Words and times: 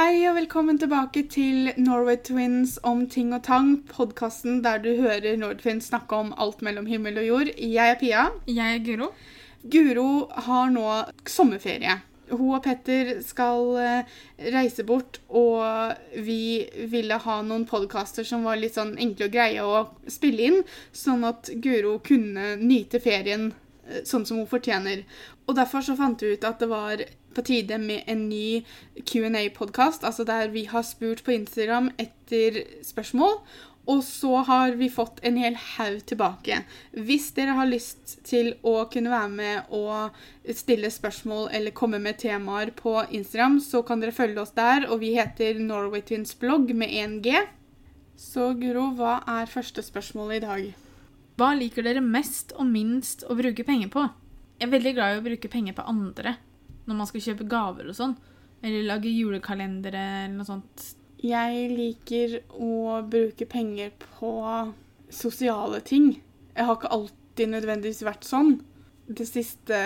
Hei 0.00 0.22
og 0.30 0.38
velkommen 0.38 0.78
tilbake 0.80 1.26
til 1.28 1.74
Norway 1.76 2.16
Twins 2.24 2.78
om 2.88 3.02
ting 3.12 3.34
og 3.36 3.42
tang, 3.44 3.82
podkasten 3.90 4.62
der 4.64 4.78
du 4.80 4.94
hører 4.96 5.36
Nordfinn 5.36 5.82
snakke 5.84 6.16
om 6.16 6.30
alt 6.40 6.62
mellom 6.64 6.86
himmel 6.88 7.18
og 7.20 7.26
jord. 7.26 7.50
Jeg 7.60 7.92
er 7.92 7.98
Pia. 8.00 8.22
Jeg 8.48 8.78
er 8.78 8.80
Guro. 8.86 9.10
Guro 9.60 10.06
har 10.46 10.72
nå 10.72 10.86
sommerferie. 11.28 11.98
Hun 12.30 12.54
og 12.56 12.64
Petter 12.64 13.12
skal 13.26 13.76
eh, 13.82 14.16
reise 14.56 14.88
bort, 14.88 15.20
og 15.28 15.68
vi 16.16 16.64
ville 16.88 17.20
ha 17.20 17.38
noen 17.44 17.68
podkaster 17.68 18.24
som 18.24 18.48
var 18.48 18.56
litt 18.56 18.80
sånn 18.80 18.96
enkle 18.96 19.28
og 19.28 19.36
greie 19.36 19.68
å 19.68 19.84
spille 20.08 20.48
inn, 20.48 20.60
sånn 20.96 21.28
at 21.28 21.52
Guro 21.60 21.98
kunne 22.00 22.54
nyte 22.62 23.04
ferien 23.04 23.50
eh, 23.84 24.00
sånn 24.08 24.24
som 24.24 24.40
hun 24.40 24.48
fortjener. 24.48 25.04
Og 25.44 25.60
derfor 25.60 25.84
så 25.84 26.00
fant 26.00 26.24
vi 26.24 26.38
ut 26.38 26.48
at 26.48 26.64
det 26.64 26.72
var 26.72 27.04
på 27.34 27.44
tide 27.46 27.78
med 27.78 28.04
en 28.10 28.28
ny 28.28 28.62
Q&A-podkast, 29.06 30.04
altså 30.04 30.24
der 30.28 30.50
vi 30.52 30.64
har 30.70 30.86
spurt 30.86 31.24
på 31.24 31.34
Instagram 31.34 31.90
etter 31.98 32.62
spørsmål. 32.86 33.40
Og 33.90 34.02
så 34.04 34.42
har 34.46 34.76
vi 34.78 34.90
fått 34.92 35.18
en 35.26 35.38
hel 35.40 35.56
haug 35.56 36.02
tilbake. 36.06 36.60
Hvis 36.92 37.30
dere 37.34 37.56
har 37.58 37.66
lyst 37.66 38.18
til 38.28 38.52
å 38.62 38.84
kunne 38.92 39.10
være 39.10 39.30
med 39.32 39.72
og 39.74 40.52
stille 40.54 40.92
spørsmål 40.92 41.48
eller 41.56 41.74
komme 41.74 41.98
med 42.02 42.20
temaer 42.20 42.70
på 42.76 42.98
Instagram, 43.08 43.58
så 43.64 43.82
kan 43.86 44.02
dere 44.02 44.14
følge 44.14 44.44
oss 44.44 44.54
der, 44.54 44.86
og 44.90 45.00
vi 45.02 45.14
heter 45.16 45.58
Norway 45.58 46.04
Twins 46.06 46.36
blogg 46.38 46.70
med 46.76 46.92
1G. 46.92 47.40
Så 48.20 48.52
Guro, 48.60 48.90
hva 48.98 49.22
er 49.40 49.50
første 49.50 49.82
spørsmål 49.82 50.36
i 50.36 50.44
dag? 50.44 50.70
Hva 51.40 51.54
liker 51.56 51.86
dere 51.86 52.04
mest 52.04 52.52
og 52.60 52.68
minst 52.68 53.24
å 53.26 53.34
bruke 53.38 53.64
penger 53.64 53.90
på? 53.90 54.04
Jeg 54.60 54.68
er 54.68 54.76
veldig 54.76 54.94
glad 54.98 55.16
i 55.16 55.20
å 55.22 55.24
bruke 55.24 55.50
penger 55.50 55.74
på 55.78 55.88
andre 55.88 56.36
når 56.90 56.98
man 56.98 57.08
skal 57.10 57.24
kjøpe 57.30 57.48
gaver 57.50 57.90
og 57.90 57.96
sånn. 57.96 58.16
Eller 58.60 58.88
lage 58.88 59.12
julekalendere 59.12 60.02
eller 60.26 60.36
noe 60.36 60.48
sånt. 60.48 60.86
Jeg 61.20 61.68
liker 61.72 62.38
å 62.56 63.00
bruke 63.08 63.46
penger 63.48 63.92
på 64.18 64.32
sosiale 65.12 65.80
ting. 65.84 66.14
Jeg 66.56 66.66
har 66.66 66.78
ikke 66.78 66.92
alltid 66.96 67.52
nødvendigvis 67.54 68.02
vært 68.06 68.26
sånn. 68.28 68.56
Det 69.08 69.26
siste 69.28 69.80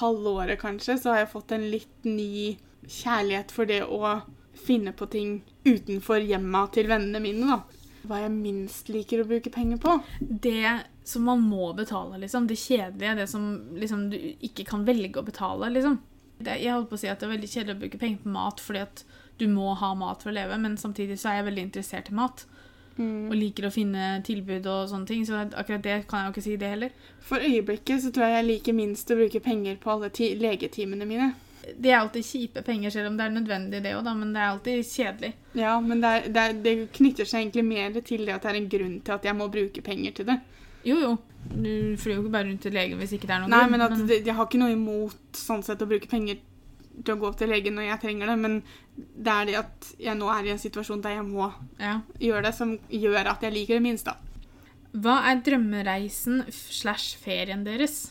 halvåret 0.00 0.60
kanskje, 0.60 0.98
så 1.00 1.14
har 1.14 1.24
jeg 1.24 1.32
fått 1.32 1.54
en 1.56 1.66
litt 1.72 2.06
ny 2.06 2.56
kjærlighet 2.86 3.52
for 3.54 3.68
det 3.68 3.82
å 3.84 4.20
finne 4.60 4.92
på 4.96 5.08
ting 5.10 5.40
utenfor 5.64 6.22
hjemma 6.24 6.66
til 6.74 6.90
vennene 6.90 7.22
mine, 7.22 7.56
da. 7.56 7.80
Hva 8.08 8.22
jeg 8.22 8.32
minst 8.32 8.88
liker 8.92 9.22
å 9.22 9.28
bruke 9.28 9.52
penger 9.52 9.80
på. 9.80 9.98
Det 10.20 10.78
som 11.04 11.26
man 11.28 11.42
må 11.44 11.72
betale, 11.76 12.20
liksom. 12.22 12.46
Det 12.48 12.56
kjedelige. 12.60 13.16
Det 13.18 13.26
som 13.28 13.50
liksom, 13.76 14.06
du 14.12 14.16
ikke 14.46 14.64
kan 14.68 14.86
velge 14.88 15.20
å 15.20 15.26
betale, 15.26 15.68
liksom. 15.74 15.98
Det, 16.40 16.56
jeg 16.62 16.72
holdt 16.72 16.88
på 16.90 16.96
å 16.96 17.02
si 17.02 17.10
at 17.10 17.20
det 17.20 17.28
er 17.28 17.34
veldig 17.34 17.50
kjedelig 17.52 17.76
å 17.76 17.80
bruke 17.82 18.00
penger 18.00 18.22
på 18.24 18.32
mat 18.32 18.62
fordi 18.64 18.84
at 18.86 19.04
du 19.40 19.46
må 19.48 19.74
ha 19.76 19.92
mat 19.96 20.22
for 20.24 20.32
å 20.32 20.36
leve, 20.36 20.56
men 20.60 20.76
samtidig 20.80 21.16
så 21.20 21.30
er 21.30 21.40
jeg 21.40 21.48
veldig 21.50 21.66
interessert 21.68 22.10
i 22.12 22.16
mat. 22.16 22.44
Og 23.00 23.32
liker 23.32 23.64
å 23.64 23.72
finne 23.72 24.18
tilbud 24.26 24.66
og 24.68 24.88
sånne 24.90 25.08
ting, 25.08 25.22
så 25.24 25.46
akkurat 25.46 25.84
det 25.84 25.94
kan 26.10 26.20
jeg 26.20 26.26
jo 26.26 26.34
ikke 26.34 26.44
si 26.44 26.56
det 26.60 26.72
heller. 26.74 26.96
For 27.24 27.40
øyeblikket 27.40 28.02
så 28.04 28.10
tror 28.12 28.26
jeg 28.26 28.36
jeg 28.36 28.48
liker 28.48 28.76
minst 28.76 29.12
å 29.12 29.16
bruke 29.16 29.40
penger 29.44 29.78
på 29.80 29.94
alle 29.94 30.10
ti 30.12 30.34
legetimene 30.36 31.08
mine. 31.08 31.30
Det 31.70 31.92
er 31.92 32.00
alltid 32.00 32.26
kjipe 32.26 32.64
penger, 32.66 32.92
selv 32.92 33.10
om 33.10 33.16
det 33.16 33.24
er 33.24 33.34
nødvendig 33.36 33.82
det 33.84 33.94
òg, 33.96 34.04
da, 34.04 34.14
men 34.16 34.34
det 34.34 34.42
er 34.42 34.50
alltid 34.50 34.84
kjedelig. 34.90 35.32
Ja, 35.56 35.74
men 35.80 36.02
det, 36.02 36.10
er, 36.10 36.28
det, 36.28 36.44
er, 36.44 36.60
det 36.66 36.74
knytter 36.96 37.28
seg 37.28 37.44
egentlig 37.44 37.64
mer 37.68 38.00
til 38.00 38.24
det 38.26 38.36
at 38.36 38.44
det 38.44 38.52
er 38.52 38.60
en 38.60 38.70
grunn 38.74 38.96
til 39.06 39.16
at 39.16 39.28
jeg 39.28 39.38
må 39.38 39.48
bruke 39.52 39.84
penger 39.86 40.16
til 40.18 40.28
det. 40.32 40.40
Jo, 40.86 40.96
jo. 41.00 41.16
Du 41.50 41.96
flyr 41.98 42.16
jo 42.16 42.22
ikke 42.22 42.34
bare 42.34 42.48
rundt 42.50 42.62
til 42.62 42.74
legen 42.76 43.00
hvis 43.00 43.14
ikke 43.16 43.28
det 43.28 43.34
er 43.34 43.42
noen 43.42 43.52
Nei, 43.54 43.64
grunn, 43.64 43.96
men 43.96 44.06
det, 44.08 44.20
jeg 44.26 44.36
har 44.36 44.46
ikke 44.46 44.60
noe 44.60 44.74
imot 44.74 45.40
sånn 45.40 45.64
sett 45.64 45.82
å 45.82 45.88
bruke 45.88 46.08
penger 46.10 46.40
til 47.00 47.14
å 47.14 47.20
gå 47.20 47.30
til 47.38 47.50
legen 47.52 47.78
når 47.78 47.86
jeg 47.88 48.02
trenger 48.02 48.30
det, 48.30 48.36
men 48.42 48.56
det 48.96 49.32
er 49.32 49.48
det 49.48 49.56
at 49.60 49.90
jeg 50.04 50.18
nå 50.18 50.28
er 50.32 50.46
i 50.48 50.52
en 50.54 50.60
situasjon 50.60 51.02
der 51.04 51.16
jeg 51.16 51.26
må 51.26 51.48
ja. 51.80 52.00
gjøre 52.20 52.44
det, 52.48 52.54
som 52.56 52.74
gjør 52.92 53.32
at 53.32 53.46
jeg 53.46 53.56
liker 53.56 53.78
det 53.78 53.84
minst, 53.86 54.10
da. 54.10 54.18
Hva 54.90 55.20
er 55.30 55.42
drømmereisen 55.46 56.42
slash 56.50 57.14
ferien 57.22 57.62
deres? 57.66 58.10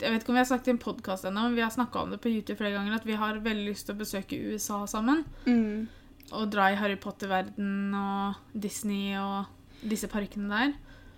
Jeg 0.00 0.10
vet 0.10 0.24
ikke 0.24 0.32
om 0.32 0.38
vi 0.38 0.42
har 0.42 0.48
sagt 0.48 0.66
det 0.66 0.72
i 0.72 0.74
en 0.74 0.82
podkast 0.82 1.28
ennå, 1.28 1.46
men 1.46 1.58
vi 1.58 1.62
har 1.62 1.72
snakka 1.72 2.00
om 2.02 2.14
det 2.14 2.20
på 2.24 2.32
YouTube 2.32 2.58
flere 2.58 2.74
ganger, 2.74 2.96
at 2.96 3.06
vi 3.06 3.18
har 3.20 3.38
veldig 3.44 3.68
lyst 3.68 3.86
til 3.86 3.94
å 3.94 4.00
besøke 4.00 4.40
USA 4.50 4.80
sammen. 4.90 5.22
Mm. 5.46 5.86
Og 6.34 6.48
dra 6.50 6.70
i 6.72 6.78
Harry 6.80 6.96
Potter-verden 7.00 7.94
og 7.94 8.56
Disney 8.56 9.14
og 9.20 9.84
disse 9.84 10.08
parkene 10.10 10.50
der. 10.50 10.74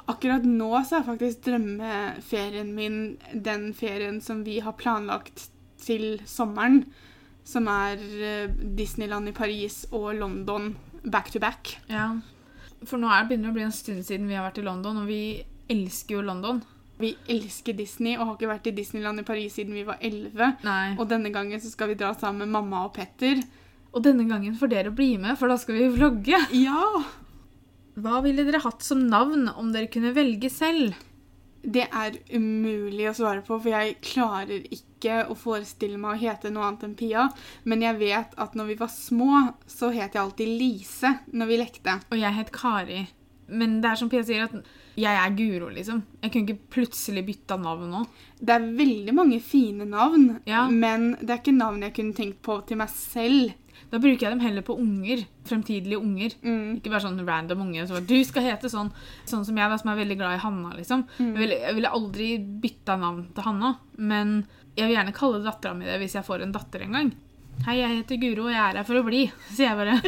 Akkurat 0.07 0.45
nå 0.47 0.71
så 0.87 1.01
er 1.01 1.07
faktisk 1.09 1.43
drømmeferien 1.49 2.69
min 2.75 2.99
den 3.33 3.73
ferien 3.75 4.21
som 4.23 4.45
vi 4.47 4.61
har 4.63 4.77
planlagt 4.79 5.49
til 5.83 6.21
sommeren. 6.31 6.85
Som 7.47 7.67
er 7.71 7.99
eh, 7.99 8.55
Disneyland 8.79 9.31
i 9.31 9.35
Paris 9.35 9.85
og 9.95 10.13
London 10.19 10.73
back 11.03 11.31
to 11.31 11.43
back. 11.43 11.77
Ja. 11.91 12.13
For 12.87 13.01
nå 13.01 13.11
er 13.11 13.23
det 13.23 13.33
begynner 13.33 13.51
det 13.51 13.55
å 13.55 13.59
bli 13.59 13.67
en 13.67 13.75
stund 13.75 14.07
siden 14.07 14.31
vi 14.31 14.39
har 14.39 14.47
vært 14.47 14.63
i 14.63 14.67
London, 14.67 15.03
og 15.03 15.11
vi 15.11 15.43
elsker 15.73 16.19
jo 16.19 16.25
London. 16.27 16.63
Vi 17.01 17.13
elsker 17.31 17.77
Disney 17.77 18.17
og 18.17 18.25
har 18.25 18.35
ikke 18.39 18.51
vært 18.51 18.71
i 18.71 18.75
Disneyland 18.77 19.21
i 19.21 19.27
Paris 19.27 19.59
siden 19.59 19.77
vi 19.77 19.85
var 19.87 20.01
11. 20.01 20.63
Nei. 20.65 20.95
Og 20.97 21.07
denne 21.11 21.33
gangen 21.35 21.61
så 21.61 21.71
skal 21.73 21.93
vi 21.93 21.99
dra 21.99 22.15
sammen 22.17 22.47
med 22.47 22.55
mamma 22.57 22.87
og 22.87 22.95
Petter. 22.97 23.43
Og 23.93 24.05
denne 24.05 24.27
gangen 24.29 24.57
får 24.57 24.73
dere 24.73 24.95
bli 24.95 25.15
med, 25.21 25.37
for 25.41 25.51
da 25.51 25.59
skal 25.61 25.79
vi 25.79 25.91
vlogge. 25.93 26.41
Ja! 26.57 26.81
Hva 27.97 28.21
ville 28.25 28.45
dere 28.45 28.61
hatt 28.65 28.85
som 28.85 29.07
navn 29.09 29.49
om 29.57 29.71
dere 29.73 29.89
kunne 29.93 30.13
velge 30.17 30.51
selv? 30.53 30.97
Det 31.67 31.87
er 31.89 32.19
umulig 32.37 33.09
å 33.11 33.15
svare 33.17 33.41
på, 33.43 33.57
for 33.59 33.73
jeg 33.73 33.97
klarer 34.05 34.67
ikke 34.71 35.25
å 35.33 35.35
forestille 35.39 35.99
meg 35.99 36.13
å 36.15 36.21
hete 36.21 36.53
noe 36.55 36.69
annet 36.69 36.85
enn 36.87 36.95
Pia. 36.99 37.25
Men 37.67 37.83
jeg 37.83 37.99
vet 37.99 38.37
at 38.39 38.55
når 38.55 38.69
vi 38.71 38.77
var 38.85 38.93
små, 38.93 39.41
så 39.67 39.89
het 39.91 40.15
jeg 40.15 40.23
alltid 40.23 40.53
Lise 40.61 41.11
når 41.33 41.51
vi 41.51 41.59
lekte. 41.65 41.97
Og 42.13 42.21
jeg 42.21 42.37
het 42.39 42.53
Kari. 42.55 43.01
Men 43.49 43.81
det 43.83 43.91
er 43.91 43.99
som 43.99 44.09
Pia 44.13 44.23
sier, 44.27 44.47
at 44.47 44.55
jeg 44.99 45.19
er 45.25 45.35
Guro, 45.39 45.69
liksom. 45.75 46.05
Jeg 46.23 46.33
kunne 46.33 46.47
ikke 46.53 46.71
plutselig 46.79 47.25
bytta 47.27 47.59
navn 47.63 47.91
nå. 47.93 48.05
Det 48.39 48.55
er 48.55 48.71
veldig 48.79 49.15
mange 49.15 49.41
fine 49.45 49.87
navn, 49.91 50.41
Ja. 50.47 50.69
men 50.71 51.17
det 51.21 51.31
er 51.31 51.43
ikke 51.43 51.57
navn 51.59 51.83
jeg 51.83 51.95
kunne 51.99 52.15
tenkt 52.15 52.43
på 52.47 52.61
til 52.67 52.79
meg 52.79 52.89
selv. 52.95 53.55
Da 53.91 54.01
bruker 54.03 54.27
jeg 54.27 54.33
dem 54.35 54.41
heller 54.43 54.65
på 54.67 54.75
unger. 54.83 55.21
Fremtidige 55.47 55.99
unger. 56.01 56.33
Mm. 56.43 56.77
Ikke 56.81 56.91
bare 56.91 57.05
sånn 57.05 57.21
random 57.27 57.61
unge. 57.69 57.85
Så 57.87 58.01
du 58.03 58.17
skal 58.27 58.43
hete 58.49 58.71
sånn. 58.73 58.91
Sånn 59.31 59.45
som 59.47 59.57
jeg, 59.61 59.71
da, 59.71 59.77
som 59.79 59.93
er 59.93 60.01
veldig 60.01 60.17
glad 60.19 60.35
i 60.39 60.43
Hanna, 60.43 60.73
liksom. 60.75 61.05
Mm. 61.21 61.29
Jeg, 61.31 61.39
ville, 61.45 61.59
jeg 61.69 61.77
ville 61.79 61.93
aldri 62.01 62.27
bytta 62.67 62.97
navn 62.99 63.29
til 63.37 63.47
Hanna, 63.47 63.71
men 63.99 64.35
jeg 64.77 64.89
vil 64.89 64.97
gjerne 64.97 65.15
kalle 65.17 65.39
dattera 65.45 65.77
mi 65.79 65.87
det 65.89 66.01
hvis 66.03 66.17
jeg 66.19 66.27
får 66.27 66.43
en 66.45 66.53
datter 66.57 66.83
en 66.85 66.99
gang. 66.99 67.13
Hei, 67.65 67.79
jeg 67.79 68.01
heter 68.03 68.19
Guro, 68.21 68.49
og 68.49 68.53
jeg 68.53 68.61
er 68.61 68.77
her 68.83 68.85
for 68.91 68.99
å 69.01 69.05
bli, 69.07 69.23
sier 69.57 69.71
jeg 69.71 69.79
bare. 69.79 70.01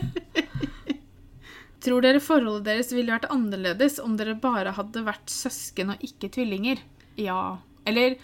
Tror 1.85 2.03
dere 2.03 2.19
forholdet 2.21 2.67
deres 2.67 2.91
ville 2.93 3.15
vært 3.15 3.29
annerledes 3.33 4.01
om 4.03 4.17
dere 4.19 4.35
bare 4.43 4.73
hadde 4.77 5.05
vært 5.07 5.31
søsken 5.31 5.95
og 5.95 6.03
ikke 6.05 6.31
tvillinger? 6.35 6.83
Ja. 7.21 7.59
Eller 7.87 8.19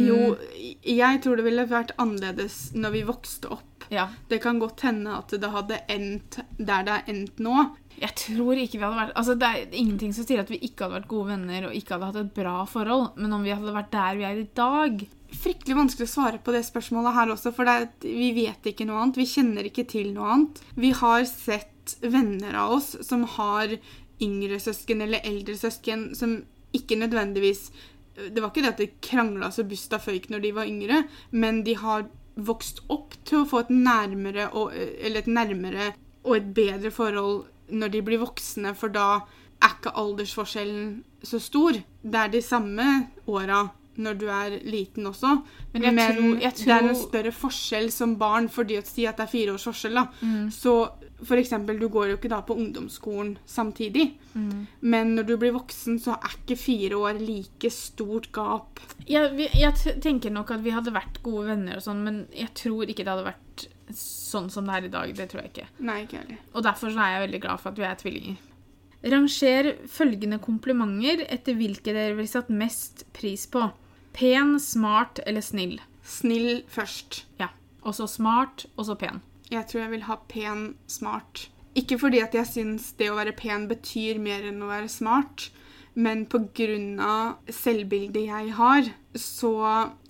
Jo, 0.00 0.14
Mm. 0.32 0.78
jeg 0.88 1.18
tror 1.20 1.36
det 1.36 1.44
ville 1.44 1.66
vært 1.68 1.90
annerledes 2.00 2.70
når 2.72 2.90
vi 2.94 3.02
vokste 3.04 3.50
opp. 3.52 3.71
Ja. 3.92 4.08
Det 4.28 4.40
kan 4.42 4.60
godt 4.62 4.82
hende 4.86 5.18
at 5.18 5.32
det 5.36 5.52
hadde 5.52 5.78
endt 5.92 6.40
der 6.56 6.84
det 6.86 6.94
er 6.96 7.08
endt 7.12 7.40
nå. 7.44 7.56
Jeg 8.00 8.16
tror 8.16 8.56
ikke 8.56 8.78
vi 8.78 8.84
hadde 8.86 8.98
vært 8.98 9.16
Altså, 9.20 9.34
Det 9.38 9.48
er 9.48 9.74
ingenting 9.76 10.14
som 10.16 10.26
sier 10.26 10.40
at 10.42 10.50
vi 10.50 10.60
ikke 10.64 10.86
hadde 10.86 10.96
vært 11.02 11.10
gode 11.10 11.34
venner 11.34 11.68
og 11.68 11.76
ikke 11.76 11.96
hadde 11.96 12.08
hatt 12.08 12.20
et 12.22 12.36
bra 12.36 12.62
forhold, 12.68 13.10
men 13.20 13.36
om 13.36 13.44
vi 13.44 13.52
hadde 13.52 13.74
vært 13.76 13.92
der 13.92 14.16
vi 14.18 14.28
er 14.28 14.40
i 14.40 14.48
dag 14.56 15.04
Fryktelig 15.32 15.76
vanskelig 15.78 16.08
å 16.08 16.12
svare 16.12 16.40
på 16.44 16.52
det 16.52 16.60
spørsmålet 16.66 17.14
her 17.16 17.30
også, 17.32 17.54
for 17.56 17.68
er, 17.70 17.86
vi 18.04 18.26
vet 18.36 18.66
ikke 18.68 18.84
noe 18.84 18.98
annet. 19.00 19.16
Vi 19.16 19.24
kjenner 19.30 19.64
ikke 19.64 19.86
til 19.88 20.10
noe 20.12 20.26
annet. 20.28 20.60
Vi 20.76 20.90
har 20.98 21.24
sett 21.24 21.94
venner 22.04 22.58
av 22.60 22.74
oss 22.76 22.90
som 23.00 23.24
har 23.38 23.72
yngre 24.20 24.58
søsken 24.60 25.00
eller 25.06 25.24
eldre 25.24 25.56
søsken 25.56 26.10
som 26.18 26.36
ikke 26.76 27.00
nødvendigvis 27.00 27.70
Det 28.12 28.42
var 28.42 28.50
ikke 28.50 28.62
det 28.62 28.70
at 28.74 28.80
de 28.82 28.90
krangla 29.00 29.48
så 29.52 29.64
busta 29.64 29.96
føyk 29.96 30.28
når 30.28 30.42
de 30.44 30.50
var 30.52 30.68
yngre, 30.68 30.98
men 31.32 31.62
de 31.64 31.78
har 31.80 32.04
vokst 32.36 32.82
opp 32.92 33.16
til 33.28 33.42
å 33.42 33.48
få 33.48 33.64
et 33.64 33.72
nærmere 33.74 34.48
og, 34.56 34.72
et 34.74 35.28
nærmere 35.28 35.92
og 36.22 36.36
et 36.38 36.50
bedre 36.54 36.92
forhold 36.94 37.44
når 37.72 37.92
de 37.92 38.02
blir 38.04 38.20
voksne, 38.20 38.74
for 38.76 38.92
da 38.92 39.22
er 39.62 39.76
ikke 39.76 39.94
aldersforskjellen 39.96 40.90
så 41.24 41.38
stor. 41.40 41.78
Det 42.02 42.18
er 42.18 42.32
de 42.32 42.42
samme 42.44 42.88
åra 43.30 43.64
når 43.98 44.18
du 44.18 44.26
er 44.32 44.58
liten 44.64 45.04
også, 45.06 45.42
Men 45.74 45.82
jeg 45.82 45.96
tror- 46.16 46.40
jeg 46.40 46.54
det 46.54 46.68
er 46.68 46.88
en 46.88 46.94
større 46.94 47.32
forskjell 47.32 47.90
som 47.92 48.16
barn 48.16 48.48
fordi 48.48 48.78
å 48.78 48.84
si 48.86 49.06
at 49.06 49.16
det 49.16 49.24
er 49.24 49.32
fire 49.32 49.52
års 49.54 49.64
forskjell. 49.64 49.94
da. 49.94 50.06
Mm. 50.22 50.50
Så 50.50 50.90
for 51.22 51.36
eksempel, 51.36 51.78
du 51.78 51.88
går 51.88 52.08
jo 52.10 52.16
ikke 52.16 52.28
da 52.30 52.40
på 52.42 52.56
ungdomsskolen 52.56 53.36
samtidig. 53.46 54.14
Mm. 54.34 54.66
Men 54.80 55.14
når 55.16 55.26
du 55.26 55.36
blir 55.36 55.52
voksen, 55.52 55.98
så 56.00 56.16
er 56.18 56.30
ikke 56.38 56.58
fire 56.58 56.96
år 56.98 57.20
like 57.20 57.70
stort 57.70 58.32
gap. 58.32 58.80
jeg, 59.06 59.50
jeg 59.54 60.00
tenker 60.02 60.30
nok 60.32 60.50
at 60.50 60.60
vi 60.62 60.70
hadde 60.70 60.92
vært 60.92 61.22
gode 61.22 61.46
venner, 61.46 61.76
og 61.76 61.82
sånn, 61.82 62.02
men 62.02 62.26
jeg 62.34 62.52
tror 62.54 62.86
ikke 62.86 63.04
det 63.04 63.08
hadde 63.08 63.24
vært 63.34 63.66
sånn 63.92 64.50
som 64.50 64.64
det 64.66 64.74
er 64.74 64.84
i 64.84 64.88
dag. 64.88 65.14
Det 65.14 65.28
tror 65.28 65.42
jeg 65.42 65.52
ikke. 65.52 65.66
Nei, 65.80 66.06
ikke 66.06 66.18
heller. 66.22 66.38
Og 66.54 66.62
derfor 66.62 66.88
så 66.90 66.98
er 66.98 67.20
jeg 67.20 67.28
veldig 67.30 67.40
glad 67.42 67.60
for 67.60 67.68
at 67.70 67.76
vi 67.76 67.82
er 67.84 67.94
tvillinger. 67.94 68.36
Ranger 69.04 69.72
følgende 69.90 70.38
komplimenter 70.40 71.24
etter 71.28 71.56
hvilke 71.58 71.92
dere 71.94 72.14
ville 72.14 72.30
satt 72.30 72.48
mest 72.54 73.04
pris 73.12 73.46
på. 73.50 73.64
Pen, 74.12 74.58
smart 74.60 75.20
eller 75.26 75.44
snill. 75.44 75.80
Snill 76.04 76.62
først. 76.68 77.24
Ja. 77.40 77.52
Og 77.82 77.96
så 77.98 78.06
smart, 78.06 78.66
og 78.76 78.86
så 78.86 78.96
pen. 78.98 79.22
Jeg 79.50 79.66
tror 79.68 79.82
jeg 79.82 79.92
vil 79.96 80.06
ha 80.08 80.18
pen, 80.28 80.62
smart. 80.86 81.48
Ikke 81.74 81.98
fordi 81.98 82.20
at 82.20 82.34
jeg 82.36 82.48
syns 82.48 82.92
det 82.98 83.08
å 83.10 83.16
være 83.16 83.34
pen 83.36 83.66
betyr 83.70 84.20
mer 84.20 84.44
enn 84.48 84.62
å 84.62 84.70
være 84.70 84.90
smart, 84.92 85.48
men 85.94 86.26
pga. 86.26 87.36
selvbildet 87.48 88.26
jeg 88.28 88.52
har, 88.56 88.88
så 89.14 89.52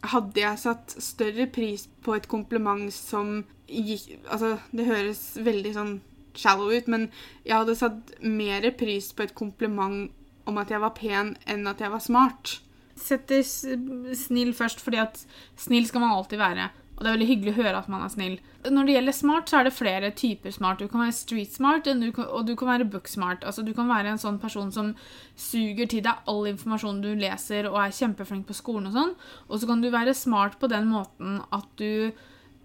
hadde 0.03 0.41
jeg 0.41 0.59
satt 0.59 0.95
større 1.03 1.47
pris 1.47 1.89
på 2.03 2.15
et 2.15 2.29
kompliment 2.29 2.93
som 2.93 3.45
gikk 3.67 4.19
Altså, 4.29 4.59
det 4.71 4.87
høres 4.87 5.39
veldig 5.39 5.73
sånn 5.75 5.95
shallow 6.35 6.71
ut, 6.73 6.89
men 6.89 7.11
jeg 7.45 7.57
hadde 7.57 7.77
satt 7.77 8.13
mer 8.21 8.71
pris 8.79 9.13
på 9.13 9.23
et 9.23 9.35
kompliment 9.35 10.11
om 10.47 10.59
at 10.59 10.71
jeg 10.71 10.83
var 10.83 10.95
pen, 10.97 11.37
enn 11.47 11.67
at 11.71 11.81
jeg 11.81 11.93
var 11.93 12.03
smart. 12.03 12.61
Setter 13.03 13.43
snill 13.43 14.53
først, 14.57 14.83
fordi 14.83 15.01
at 15.03 15.19
snill 15.59 15.89
skal 15.89 16.05
man 16.05 16.15
alltid 16.15 16.41
være. 16.41 16.71
Og 16.93 17.07
det 17.07 17.09
er 17.11 17.15
veldig 17.17 17.27
hyggelig 17.27 17.53
å 17.53 17.57
høre 17.57 17.79
at 17.81 17.89
man 17.91 18.03
er 18.05 18.11
snill. 18.13 18.35
Når 18.63 18.87
det 18.87 18.95
gjelder 18.95 19.15
smart, 19.17 19.49
så 19.51 19.59
er 19.59 19.67
det 19.67 19.75
flere 19.75 20.11
typer 20.15 20.53
smart. 20.55 20.79
Du 20.79 20.87
kan 20.87 21.03
være 21.03 21.17
street 21.17 21.51
smart, 21.51 21.89
og 21.89 22.45
du 22.47 22.53
kan, 22.55 22.69
være 22.69 22.87
book 22.93 23.09
smart. 23.11 23.43
Altså, 23.49 23.65
du 23.67 23.73
kan 23.75 23.91
være 23.91 24.13
en 24.13 24.21
sånn 24.23 24.39
person 24.43 24.71
som 24.71 24.93
suger 25.35 25.89
til 25.91 26.05
deg 26.07 26.29
all 26.31 26.47
informasjon 26.53 27.01
du 27.03 27.11
leser, 27.19 27.67
og 27.71 27.81
er 27.83 27.97
kjempeflink 27.97 28.47
på 28.47 28.55
skolen 28.55 28.87
og 28.93 28.95
sånn. 28.99 29.17
Og 29.49 29.59
så 29.59 29.71
kan 29.73 29.83
du 29.83 29.91
være 29.91 30.15
smart 30.15 30.61
på 30.63 30.71
den 30.71 30.87
måten 30.93 31.41
at 31.51 31.67
du 31.81 32.13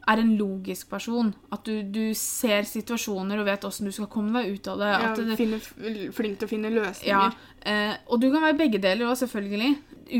er 0.08 0.22
en 0.22 0.34
logisk 0.40 0.90
person. 0.92 1.34
At 1.52 1.68
du, 1.68 1.82
du 1.84 2.14
ser 2.18 2.64
situasjoner 2.68 3.42
og 3.42 3.48
vet 3.50 3.68
åssen 3.68 3.90
du 3.90 3.94
skal 3.96 4.10
komme 4.12 4.42
deg 4.42 4.56
ut 4.56 4.70
av 4.72 4.82
det. 4.82 4.90
Ja, 4.94 5.12
At 5.12 5.22
det 5.28 5.38
finner, 5.40 5.70
flink 6.16 6.40
til 6.40 6.48
å 6.48 6.52
finne 6.52 6.72
ja, 6.72 6.80
løsninger. 6.80 7.38
eh, 7.68 7.96
og 8.08 8.22
du 8.24 8.30
kan 8.32 8.46
være 8.46 8.60
begge 8.60 8.82
deler 8.84 9.10
òg, 9.10 9.18
selvfølgelig. 9.20 9.72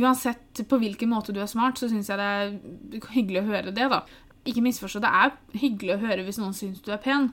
Uansett 0.02 0.64
på 0.68 0.80
hvilken 0.82 1.12
måte 1.12 1.36
du 1.36 1.40
er 1.44 1.52
smart, 1.52 1.80
så 1.80 1.90
syns 1.92 2.10
jeg 2.12 2.20
det 2.20 2.28
er 2.28 3.12
hyggelig 3.16 3.44
å 3.44 3.50
høre 3.52 3.76
det, 3.76 3.88
da. 3.94 4.02
Ikke 4.48 4.64
misforstå, 4.64 5.04
det 5.04 5.12
er 5.24 5.36
hyggelig 5.60 5.96
å 5.96 6.02
høre 6.04 6.26
hvis 6.28 6.40
noen 6.40 6.56
syns 6.56 6.84
du 6.84 6.92
er 6.96 7.02
pen. 7.04 7.32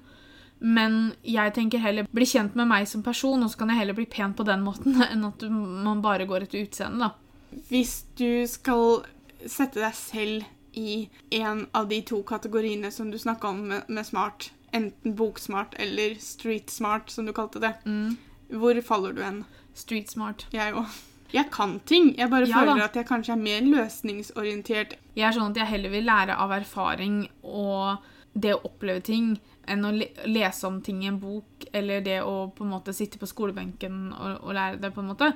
Men 0.65 1.13
jeg 1.27 1.53
tenker 1.57 1.83
heller 1.83 2.07
bli 2.15 2.27
kjent 2.31 2.55
med 2.57 2.71
meg 2.71 2.87
som 2.89 3.03
person, 3.05 3.43
og 3.43 3.51
så 3.51 3.61
kan 3.61 3.73
jeg 3.75 3.83
heller 3.83 3.99
bli 3.99 4.07
pen 4.11 4.33
på 4.39 4.47
den 4.47 4.63
måten 4.65 5.03
enn 5.11 5.27
at 5.27 5.43
man 5.51 6.03
bare 6.05 6.27
går 6.31 6.47
etter 6.47 6.63
utseendet, 6.63 7.09
da. 7.09 7.61
Hvis 7.69 8.05
du 8.19 8.47
skal 8.51 9.03
sette 9.47 9.83
deg 9.83 9.95
selv 9.99 10.47
i 10.77 11.09
en 11.31 11.67
av 11.75 11.89
de 11.89 12.01
to 12.03 12.23
kategoriene 12.23 12.91
som 12.93 13.11
du 13.11 13.19
snakka 13.19 13.49
om 13.49 13.61
med, 13.69 13.89
med 13.89 14.07
smart, 14.07 14.51
enten 14.75 15.15
boksmart 15.17 15.75
eller 15.79 16.15
street 16.21 16.71
smart, 16.71 17.11
som 17.11 17.27
du 17.27 17.33
kalte 17.33 17.61
det, 17.63 17.75
Mm. 17.87 18.17
hvor 18.51 18.81
faller 18.83 19.13
du 19.13 19.23
hen? 19.23 19.45
Street 19.75 20.11
smart. 20.11 20.47
Jeg 20.53 20.75
òg. 20.75 20.87
Jeg 21.35 21.51
kan 21.51 21.81
ting. 21.87 22.13
Jeg 22.19 22.31
bare 22.31 22.47
Ja 22.47 22.61
føler 22.61 22.79
da. 22.79 22.85
at 22.85 22.95
jeg 22.95 23.07
kanskje 23.07 23.33
er 23.33 23.37
mer 23.43 23.61
løsningsorientert. 23.61 24.95
Jeg 25.17 25.25
er 25.29 25.33
sånn 25.33 25.51
at 25.51 25.57
jeg 25.57 25.67
heller 25.67 25.91
vil 25.91 26.05
lære 26.07 26.37
av 26.39 26.51
erfaring 26.53 27.29
og 27.43 27.99
det 28.35 28.53
å 28.55 28.61
oppleve 28.67 29.03
ting 29.03 29.39
enn 29.67 29.85
å 29.87 29.91
le 29.97 30.09
lese 30.27 30.67
om 30.67 30.81
ting 30.83 31.03
i 31.03 31.07
en 31.09 31.19
bok, 31.19 31.65
eller 31.73 32.01
det 32.05 32.21
å 32.23 32.51
på 32.55 32.65
en 32.65 32.71
måte 32.71 32.93
sitte 32.95 33.19
på 33.19 33.27
skolebenken 33.31 34.13
og, 34.13 34.43
og 34.45 34.55
lære 34.55 34.81
det, 34.83 34.93
på 34.95 35.01
en 35.01 35.09
måte. 35.15 35.33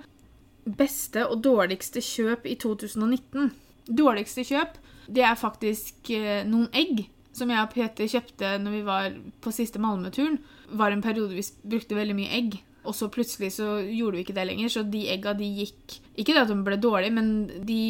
Beste 0.66 1.22
og 1.30 1.40
dårligste 1.42 2.02
kjøp 2.04 2.44
i 2.46 2.54
2019. 2.60 3.50
Dårligste 3.88 4.44
kjøp, 4.44 4.76
det 5.08 5.24
er 5.24 5.38
faktisk 5.38 6.10
eh, 6.14 6.44
noen 6.46 6.68
egg 6.76 7.06
som 7.36 7.50
jeg 7.52 7.62
og 7.62 7.72
Peter 7.72 8.08
kjøpte 8.10 8.54
når 8.62 8.74
vi 8.74 8.84
var 8.86 9.18
på 9.44 9.52
siste 9.54 9.80
Malmö-turen. 9.82 10.40
var 10.70 10.92
en 10.92 11.02
periode 11.04 11.36
vi 11.36 11.44
brukte 11.62 11.96
veldig 11.96 12.16
mye 12.18 12.34
egg. 12.34 12.58
Og 12.88 12.96
så 12.96 13.10
plutselig 13.12 13.52
så 13.58 13.78
gjorde 13.84 14.16
vi 14.16 14.24
ikke 14.24 14.36
det 14.36 14.46
lenger, 14.48 14.72
så 14.72 14.84
de 14.88 15.02
egga 15.12 15.34
de 15.36 15.48
gikk 15.60 15.98
Ikke 16.18 16.34
det 16.34 16.40
at 16.40 16.50
de 16.50 16.56
ble 16.66 16.78
dårlige, 16.82 17.14
men 17.14 17.28
de 17.68 17.82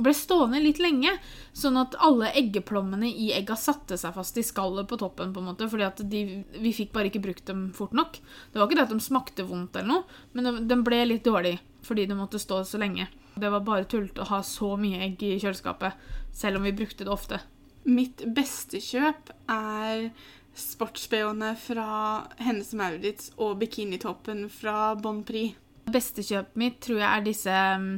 ble 0.00 0.14
stående 0.16 0.62
litt 0.62 0.78
lenge. 0.80 1.10
Sånn 1.52 1.76
at 1.80 1.98
alle 2.00 2.30
eggeplommene 2.38 3.10
i 3.10 3.32
egga 3.36 3.58
satte 3.60 3.98
seg 4.00 4.14
fast 4.16 4.38
i 4.40 4.46
skallet 4.46 4.88
på 4.88 4.96
toppen. 5.00 5.34
på 5.34 5.42
en 5.42 5.50
måte, 5.50 5.68
fordi 5.68 6.22
vi 6.56 6.72
fikk 6.72 6.94
bare 6.94 7.10
ikke 7.10 7.24
brukt 7.26 7.44
dem 7.50 7.66
fort 7.76 7.92
nok. 7.92 8.16
Det 8.52 8.60
var 8.60 8.70
ikke 8.70 8.78
det 8.80 8.86
at 8.86 8.94
de 8.94 9.04
smakte 9.04 9.44
vondt, 9.44 9.76
eller 9.76 9.90
noe, 9.90 10.18
men 10.32 10.48
de, 10.48 10.54
de 10.70 10.82
ble 10.86 11.04
litt 11.10 11.26
dårlige 11.26 11.60
fordi 11.84 12.06
de 12.08 12.16
måtte 12.16 12.40
stå 12.40 12.62
så 12.64 12.78
lenge. 12.80 13.04
Det 13.36 13.50
var 13.52 13.60
bare 13.66 13.84
tullete 13.84 14.22
å 14.24 14.30
ha 14.30 14.38
så 14.46 14.70
mye 14.80 15.02
egg 15.04 15.20
i 15.26 15.34
kjøleskapet, 15.36 15.98
selv 16.32 16.56
om 16.56 16.64
vi 16.64 16.72
brukte 16.72 17.04
det 17.04 17.12
ofte. 17.12 17.42
Mitt 17.84 18.22
beste 18.32 18.80
kjøp 18.80 19.34
er 19.52 20.08
sports-BH-ene 20.54 21.52
fra 21.58 21.86
Hennes 22.42 22.72
Maurits 22.78 23.32
og 23.36 23.58
bikinitoppen 23.62 24.46
fra 24.52 24.94
Bon 24.98 25.22
Prix. 25.26 25.56
Beste 25.90 26.24
kjøpet 26.24 26.58
mitt 26.58 26.78
tror 26.84 27.00
jeg 27.02 27.08
er 27.10 27.24
disse 27.26 27.54
um, 27.76 27.88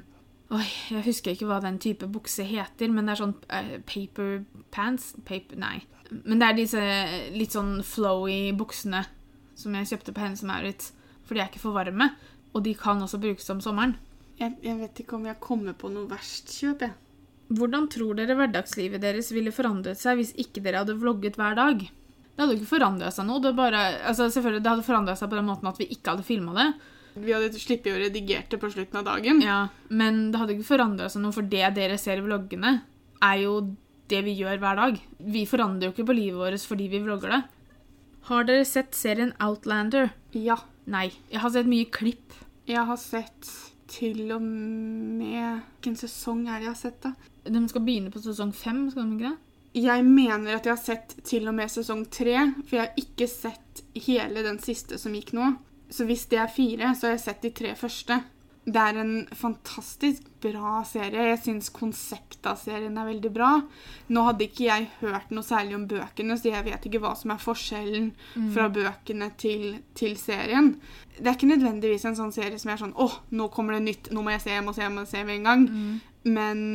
Oi, 0.57 0.67
jeg 0.95 1.03
husker 1.07 1.35
ikke 1.35 1.49
hva 1.51 1.59
den 1.63 1.79
type 1.83 2.07
bukse 2.11 2.45
heter, 2.47 2.91
men 2.91 3.07
det 3.07 3.17
er 3.17 3.21
sånn 3.23 3.35
uh, 3.51 3.77
paper 3.87 4.45
pants 4.75 5.13
Paper, 5.27 5.59
Nei. 5.59 5.81
Men 6.23 6.39
det 6.39 6.49
er 6.49 6.59
disse 6.61 6.83
litt 7.35 7.55
sånn 7.55 7.81
flowy 7.83 8.53
buksene 8.55 9.03
som 9.59 9.75
jeg 9.75 9.91
kjøpte 9.91 10.15
på 10.15 10.23
Hennes 10.23 10.45
Maurits. 10.47 10.93
For 11.27 11.35
de 11.35 11.43
er 11.43 11.51
ikke 11.51 11.65
for 11.65 11.75
varme, 11.75 12.13
og 12.55 12.63
de 12.63 12.77
kan 12.79 13.03
også 13.03 13.19
brukes 13.23 13.51
om 13.51 13.63
sommeren. 13.65 13.97
Jeg, 14.39 14.55
jeg 14.63 14.79
vet 14.79 15.03
ikke 15.03 15.17
om 15.19 15.27
jeg 15.27 15.43
kommer 15.43 15.75
på 15.75 15.91
noe 15.91 16.07
verst 16.11 16.53
kjøp, 16.55 16.87
jeg. 16.87 16.95
Hvordan 17.57 17.87
tror 17.91 18.17
dere 18.19 18.35
hverdagslivet 18.39 19.03
deres 19.03 19.31
ville 19.35 19.55
forandret 19.55 19.99
seg 20.01 20.19
hvis 20.19 20.33
ikke 20.43 20.63
dere 20.65 20.83
hadde 20.83 20.99
vlogget 20.99 21.39
hver 21.39 21.59
dag? 21.59 21.85
Det 22.37 22.43
hadde 22.45 22.53
jo 22.53 22.61
ikke 22.61 22.75
forandra 22.75 23.09
seg 23.15 23.25
noe. 23.25 23.41
Det, 23.41 23.55
bare, 23.57 23.81
altså 24.05 24.27
selvfølgelig, 24.29 24.61
det 24.65 24.73
hadde 24.75 24.85
forandra 24.85 25.17
seg 25.17 25.31
på 25.33 25.39
den 25.39 25.49
måten 25.49 25.71
at 25.71 25.81
vi 25.81 25.89
ikke 25.95 26.13
hadde 26.13 26.27
filma 26.27 26.53
det. 26.59 26.67
Vi 27.17 27.33
hadde 27.33 27.57
sluppet 27.57 27.95
å 27.95 28.01
redigere 28.03 28.45
det 28.53 28.59
på 28.61 28.69
slutten 28.75 29.01
av 29.01 29.07
dagen. 29.09 29.41
Ja, 29.41 29.61
Men 29.89 30.27
det 30.33 30.41
hadde 30.43 30.57
ikke 30.59 30.69
forandra 30.69 31.09
seg 31.09 31.25
noe, 31.25 31.33
for 31.33 31.49
det 31.49 31.65
dere 31.79 31.97
ser 32.01 32.21
i 32.21 32.25
vloggene, 32.27 32.75
er 33.25 33.39
jo 33.41 33.55
det 34.13 34.21
vi 34.27 34.35
gjør 34.37 34.61
hver 34.61 34.83
dag. 34.83 34.99
Vi 35.19 35.47
forandrer 35.49 35.89
jo 35.89 35.95
ikke 35.95 36.11
på 36.11 36.19
livet 36.19 36.39
vårt 36.43 36.67
fordi 36.69 36.91
vi 36.93 37.01
vlogger 37.07 37.33
det. 37.33 37.41
Har 38.29 38.45
dere 38.45 38.67
sett 38.69 38.93
serien 38.99 39.33
Outlander? 39.43 40.13
Ja. 40.37 40.59
Nei. 40.91 41.09
Jeg 41.33 41.41
har 41.43 41.55
sett 41.55 41.71
mye 41.71 41.89
klipp. 41.89 42.37
Jeg 42.69 42.85
har 42.85 43.01
sett 43.01 43.49
til 43.91 44.33
og 44.35 44.43
med 44.43 45.63
Hvilken 45.79 45.97
sesong 45.99 46.45
er 46.51 46.59
det 46.59 46.67
jeg 46.67 46.73
har 46.73 46.81
sett, 46.81 47.01
da? 47.05 47.13
De 47.47 47.61
skal 47.71 47.85
begynne 47.87 48.11
på 48.11 48.23
sesong 48.25 48.51
fem, 48.55 48.89
skal 48.91 49.07
de 49.07 49.17
ikke 49.17 49.31
det? 49.31 49.46
Jeg 49.77 50.05
mener 50.09 50.57
at 50.57 50.65
jeg 50.65 50.73
har 50.73 50.81
sett 50.81 51.19
til 51.27 51.49
og 51.51 51.57
med 51.59 51.69
sesong 51.69 52.07
tre, 52.09 52.39
for 52.65 52.79
jeg 52.79 52.87
har 52.87 53.03
ikke 53.03 53.29
sett 53.29 53.83
hele 54.07 54.45
den 54.47 54.57
siste 54.63 54.97
som 55.01 55.13
gikk 55.17 55.35
nå. 55.37 55.51
Så 55.93 56.07
hvis 56.09 56.25
det 56.31 56.41
er 56.41 56.51
fire, 56.51 56.95
så 56.97 57.11
har 57.11 57.17
jeg 57.17 57.27
sett 57.27 57.45
de 57.45 57.53
tre 57.55 57.75
første. 57.79 58.17
Det 58.67 58.83
er 58.83 58.97
en 58.99 59.13
fantastisk 59.37 60.25
bra 60.43 60.81
serie. 60.89 61.29
Jeg 61.29 61.39
syns 61.45 61.69
konseptet 61.71 62.49
av 62.51 62.57
serien 62.59 62.97
er 62.99 63.07
veldig 63.07 63.31
bra. 63.31 63.51
Nå 64.11 64.25
hadde 64.27 64.49
ikke 64.49 64.65
jeg 64.67 64.89
hørt 65.05 65.31
noe 65.31 65.47
særlig 65.47 65.77
om 65.77 65.85
bøkene, 65.87 66.35
så 66.35 66.51
jeg 66.51 66.67
vet 66.67 66.89
ikke 66.89 67.03
hva 67.05 67.13
som 67.15 67.31
er 67.37 67.45
forskjellen 67.45 68.09
fra 68.57 68.67
bøkene 68.75 69.31
til, 69.39 69.79
til 69.95 70.17
serien. 70.19 70.73
Det 71.15 71.29
er 71.29 71.37
ikke 71.37 71.53
nødvendigvis 71.53 72.09
en 72.11 72.19
sånn 72.19 72.35
serie 72.35 72.59
som 72.59 72.73
er 72.75 72.83
sånn 72.83 72.97
åh, 72.99 73.21
nå 73.31 73.47
kommer 73.55 73.77
det 73.77 73.85
nytt, 73.87 74.11
nå 74.11 74.25
må 74.25 74.35
jeg 74.35 74.47
se, 74.49 74.57
jeg 74.57 74.67
må 74.67 74.75
se, 74.75 74.83
jeg 74.83 74.97
må 74.97 75.07
se 75.07 75.23
med 75.23 75.39
en 75.39 75.51
gang. 75.53 75.67
Men 76.27 76.67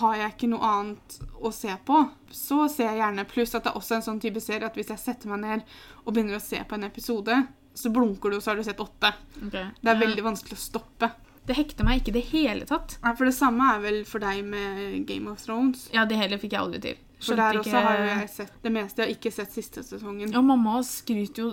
har 0.00 0.16
jeg 0.18 0.34
ikke 0.34 0.50
noe 0.52 0.66
annet 0.66 1.16
å 1.40 1.50
se 1.54 1.72
på, 1.86 2.02
så 2.30 2.68
ser 2.70 2.90
jeg 2.92 3.00
gjerne. 3.00 3.24
Pluss 3.30 3.54
at 3.56 3.64
det 3.66 3.72
er 3.72 3.80
også 3.80 3.96
en 3.98 4.06
sånn 4.06 4.20
type 4.22 4.42
serie 4.44 4.68
at 4.68 4.76
hvis 4.78 4.92
jeg 4.92 5.02
setter 5.02 5.32
meg 5.32 5.42
ned 5.42 5.64
og 6.04 6.12
begynner 6.14 6.38
å 6.38 6.44
se 6.44 6.60
på 6.62 6.76
en 6.78 6.86
episode, 6.86 7.40
så 7.74 7.90
blunker 7.94 8.30
du, 8.30 8.38
og 8.38 8.44
så 8.44 8.52
har 8.52 8.60
du 8.60 8.66
sett 8.66 8.82
åtte. 8.82 9.12
Det 9.50 9.64
er 9.90 10.00
veldig 10.00 10.24
vanskelig 10.26 10.58
å 10.58 10.62
stoppe. 10.62 11.10
Det 11.46 11.56
hekter 11.56 11.86
meg 11.86 12.00
ikke 12.00 12.12
i 12.12 12.18
det 12.18 12.26
hele 12.30 12.66
tatt. 12.68 12.98
Ja, 13.02 13.14
For 13.18 13.26
det 13.26 13.34
samme 13.34 13.70
er 13.74 13.80
vel 13.82 14.02
for 14.06 14.22
deg 14.22 14.44
med 14.46 15.06
Game 15.08 15.30
of 15.32 15.40
Thrones. 15.42 15.88
Ja, 15.94 16.04
det 16.06 16.18
heller 16.20 16.38
fikk 16.38 16.54
jeg 16.54 16.62
aldri 16.62 16.82
til. 16.84 17.00
For 17.20 17.36
der 17.36 17.58
også 17.60 17.80
har 17.84 17.98
jo 17.98 18.04
jeg 18.10 18.28
sett 18.32 18.52
det 18.64 18.72
meste. 18.72 19.02
Jeg 19.02 19.08
har 19.08 19.16
ikke 19.18 19.32
sett 19.34 19.52
siste 19.52 19.82
sesongen. 19.84 20.30
Ja, 20.32 20.42
mamma 20.44 20.78
skryter 20.86 21.42
jo 21.42 21.50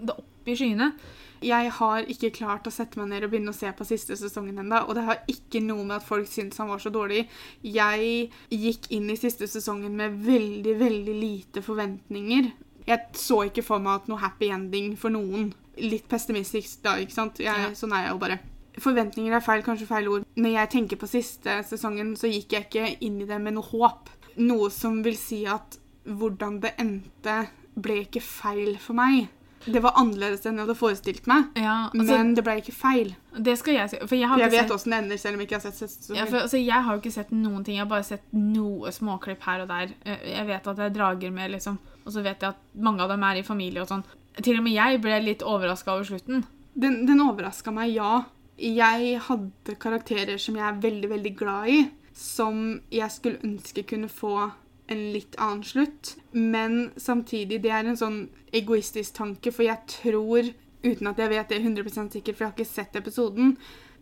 det 0.00 0.14
opp 0.16 0.48
i 0.48 0.56
skyene. 0.56 0.92
Jeg 1.40 1.70
har 1.78 2.04
ikke 2.12 2.32
klart 2.36 2.66
å 2.68 2.72
sette 2.74 3.00
meg 3.00 3.08
ned 3.08 3.24
og 3.24 3.32
begynne 3.32 3.52
å 3.54 3.56
se 3.56 3.70
på 3.72 3.86
siste 3.88 4.16
sesongen 4.18 4.60
ennå. 4.60 4.82
Og 4.88 4.96
det 4.98 5.04
har 5.06 5.22
ikke 5.30 5.62
noe 5.64 5.86
med 5.86 5.96
at 5.96 6.06
folk 6.06 6.28
syntes 6.28 6.60
han 6.60 6.68
var 6.68 6.82
så 6.82 6.92
dårlig. 6.92 7.22
Jeg 7.64 8.28
gikk 8.52 8.90
inn 8.92 9.08
i 9.08 9.16
siste 9.20 9.48
sesongen 9.48 9.96
med 9.96 10.18
veldig, 10.26 10.74
veldig 10.80 11.16
lite 11.16 11.62
forventninger. 11.64 12.50
Jeg 12.86 13.00
så 13.16 13.44
ikke 13.48 13.64
for 13.64 13.82
meg 13.82 14.02
at 14.02 14.10
noe 14.10 14.20
happy 14.20 14.50
ending 14.52 14.94
for 15.00 15.12
noen. 15.14 15.52
Litt 15.80 16.08
pessimistisk 16.10 16.82
da, 16.84 16.98
ikke 17.00 17.16
sant? 17.16 17.40
Jeg, 17.40 17.68
Ja. 17.70 17.72
Sånn 17.76 17.92
er 17.96 18.04
jeg 18.08 18.12
jo 18.14 18.20
bare. 18.20 18.40
Forventninger 18.80 19.34
er 19.34 19.44
feil, 19.44 19.62
kanskje 19.66 19.88
feil 19.88 20.08
ord. 20.08 20.26
Når 20.36 20.52
jeg 20.54 20.70
tenker 20.76 20.96
på 21.00 21.08
siste 21.08 21.60
sesongen, 21.66 22.14
så 22.16 22.28
gikk 22.30 22.52
jeg 22.52 22.68
ikke 22.68 22.96
inn 23.06 23.20
i 23.20 23.28
det 23.28 23.40
med 23.40 23.56
noe 23.56 23.64
håp. 23.64 24.08
Noe 24.36 24.70
som 24.70 25.02
vil 25.02 25.16
si 25.16 25.44
at 25.46 25.78
hvordan 26.04 26.60
det 26.62 26.74
endte, 26.80 27.48
ble 27.80 28.02
ikke 28.04 28.22
feil 28.24 28.76
for 28.78 28.98
meg. 28.98 29.28
Det 29.66 29.80
var 29.84 29.96
annerledes 30.00 30.46
enn 30.48 30.56
jeg 30.56 30.64
hadde 30.64 30.76
forestilt 30.78 31.26
meg. 31.28 31.50
Ja, 31.60 31.90
altså, 31.90 32.06
Men 32.08 32.32
det 32.36 32.44
ble 32.46 32.54
ikke 32.62 32.72
feil. 32.72 33.10
det 33.36 33.58
skal 33.60 33.76
jeg 33.76 33.92
si. 33.92 33.98
For 34.06 34.16
jeg 34.16 34.30
har 34.30 34.38
For 34.38 34.44
jeg 34.44 34.54
vet 34.54 34.64
sett 34.64 34.76
åssen 34.76 34.94
det 34.94 35.00
ender, 35.02 35.20
selv 35.20 35.36
om 35.36 35.42
jeg 35.42 35.50
ikke 35.50 35.58
har 35.58 35.64
sett 35.66 35.80
siste 35.80 36.16
ja, 36.16 36.24
for, 36.24 36.38
altså, 36.46 36.60
Jeg 36.62 36.86
har 36.86 36.96
jo 36.96 37.02
ikke 37.02 37.12
sett 37.18 37.34
noen 37.34 37.64
ting. 37.64 37.76
Jeg 37.76 37.84
har 37.84 37.90
bare 37.90 38.08
sett 38.08 38.24
noe 38.32 38.92
småklipp 38.94 39.44
her 39.44 39.66
og 39.66 39.68
der. 39.68 39.92
Jeg 40.06 40.46
vet 40.48 40.70
at 40.72 40.80
det 40.80 40.86
er 40.86 40.96
drager 40.96 41.34
med, 41.34 41.52
liksom. 41.56 41.76
Og 42.06 42.14
så 42.14 42.24
vet 42.24 42.40
jeg 42.40 42.54
at 42.54 42.80
mange 42.88 43.04
av 43.04 43.12
dem 43.12 43.28
er 43.28 43.40
i 43.42 43.46
familie 43.46 43.84
og 43.84 43.90
sånn. 43.92 44.06
Til 44.40 44.60
og 44.60 44.64
med 44.64 44.76
jeg 44.76 45.02
ble 45.04 45.20
litt 45.24 45.44
overraska 45.44 45.92
over 45.92 46.08
slutten. 46.08 46.44
Den, 46.80 47.02
den 47.08 47.20
overraska 47.20 47.74
meg, 47.74 47.92
ja. 47.98 48.22
Jeg 48.60 49.20
hadde 49.26 49.76
karakterer 49.80 50.40
som 50.40 50.56
jeg 50.56 50.66
er 50.68 50.80
veldig, 50.80 51.08
veldig 51.10 51.36
glad 51.36 51.68
i, 51.72 51.78
som 52.16 52.80
jeg 52.92 53.12
skulle 53.12 53.40
ønske 53.44 53.84
kunne 53.88 54.08
få 54.12 54.50
en 54.90 55.04
litt 55.14 55.36
annen 55.38 55.64
slutt. 55.64 56.16
Men 56.32 56.90
samtidig, 57.00 57.62
det 57.62 57.72
er 57.74 57.88
en 57.88 57.98
sånn 57.98 58.20
egoistisk 58.56 59.16
tanke, 59.18 59.52
for 59.54 59.66
jeg 59.66 59.78
tror, 59.90 60.52
uten 60.82 61.10
at 61.10 61.20
jeg 61.20 61.32
vet 61.32 61.52
det 61.52 61.60
100% 61.62 62.16
sikkert, 62.16 62.36
for 62.36 62.44
jeg 62.44 62.50
har 62.50 62.58
ikke 62.58 62.72
sett 62.72 62.98
episoden, 62.98 63.56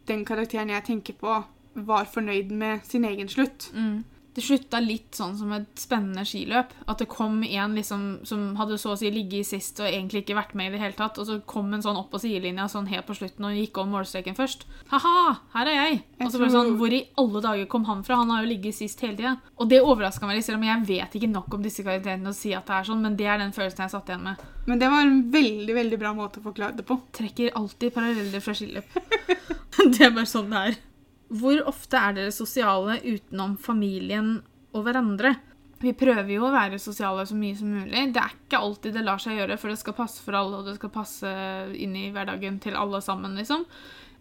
den 0.09 0.25
karakteren 0.28 0.73
jeg 0.73 0.87
tenker 0.88 1.18
på, 1.21 1.40
var 1.88 2.09
fornøyd 2.11 2.50
med 2.50 2.87
sin 2.88 3.04
egen 3.04 3.28
slutt. 3.30 3.68
Mm. 3.75 4.04
Det 4.38 4.45
slutta 4.47 4.78
litt 4.78 5.16
sånn 5.18 5.33
som 5.35 5.50
et 5.57 5.80
spennende 5.80 6.23
skiløp. 6.23 6.71
At 6.87 7.00
det 7.02 7.09
kom 7.11 7.40
en 7.42 7.73
liksom, 7.75 8.02
som 8.28 8.52
hadde 8.61 8.76
så 8.78 8.92
å 8.95 8.99
si 9.00 9.11
ligget 9.11 9.40
i 9.40 9.49
sist 9.49 9.80
og 9.83 9.88
egentlig 9.88 10.23
ikke 10.23 10.37
vært 10.38 10.54
med 10.59 10.71
i 10.71 10.76
det 10.76 10.83
hele 10.85 10.95
tatt, 10.95 11.18
og 11.18 11.26
så 11.26 11.40
kom 11.49 11.73
en 11.75 11.83
sånn 11.83 11.99
opp 11.99 12.12
på 12.12 12.21
sidelinja 12.23 12.68
sånn 12.71 12.87
helt 12.92 13.09
på 13.09 13.16
slutten 13.18 13.49
og 13.49 13.59
gikk 13.59 13.80
om 13.83 13.90
målstreken 13.97 14.38
først. 14.38 14.62
Ha-ha, 14.92 15.25
her 15.57 15.73
er 15.73 15.78
jeg! 15.80 15.99
Og 16.23 16.30
så 16.30 16.38
bare 16.38 16.54
sånn, 16.54 16.76
Hvor 16.78 16.95
i 16.95 17.02
alle 17.18 17.42
dager 17.49 17.66
kom 17.73 17.88
han 17.90 18.07
fra? 18.07 18.21
Han 18.23 18.30
har 18.30 18.45
jo 18.45 18.52
ligget 18.52 18.78
sist 18.78 19.02
hele 19.02 19.18
tida. 19.18 19.35
Og 19.59 19.71
det 19.71 19.83
overraska 19.83 20.28
meg 20.28 20.38
litt, 20.38 20.47
selv 20.47 20.62
om 20.62 20.68
jeg 20.68 20.87
vet 20.87 21.18
ikke 21.18 21.33
nok 21.35 21.59
om 21.59 21.66
disse 21.66 21.83
karakterene 21.83 22.30
å 22.30 22.38
si 22.38 22.54
at 22.54 22.71
det 22.71 22.78
er 22.78 22.90
sånn, 22.92 23.02
men 23.02 23.18
det 23.18 23.26
er 23.26 23.42
den 23.42 23.54
følelsen 23.57 23.88
jeg 23.88 23.97
satt 23.97 24.12
igjen 24.12 24.26
med. 24.30 24.49
Men 24.71 24.78
det 24.78 24.92
var 24.92 25.02
en 25.02 25.23
veldig, 25.35 25.75
veldig 25.83 25.99
bra 25.99 26.14
måte 26.14 26.38
å 26.38 26.47
forklare 26.47 26.78
det 26.78 26.87
på. 26.87 27.00
Trekker 27.18 27.57
alltid 27.59 27.95
paralleller 27.95 28.45
fra 28.45 28.54
skiløp. 28.54 29.00
det 29.97 30.04
er 30.04 30.14
bare 30.14 30.30
sånn 30.30 30.52
det 30.52 30.68
er. 30.71 30.85
Hvor 31.28 31.61
ofte 31.68 32.00
er 32.00 32.16
dere 32.16 32.32
sosiale 32.32 32.99
utenom 33.04 33.58
familien 33.61 34.38
og 34.73 34.87
hverandre? 34.87 35.35
Vi 35.78 35.92
prøver 35.94 36.30
jo 36.32 36.49
å 36.49 36.54
være 36.54 36.80
sosiale 36.82 37.23
så 37.28 37.37
mye 37.38 37.54
som 37.58 37.70
mulig. 37.70 38.08
Det 38.14 38.23
er 38.23 38.35
ikke 38.35 38.58
alltid 38.58 38.97
det 38.97 39.04
lar 39.06 39.20
seg 39.23 39.38
gjøre, 39.38 39.58
for 39.61 39.70
det 39.70 39.78
skal 39.78 39.94
passe 39.94 40.25
for 40.25 40.35
alle, 40.35 40.58
og 40.58 40.66
det 40.66 40.75
skal 40.78 40.90
passe 40.94 41.32
inn 41.78 41.94
i 41.94 42.08
hverdagen 42.14 42.58
til 42.64 42.78
alle 42.78 42.99
sammen, 43.04 43.37
liksom. 43.38 43.66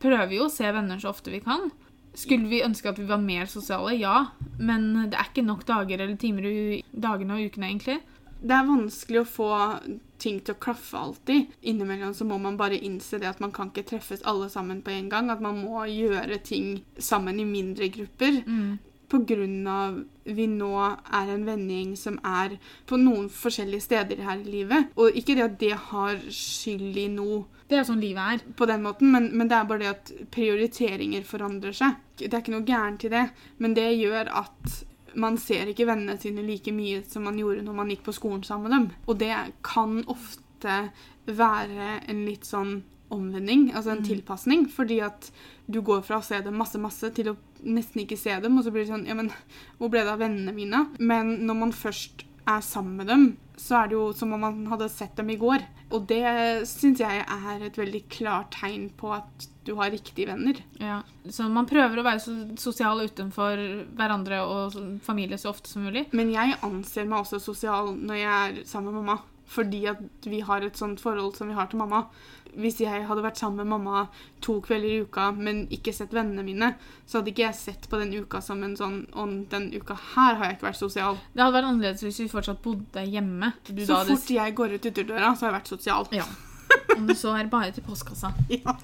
Prøver 0.03 0.35
jo 0.35 0.45
å 0.45 0.53
se 0.53 0.69
venner 0.69 1.01
så 1.01 1.09
ofte 1.09 1.33
vi 1.33 1.41
kan. 1.41 1.71
Skulle 2.17 2.49
vi 2.51 2.61
ønske 2.65 2.91
at 2.91 2.99
vi 3.01 3.07
var 3.09 3.23
mer 3.23 3.49
sosiale? 3.49 3.95
Ja. 3.97 4.27
Men 4.59 5.09
det 5.09 5.17
er 5.17 5.31
ikke 5.31 5.47
nok 5.47 5.65
dager 5.65 6.03
eller 6.03 6.19
timer 6.21 6.45
i 6.49 6.83
dagene 6.91 7.39
og 7.39 7.49
ukene, 7.49 7.71
egentlig. 7.71 7.99
Det 8.37 8.53
er 8.53 8.69
vanskelig 8.69 9.23
å 9.23 9.31
få 9.31 9.49
ting 10.21 10.39
til 10.41 10.55
å 10.55 10.61
klaffe 10.61 10.97
alltid. 10.99 11.53
Innimellom 11.61 12.13
så 12.17 12.25
må 12.27 12.39
man 12.41 12.57
bare 12.59 12.79
innse 12.79 13.19
det 13.21 13.29
at 13.29 13.41
man 13.43 13.53
kan 13.55 13.71
ikke 13.71 13.87
treffes 13.93 14.25
alle 14.27 14.49
sammen 14.53 14.81
på 14.85 14.93
en 14.93 15.09
gang. 15.11 15.31
At 15.33 15.43
man 15.43 15.61
må 15.61 15.85
gjøre 15.91 16.41
ting 16.45 16.83
sammen 16.97 17.39
i 17.39 17.47
mindre 17.47 17.89
grupper. 17.93 18.41
På 19.07 19.21
grunn 19.23 19.67
av 19.71 20.01
vi 20.27 20.49
nå 20.51 20.71
er 20.83 21.29
en 21.31 21.45
vennegjeng 21.47 21.93
som 21.95 22.17
er 22.27 22.57
på 22.89 22.97
noen 22.99 23.29
forskjellige 23.31 23.85
steder 23.85 24.23
her 24.25 24.41
i 24.41 24.57
livet. 24.57 24.89
Og 24.99 25.15
ikke 25.15 25.37
det 25.37 25.45
at 25.45 25.55
det 25.61 25.77
har 25.91 26.19
skyld 26.27 26.99
i 26.99 27.07
noe 27.13 27.45
Det 27.67 27.79
er 27.79 27.87
sånn 27.87 28.03
livet 28.03 28.33
er. 28.33 28.43
på 28.55 28.67
den 28.67 28.83
måten, 28.83 29.11
men, 29.11 29.29
men 29.35 29.47
det 29.47 29.55
er 29.57 29.65
bare 29.67 29.83
det 29.83 29.93
at 29.93 30.11
prioriteringer 30.31 31.23
forandrer 31.27 31.75
seg. 31.75 31.97
Det 32.19 32.33
er 32.33 32.43
ikke 32.43 32.55
noe 32.55 32.67
gærent 32.67 33.03
i 33.03 33.11
det, 33.11 33.25
men 33.59 33.73
det 33.75 33.89
gjør 33.95 34.31
at 34.43 34.77
man 35.17 35.37
ser 35.41 35.71
ikke 35.71 35.87
vennene 35.89 36.17
sine 36.21 36.43
like 36.45 36.71
mye 36.75 37.01
som 37.09 37.25
man 37.27 37.39
gjorde 37.39 37.65
når 37.65 37.77
man 37.79 37.89
gikk 37.93 38.05
på 38.05 38.15
skolen 38.15 38.43
sammen 38.45 38.69
med 38.69 38.75
dem. 38.75 38.85
Og 39.09 39.17
det 39.21 39.33
kan 39.65 39.99
ofte 40.09 40.77
være 41.25 41.89
en 42.07 42.23
litt 42.27 42.47
sånn 42.47 42.79
omvending, 43.13 43.69
altså 43.71 43.93
en 43.93 44.03
tilpasning, 44.03 44.65
fordi 44.67 44.99
at 45.05 45.29
du 45.71 45.79
går 45.85 46.01
fra 46.03 46.19
å 46.19 46.25
se 46.25 46.41
dem 46.43 46.57
masse, 46.59 46.79
masse 46.81 47.07
til 47.15 47.31
å 47.31 47.37
nesten 47.63 48.03
ikke 48.03 48.19
se 48.19 48.35
dem, 48.43 48.57
og 48.59 48.65
så 48.65 48.73
blir 48.73 48.83
det 48.83 48.91
sånn 48.91 49.07
Ja, 49.07 49.15
men 49.17 49.31
hvor 49.79 49.91
ble 49.93 50.03
det 50.03 50.11
av 50.11 50.21
vennene 50.21 50.53
mine? 50.55 50.83
Men 50.99 51.37
når 51.47 51.59
man 51.61 51.75
først 51.75 52.26
er 52.47 52.63
sammen 52.65 52.97
med 53.01 53.09
dem, 53.11 53.25
så 53.57 53.81
er 53.81 53.89
det 53.89 53.97
jo 53.97 54.07
som 54.15 54.33
om 54.35 54.43
man 54.45 54.59
hadde 54.71 54.89
sett 54.93 55.15
dem 55.17 55.31
i 55.33 55.39
går. 55.39 55.65
Og 55.95 56.03
det 56.09 56.23
syns 56.67 57.01
jeg 57.01 57.23
er 57.23 57.63
et 57.63 57.77
veldig 57.79 58.03
klart 58.11 58.51
tegn 58.59 58.89
på 58.99 59.13
at 59.15 59.47
du 59.67 59.73
har 59.79 59.91
riktige 59.91 60.29
venner. 60.29 60.59
Ja, 60.79 61.01
så 61.27 61.47
man 61.51 61.67
prøver 61.67 61.99
å 61.99 62.05
være 62.05 62.23
så 62.23 62.35
sosial 62.59 63.03
utenfor 63.07 63.59
hverandre 63.97 64.41
og 64.47 64.77
familie 65.03 65.39
så 65.39 65.51
ofte 65.51 65.71
som 65.71 65.87
mulig. 65.87 66.07
Men 66.15 66.31
jeg 66.31 66.59
anser 66.63 67.07
meg 67.07 67.23
også 67.23 67.41
sosial 67.43 67.91
når 67.97 68.21
jeg 68.21 68.37
er 68.37 68.61
sammen 68.69 68.93
med 68.93 69.01
mamma. 69.01 69.19
Fordi 69.47 69.85
at 69.87 70.01
vi 70.27 70.41
har 70.43 70.61
et 70.67 70.75
sånt 70.75 70.99
forhold 70.99 71.37
som 71.37 71.47
vi 71.47 71.53
har 71.55 71.67
til 71.71 71.79
mamma. 71.79 72.01
Hvis 72.57 72.79
jeg 72.81 73.05
hadde 73.07 73.21
vært 73.23 73.37
sammen 73.39 73.57
med 73.61 73.67
mamma 73.69 74.07
to 74.41 74.57
kvelder 74.65 74.89
i 74.89 75.01
uka, 75.05 75.27
men 75.31 75.67
ikke 75.71 75.93
sett 75.93 76.11
vennene 76.15 76.43
mine, 76.43 76.71
så 77.05 77.19
hadde 77.19 77.31
ikke 77.31 77.45
jeg 77.45 77.55
sett 77.55 77.87
på 77.91 77.99
den 78.01 78.11
uka 78.17 78.41
som 78.41 78.63
en 78.65 78.75
sånn 78.75 78.97
Og 79.13 79.35
den 79.51 79.69
uka 79.75 79.93
her 80.15 80.35
har 80.35 80.45
jeg 80.49 80.57
ikke 80.57 80.67
vært 80.71 80.79
sosial. 80.81 81.19
Det 81.35 81.43
hadde 81.43 81.53
vært 81.59 81.69
annerledes 81.69 82.03
hvis 82.03 82.19
vi 82.23 82.27
fortsatt 82.31 82.61
bodde 82.65 83.05
hjemme. 83.07 83.53
Du 83.69 83.85
Så 83.85 83.95
hadde- 84.01 84.15
fort 84.17 84.29
jeg 84.35 84.55
går 84.55 84.73
ut 84.75 84.85
ytterdøra, 84.91 85.35
så 85.35 85.45
har 85.45 85.51
jeg 85.53 85.59
vært 85.61 85.67
sosial. 85.75 86.07
Ja. 86.11 86.25
Om 86.97 87.07
det 87.07 87.15
så 87.17 87.35
er 87.39 87.47
bare 87.47 87.71
til 87.71 87.83
postkassa. 87.83 88.33
Ja. 88.49 88.75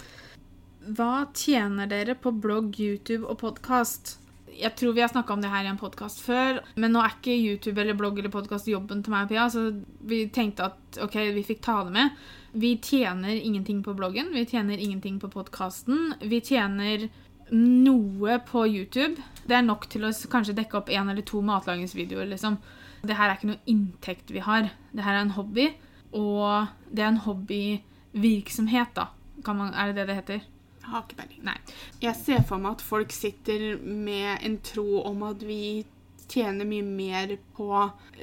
Hva 0.84 1.26
tjener 1.34 1.88
dere 1.88 2.14
på 2.16 2.32
blogg, 2.44 2.76
YouTube 2.80 3.26
og 3.28 3.38
podkast? 3.40 4.18
Jeg 4.60 4.76
tror 4.78 4.94
vi 4.94 5.02
har 5.02 5.10
snakka 5.12 5.34
om 5.34 5.42
det 5.42 5.50
her 5.52 5.66
i 5.66 5.72
en 5.72 5.80
podkast 5.80 6.22
før, 6.24 6.60
men 6.80 6.94
nå 6.94 7.02
er 7.02 7.16
ikke 7.16 7.34
YouTube 7.34 7.82
eller 7.82 7.98
blogg 7.98 8.20
eller 8.20 8.34
podkast 8.34 8.70
jobben 8.70 9.02
til 9.04 9.14
meg 9.14 9.26
og 9.26 9.34
Pia, 9.34 9.48
så 9.50 9.66
vi 10.10 10.24
tenkte 10.34 10.68
at 10.70 11.00
ok, 11.04 11.18
vi 11.36 11.46
fikk 11.48 11.64
ta 11.66 11.80
det 11.88 11.94
med. 11.96 12.24
Vi 12.54 12.76
tjener 12.84 13.34
ingenting 13.34 13.82
på 13.86 13.96
bloggen, 13.98 14.30
vi 14.36 14.46
tjener 14.46 14.78
ingenting 14.78 15.18
på 15.22 15.32
podkasten. 15.34 16.14
Vi 16.22 16.42
tjener 16.46 17.08
noe 17.54 18.38
på 18.48 18.66
YouTube. 18.70 19.18
Det 19.44 19.58
er 19.58 19.66
nok 19.66 19.90
til 19.92 20.06
å 20.08 20.14
kanskje 20.32 20.56
dekke 20.58 20.80
opp 20.80 20.94
én 20.94 21.10
eller 21.10 21.26
to 21.26 21.42
matlagingsvideoer, 21.46 22.30
liksom. 22.30 22.60
Det 23.04 23.18
her 23.18 23.30
er 23.30 23.40
ikke 23.40 23.52
noe 23.52 23.66
inntekt 23.70 24.32
vi 24.32 24.44
har. 24.46 24.70
Det 24.94 25.04
her 25.04 25.18
er 25.18 25.26
en 25.26 25.36
hobby, 25.36 25.72
og 26.16 26.70
det 26.94 27.04
er 27.04 27.12
en 27.12 27.24
hobbyvirksomhet, 27.26 28.94
da. 28.96 29.10
Man, 29.50 29.74
er 29.74 29.92
det 29.92 30.04
det 30.04 30.08
det 30.12 30.20
heter? 30.22 30.46
Har 30.84 31.04
ikke 31.06 31.16
peiling. 31.22 31.44
Nei. 31.48 31.58
Jeg 32.04 32.16
ser 32.20 32.42
for 32.48 32.58
meg 32.60 32.72
at 32.78 32.82
folk 32.84 33.12
sitter 33.16 33.78
med 33.84 34.44
en 34.44 34.58
tro 34.66 35.02
om 35.08 35.24
at 35.30 35.44
vi 35.48 35.86
tjener 36.34 36.66
mye 36.66 36.84
mer 36.84 37.34
på 37.56 37.70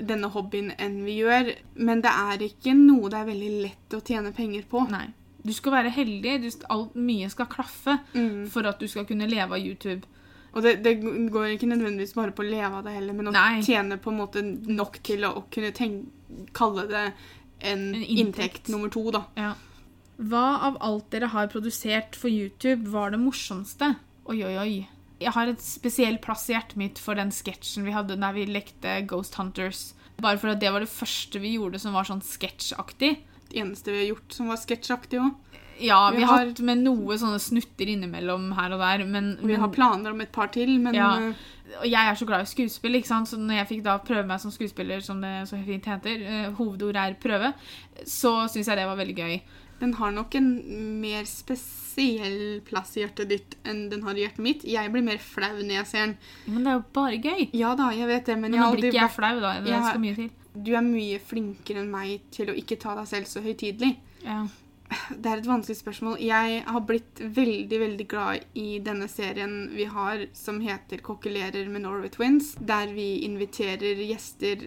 denne 0.00 0.28
hobbyen 0.34 0.72
enn 0.78 0.98
vi 1.06 1.18
gjør. 1.22 1.54
Men 1.76 2.00
det 2.04 2.10
er 2.10 2.44
ikke 2.48 2.74
noe 2.76 3.08
det 3.12 3.18
er 3.20 3.28
veldig 3.30 3.50
lett 3.62 3.96
å 3.96 4.02
tjene 4.04 4.32
penger 4.36 4.64
på. 4.70 4.84
Nei. 4.90 5.06
Du 5.42 5.52
skal 5.56 5.72
være 5.72 5.92
heldig. 5.94 6.34
Du, 6.42 6.48
alt, 6.68 6.94
mye 7.00 7.28
skal 7.32 7.46
klaffe 7.48 7.98
Mm. 8.14 8.46
for 8.52 8.66
at 8.68 8.78
du 8.80 8.86
skal 8.88 9.06
kunne 9.08 9.28
leve 9.30 9.56
av 9.56 9.58
YouTube. 9.60 10.02
Og 10.52 10.62
det, 10.62 10.82
det 10.82 10.96
går 11.30 11.54
ikke 11.54 11.68
nødvendigvis 11.70 12.12
bare 12.16 12.32
på 12.34 12.42
å 12.42 12.50
leve 12.50 12.74
av 12.80 12.84
det 12.84 12.92
heller, 12.96 13.14
men 13.14 13.28
å 13.30 13.32
Nei. 13.32 13.62
tjene 13.62 13.96
på 14.02 14.10
en 14.10 14.18
måte 14.18 14.42
nok 14.42 14.98
til 15.06 15.22
å, 15.24 15.30
å 15.38 15.44
kunne 15.54 15.70
tenk, 15.72 16.08
kalle 16.52 16.84
det 16.90 17.04
en, 17.06 17.94
En 17.94 17.94
inntekt. 17.94 18.18
inntekt. 18.18 18.68
nummer 18.68 18.88
to, 18.90 19.04
da. 19.14 19.24
Ja. 19.38 19.52
Hva 20.20 20.46
av 20.68 20.76
alt 20.84 21.06
dere 21.14 21.30
har 21.32 21.48
produsert 21.52 22.16
for 22.18 22.28
YouTube, 22.28 22.90
var 22.92 23.14
det 23.14 23.20
morsomste? 23.22 23.94
Oi, 24.28 24.42
oi, 24.44 24.56
oi. 24.60 24.74
Jeg 25.20 25.32
har 25.36 25.50
et 25.52 25.60
spesiell 25.64 26.16
plass 26.20 26.46
i 26.48 26.54
hjertet 26.54 26.78
mitt 26.80 27.00
for 27.00 27.16
den 27.18 27.32
sketsjen 27.32 27.84
vi 27.84 27.92
hadde 27.92 28.16
der 28.20 28.36
vi 28.36 28.46
lekte 28.48 28.98
Ghost 29.08 29.36
Hunters. 29.40 29.90
Bare 30.20 30.40
for 30.40 30.52
at 30.52 30.60
det 30.60 30.72
var 30.72 30.84
det 30.84 30.92
første 30.92 31.40
vi 31.40 31.54
gjorde 31.56 31.80
som 31.80 31.96
var 31.96 32.08
sånn 32.08 32.22
sketsjaktig. 32.24 33.14
Det 33.50 33.60
eneste 33.60 33.92
vi 33.92 34.02
har 34.04 34.10
gjort 34.14 34.36
som 34.36 34.50
var 34.52 34.60
sketsjaktig 34.60 35.20
òg. 35.20 35.32
Ja, 35.80 36.10
vi, 36.12 36.18
Vi 36.20 36.26
har 36.28 36.44
hatt 36.44 36.58
med 36.60 36.82
noe 36.84 37.16
sånne 37.16 37.40
snutter 37.40 37.88
innimellom 37.88 38.50
her 38.52 38.74
og 38.76 38.82
der, 38.82 39.04
men, 39.08 39.30
Vi 39.40 39.56
har 39.56 39.70
planer 39.72 40.12
om 40.12 40.20
et 40.20 40.32
par 40.32 40.48
til, 40.52 40.78
men 40.78 40.94
Ja. 40.94 41.14
eh, 41.16 41.34
Og 41.80 41.86
jeg 41.86 41.94
er 42.10 42.14
så 42.18 42.26
glad 42.26 42.42
i 42.42 42.50
skuespill, 42.50 42.96
ikke 42.98 43.06
sant? 43.06 43.28
så 43.28 43.38
når 43.38 43.60
jeg 43.60 43.68
fikk 43.68 43.82
da 43.84 43.96
prøve 43.98 44.26
meg 44.26 44.40
som 44.40 44.50
skuespiller, 44.50 45.00
som 45.00 45.20
det 45.20 45.48
så 45.48 45.56
fint 45.64 45.84
heter, 45.84 46.18
hovedordet 46.18 46.56
hovedord 46.56 46.96
er 46.96 47.14
prøve, 47.14 47.54
så 48.04 48.48
syns 48.50 48.66
jeg 48.66 48.76
det 48.76 48.86
var 48.86 48.96
veldig 48.98 49.16
gøy. 49.16 49.40
Den 49.80 49.94
har 49.96 50.12
nok 50.12 50.34
en 50.36 50.48
mer 51.00 51.24
spesiell 51.28 52.60
plass 52.66 52.96
i 52.98 53.04
hjertet 53.04 53.30
ditt 53.32 53.56
enn 53.64 53.86
den 53.92 54.04
har 54.04 54.18
i 54.18 54.24
hjertet 54.26 54.44
mitt. 54.44 54.64
Jeg 54.68 54.92
blir 54.92 55.04
mer 55.06 55.20
flau 55.24 55.54
når 55.56 55.74
jeg 55.78 55.88
ser 55.90 56.04
den. 56.06 56.16
Men 56.46 56.66
det 56.66 56.72
er 56.72 56.78
jo 56.78 56.84
bare 57.00 57.20
gøy. 57.20 57.46
Ja 57.56 57.74
da, 57.78 57.90
jeg 57.96 58.10
vet 58.10 58.28
det, 58.28 58.36
men, 58.38 58.52
Men 58.52 58.60
nå 58.60 58.70
blir 58.76 58.90
ikke 58.90 59.00
jeg 59.00 59.14
flau, 59.16 59.34
da. 59.42 59.54
Det 59.64 59.80
skal 59.80 60.02
mye 60.04 60.18
til. 60.18 60.30
Du 60.50 60.72
er 60.74 60.82
mye 60.84 61.20
flinkere 61.22 61.84
enn 61.84 61.92
meg 61.92 62.26
til 62.34 62.50
å 62.50 62.56
ikke 62.58 62.76
ta 62.82 62.96
deg 62.98 63.08
selv 63.08 63.30
så 63.30 63.42
høytidelig. 63.44 63.94
Ja. 64.26 64.42
Det 64.90 65.28
er 65.28 65.38
et 65.38 65.46
vanskelig 65.46 65.78
spørsmål. 65.78 66.18
Jeg 66.24 66.62
har 66.66 66.82
blitt 66.86 67.20
veldig 67.20 67.78
veldig 67.82 68.06
glad 68.10 68.46
i 68.58 68.80
denne 68.82 69.06
serien 69.10 69.70
vi 69.74 69.86
har 69.86 70.24
som 70.34 70.60
heter 70.60 70.98
'Kokkelerer 70.98 71.68
med 71.70 71.84
Norway 71.84 72.10
Twins', 72.10 72.56
der 72.58 72.90
vi 72.94 73.22
inviterer 73.26 74.02
gjester 74.02 74.66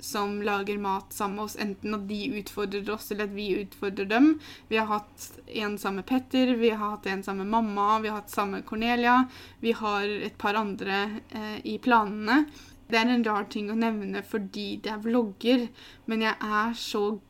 som 0.00 0.42
lager 0.42 0.78
mat 0.78 1.12
sammen 1.12 1.36
med 1.36 1.44
oss, 1.44 1.56
enten 1.56 1.94
at 1.94 2.08
de 2.08 2.20
utfordrer 2.40 2.90
oss, 2.90 3.10
eller 3.12 3.24
at 3.24 3.36
vi 3.36 3.48
utfordrer 3.62 4.04
dem. 4.04 4.40
Vi 4.68 4.76
har 4.76 4.86
hatt 4.86 5.40
en 5.46 5.78
sammen 5.78 6.02
med 6.02 6.06
Petter, 6.06 6.54
vi 6.56 6.70
har 6.70 6.96
hatt 6.96 7.06
en 7.06 7.22
sammen 7.22 7.48
med 7.48 7.50
mamma, 7.56 8.00
vi 8.00 8.08
har 8.08 8.20
hatt 8.20 8.30
sammen 8.30 8.60
med 8.60 8.66
Cornelia. 8.66 9.24
Vi 9.60 9.72
har 9.72 10.04
et 10.04 10.38
par 10.38 10.54
andre 10.54 11.20
eh, 11.30 11.58
i 11.64 11.78
planene. 11.78 12.44
Det 12.88 12.98
er 12.98 13.08
en 13.08 13.24
rar 13.24 13.44
ting 13.48 13.70
å 13.70 13.78
nevne 13.78 14.22
fordi 14.22 14.76
det 14.82 14.90
er 14.92 15.04
vlogger, 15.04 15.68
men 16.06 16.26
jeg 16.28 16.34
er 16.36 16.74
så 16.76 17.06
glad 17.10 17.28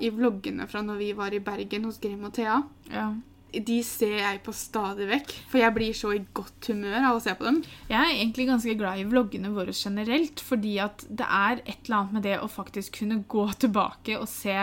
i 0.00 0.10
vloggene 0.10 0.66
fra 0.68 0.82
når 0.82 0.96
vi 0.98 1.12
var 1.16 1.34
i 1.34 1.40
Bergen 1.40 1.84
hos 1.84 1.98
Grim 2.02 2.24
og 2.24 2.34
Thea. 2.34 2.62
ja. 2.90 3.14
De 3.56 3.76
ser 3.86 4.18
jeg 4.18 4.42
på 4.44 4.52
stadig 4.52 5.06
vekk, 5.08 5.30
for 5.48 5.62
jeg 5.62 5.72
blir 5.72 5.94
så 5.96 6.10
i 6.12 6.18
godt 6.34 6.66
humør 6.68 7.06
av 7.08 7.16
å 7.16 7.20
se 7.24 7.32
på 7.38 7.46
dem. 7.46 7.62
Jeg 7.88 7.96
er 7.96 8.10
egentlig 8.18 8.48
ganske 8.50 8.74
glad 8.76 9.00
i 9.00 9.06
vloggene 9.08 9.52
våre 9.54 9.72
generelt, 9.72 10.42
fordi 10.44 10.74
at 10.82 11.06
det 11.08 11.24
er 11.24 11.62
et 11.62 11.86
eller 11.86 11.96
annet 12.02 12.12
med 12.12 12.26
det 12.26 12.34
å 12.42 12.50
faktisk 12.52 12.98
kunne 12.98 13.22
gå 13.24 13.46
tilbake 13.56 14.18
og 14.18 14.28
se 14.28 14.58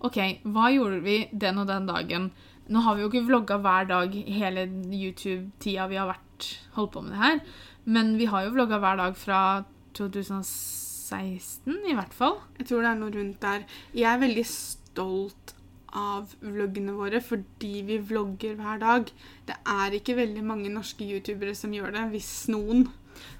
OK, 0.00 0.16
hva 0.48 0.70
gjorde 0.72 1.02
vi 1.04 1.18
den 1.32 1.60
og 1.60 1.68
den 1.68 1.90
dagen? 1.90 2.30
Nå 2.70 2.80
har 2.86 2.96
vi 2.96 3.04
jo 3.04 3.10
ikke 3.10 3.26
vlogga 3.26 3.58
hver 3.60 3.90
dag 3.90 4.14
hele 4.14 4.64
YouTube-tida 4.88 5.90
vi 5.90 5.98
har 6.00 6.08
vært, 6.08 6.48
holdt 6.78 6.94
på 6.94 7.02
med 7.04 7.12
det 7.12 7.20
her, 7.20 7.40
men 7.84 8.14
vi 8.16 8.30
har 8.30 8.46
jo 8.46 8.54
vlogga 8.54 8.80
hver 8.80 9.02
dag 9.02 9.18
fra 9.20 9.40
16, 11.10 11.80
i 11.90 11.96
hvert 11.98 12.14
fall. 12.16 12.38
Jeg 12.58 12.70
tror 12.70 12.84
det 12.84 12.92
er 12.92 13.00
noe 13.00 13.14
rundt 13.16 13.40
der. 13.42 13.66
Jeg 13.96 14.08
er 14.10 14.22
veldig 14.22 14.46
stolt 14.48 15.56
av 15.96 16.30
vloggene 16.44 16.94
våre 16.94 17.18
fordi 17.24 17.80
vi 17.86 17.98
vlogger 18.10 18.54
hver 18.58 18.80
dag. 18.82 19.10
Det 19.46 19.56
er 19.74 19.96
ikke 19.98 20.18
veldig 20.20 20.44
mange 20.46 20.72
norske 20.72 21.06
youtubere 21.06 21.54
som 21.58 21.74
gjør 21.74 21.94
det, 21.96 22.06
hvis 22.14 22.32
noen. 22.52 22.86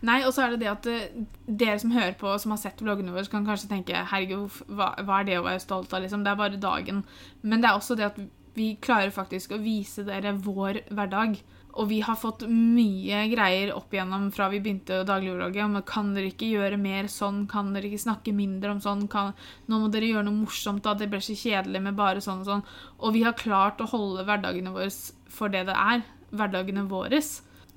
Nei, 0.04 0.18
og 0.26 0.34
så 0.34 0.44
er 0.44 0.54
det 0.54 0.64
det 0.64 0.70
at 0.72 0.88
eh, 0.90 1.22
dere 1.46 1.78
som 1.80 1.94
hører 1.94 2.16
på, 2.20 2.32
som 2.42 2.54
har 2.54 2.60
sett 2.60 2.82
vloggene 2.82 3.14
våre, 3.14 3.28
kan 3.30 3.46
kanskje 3.46 3.70
tenke 3.70 4.02
herregud, 4.12 4.58
hva, 4.68 4.92
hva 5.06 5.20
er 5.20 5.28
det 5.28 5.38
å 5.38 5.46
være 5.46 5.62
stolt 5.62 5.94
av, 5.94 6.02
liksom? 6.04 6.26
Det 6.26 6.32
er 6.32 6.40
bare 6.42 6.60
dagen. 6.60 7.04
Men 7.42 7.62
det 7.62 7.70
er 7.70 7.78
også 7.78 7.96
det 7.98 8.10
at 8.10 8.20
vi 8.56 8.72
klarer 8.82 9.14
faktisk 9.14 9.54
å 9.54 9.62
vise 9.62 10.04
dere 10.08 10.34
vår 10.34 10.82
hverdag. 10.90 11.38
Og 11.78 11.86
vi 11.90 12.00
har 12.02 12.18
fått 12.18 12.42
mye 12.50 13.22
greier 13.30 13.72
opp 13.76 13.92
igjennom 13.94 14.28
fra 14.34 14.48
vi 14.50 14.58
begynte 14.62 15.02
dagligvlogget 15.06 15.84
kan 15.86 16.14
dere 16.16 16.32
ikke 16.32 16.48
gjøre 16.50 16.80
mer 16.80 17.06
sånn, 17.10 17.44
kan 17.50 17.70
dere 17.74 17.90
ikke 17.90 18.02
snakke 18.06 18.34
mindre 18.34 18.72
om 18.74 18.80
sånn, 18.82 19.06
kan, 19.10 19.34
nå 19.70 19.78
må 19.82 19.90
dere 19.92 20.08
gjøre 20.10 20.26
noe 20.26 20.42
morsomt, 20.42 20.82
da, 20.84 20.96
det 20.98 21.10
blir 21.12 21.22
så 21.24 21.36
kjedelig 21.38 21.82
med 21.84 21.98
bare 21.98 22.22
sånn 22.24 22.42
og 22.42 22.48
sånn. 22.48 22.64
Og 22.98 23.14
vi 23.14 23.22
har 23.26 23.38
klart 23.38 23.82
å 23.82 23.90
holde 23.92 24.26
hverdagene 24.26 24.74
våre 24.74 24.90
for 25.30 25.52
det 25.52 25.66
det 25.68 25.76
er, 25.76 26.02
hverdagene 26.34 26.88
våre. 26.90 27.22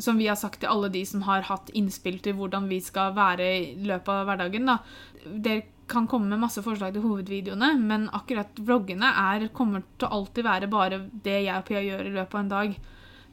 Som 0.01 0.17
vi 0.17 0.25
har 0.25 0.39
sagt 0.39 0.63
til 0.63 0.71
alle 0.71 0.89
de 0.93 1.03
som 1.05 1.21
har 1.27 1.45
hatt 1.45 1.69
innspill 1.77 2.17
til 2.23 2.37
hvordan 2.39 2.65
vi 2.71 2.79
skal 2.81 3.13
være 3.13 3.49
i 3.59 3.85
løpet 3.85 4.09
av 4.09 4.25
hverdagen. 4.31 4.71
da. 4.71 4.79
Dere 5.23 5.69
kan 5.87 6.07
komme 6.07 6.31
med 6.31 6.41
masse 6.41 6.63
forslag 6.63 6.95
til 6.95 7.03
hovedvideoene, 7.05 7.73
men 7.77 8.07
akkurat 8.15 8.57
vloggene 8.57 9.09
er, 9.19 9.49
kommer 9.53 9.83
til 9.99 10.07
å 10.07 10.19
alltid 10.19 10.47
være 10.47 10.69
bare 10.71 11.03
det 11.11 11.43
jeg 11.43 11.57
og 11.57 11.67
Pia 11.67 11.83
gjør 11.83 12.07
i 12.07 12.13
løpet 12.17 12.37
av 12.39 12.41
en 12.41 12.53
dag. 12.53 12.77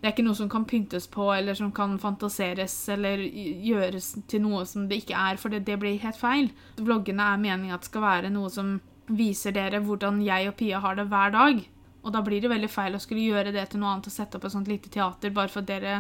Det 0.01 0.09
er 0.09 0.15
ikke 0.15 0.25
noe 0.25 0.39
som 0.39 0.49
kan 0.49 0.65
pyntes 0.65 1.07
på, 1.13 1.27
eller 1.35 1.57
som 1.59 1.69
kan 1.77 1.99
fantaseres 2.01 2.75
eller 2.89 3.21
gjøres 3.21 4.15
til 4.33 4.41
noe 4.47 4.63
som 4.69 4.87
det 4.89 5.03
ikke 5.03 5.19
er, 5.19 5.37
for 5.37 5.53
det, 5.53 5.67
det 5.67 5.77
blir 5.83 6.01
helt 6.01 6.17
feil. 6.17 6.49
Vloggene 6.81 7.27
er 7.35 7.43
meninga 7.43 7.77
at 7.77 7.85
det 7.85 7.91
skal 7.91 8.07
være 8.07 8.31
noe 8.33 8.49
som 8.53 8.79
viser 9.11 9.53
dere 9.53 9.83
hvordan 9.85 10.23
jeg 10.25 10.49
og 10.49 10.57
Pia 10.57 10.81
har 10.81 10.97
det 10.97 11.05
hver 11.11 11.35
dag. 11.35 11.61
Og 12.01 12.15
da 12.15 12.23
blir 12.25 12.41
det 12.41 12.49
veldig 12.49 12.71
feil 12.73 12.97
å 12.97 13.03
skulle 13.03 13.27
gjøre 13.27 13.53
det 13.53 13.67
til 13.69 13.83
noe 13.83 13.93
annet 13.93 14.09
og 14.09 14.15
sette 14.15 14.39
opp 14.39 14.47
et 14.49 14.55
sånt 14.55 14.71
lite 14.73 14.93
teater 14.93 15.35
bare 15.37 15.53
for 15.53 15.61
at 15.61 15.69
dere 15.69 15.99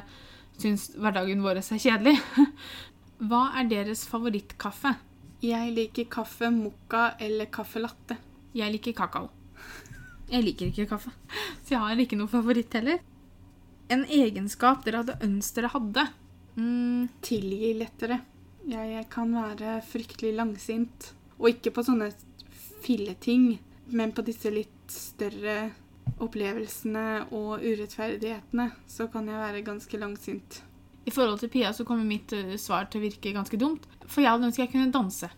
syns 0.61 0.88
hverdagen 0.97 1.45
vår 1.45 1.61
er 1.61 1.85
kjedelig. 1.85 2.16
Hva 3.28 3.42
er 3.61 3.69
deres 3.69 4.07
favorittkaffe? 4.09 4.95
Jeg 5.45 5.75
liker 5.76 6.09
kaffe 6.12 6.49
mokka 6.52 7.19
eller 7.21 7.52
kaffe 7.52 7.85
latte. 7.85 8.16
Jeg 8.57 8.73
liker 8.73 8.97
kakao. 8.97 9.28
Jeg 10.30 10.47
liker 10.47 10.71
ikke 10.71 10.88
kaffe, 10.92 11.11
så 11.66 11.75
jeg 11.75 11.80
har 11.83 12.00
ikke 12.00 12.16
noe 12.16 12.30
favoritt 12.30 12.73
heller. 12.78 13.00
En 13.90 14.04
egenskap 14.06 14.85
dere 14.87 15.02
hadde 15.02 15.18
ønsket 15.26 15.56
dere 15.59 15.73
hadde? 15.73 16.04
Mm, 16.54 17.09
Tilgi 17.26 17.73
lettere. 17.75 18.20
Jeg 18.70 19.06
kan 19.11 19.32
være 19.35 19.80
fryktelig 19.82 20.37
langsint. 20.38 21.09
Og 21.40 21.49
ikke 21.50 21.73
på 21.75 21.82
sånne 21.82 22.11
filleting, 22.85 23.56
men 23.90 24.12
på 24.14 24.23
disse 24.23 24.52
litt 24.52 24.94
større 24.94 25.73
opplevelsene 26.20 27.32
og 27.35 27.64
urettferdighetene, 27.64 28.68
så 28.87 29.09
kan 29.11 29.26
jeg 29.30 29.40
være 29.40 29.64
ganske 29.66 30.00
langsint. 30.00 30.61
I 31.09 31.14
forhold 31.14 31.40
til 31.42 31.50
Pia 31.50 31.73
så 31.75 31.87
kommer 31.88 32.06
mitt 32.06 32.32
eh, 32.37 32.54
svar 32.61 32.87
til 32.90 33.00
å 33.00 33.06
virke 33.09 33.35
ganske 33.35 33.59
dumt, 33.59 33.88
for 34.04 34.23
jeg 34.23 34.30
hadde 34.30 34.50
ønsket 34.50 34.66
jeg 34.66 34.73
kunne 34.76 34.94
danse. 34.94 35.30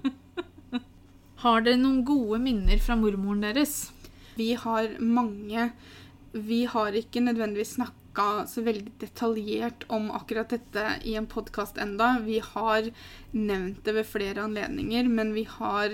Har 1.44 1.62
dere 1.62 1.78
noen 1.80 2.02
gode 2.08 2.40
minner 2.42 2.80
fra 2.82 2.96
mormoren 2.98 3.44
deres? 3.44 3.92
Vi 4.34 4.54
har 4.56 4.92
mange 5.02 5.70
Vi 6.32 6.62
har 6.70 6.94
ikke 6.96 7.20
nødvendigvis 7.24 7.74
snakka 7.76 7.99
så 8.18 8.62
veldig 8.66 8.92
detaljert 8.98 9.84
om 9.88 10.10
akkurat 10.10 10.50
dette 10.50 11.00
i 11.04 11.14
en 11.14 11.26
podkast 11.26 11.78
enda. 11.78 12.18
Vi 12.24 12.40
har 12.40 12.90
nevnt 13.32 13.84
det 13.84 13.94
ved 13.94 14.06
flere 14.06 14.42
anledninger, 14.42 15.08
men 15.08 15.32
vi 15.34 15.44
har, 15.44 15.90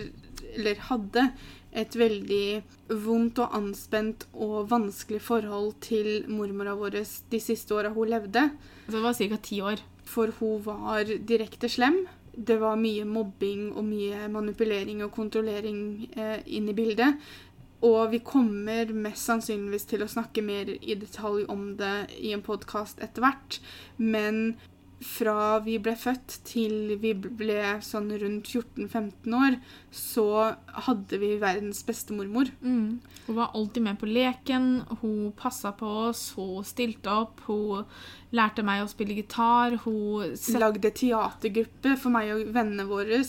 eller 0.56 0.74
hadde, 0.88 1.30
et 1.76 1.92
veldig 1.92 2.62
vondt 3.04 3.38
og 3.38 3.52
anspent 3.52 4.24
og 4.32 4.70
vanskelig 4.70 5.20
forhold 5.20 5.74
til 5.84 6.24
mormora 6.28 6.72
vår 6.78 7.02
de 7.30 7.40
siste 7.40 7.74
åra 7.76 7.90
hun 7.92 8.08
levde. 8.08 8.48
Det 8.88 9.02
var 9.02 9.12
ca. 9.12 9.36
ti 9.36 9.60
år. 9.60 9.82
For 10.06 10.32
hun 10.38 10.62
var 10.64 11.04
direkte 11.04 11.68
slem. 11.68 12.06
Det 12.32 12.58
var 12.60 12.76
mye 12.76 13.04
mobbing 13.04 13.72
og 13.72 13.84
mye 13.84 14.28
manipulering 14.28 15.02
og 15.04 15.12
kontrollering 15.12 16.08
eh, 16.16 16.40
inn 16.46 16.68
i 16.68 16.76
bildet. 16.76 17.16
Og 17.84 18.12
vi 18.14 18.22
kommer 18.24 18.92
mest 18.96 19.28
sannsynligvis 19.28 19.84
til 19.90 20.04
å 20.04 20.08
snakke 20.10 20.44
mer 20.44 20.70
i 20.76 20.96
detalj 20.96 21.44
om 21.52 21.74
det 21.80 22.08
i 22.16 22.32
en 22.36 22.44
podkast 22.46 23.02
etter 23.04 23.24
hvert. 23.24 23.60
Men 24.00 24.56
fra 25.04 25.58
vi 25.60 25.76
ble 25.82 25.92
født 25.98 26.38
til 26.48 26.94
vi 27.02 27.12
ble 27.12 27.76
sånn 27.84 28.08
rundt 28.16 28.48
14-15 28.48 29.36
år, 29.36 29.58
så 29.92 30.26
hadde 30.86 31.20
vi 31.20 31.34
verdens 31.42 31.82
beste 31.86 32.16
mormor. 32.16 32.48
Mm. 32.62 33.02
Hun 33.26 33.38
var 33.38 33.52
alltid 33.52 33.84
med 33.84 34.00
på 34.00 34.08
leken, 34.08 34.70
hun 35.02 35.34
passa 35.36 35.74
på 35.76 35.90
oss, 36.08 36.30
hun 36.38 36.64
stilte 36.64 37.12
opp, 37.12 37.44
hun 37.50 37.84
lærte 38.36 38.64
meg 38.66 38.84
å 38.84 38.90
spille 38.90 39.18
gitar, 39.18 39.76
hun. 39.84 40.34
Lagde 40.56 40.92
teatergruppe 40.96 41.96
for 42.00 42.14
meg 42.14 42.32
og 42.32 42.52
vennene 42.56 42.88
våre. 42.88 43.20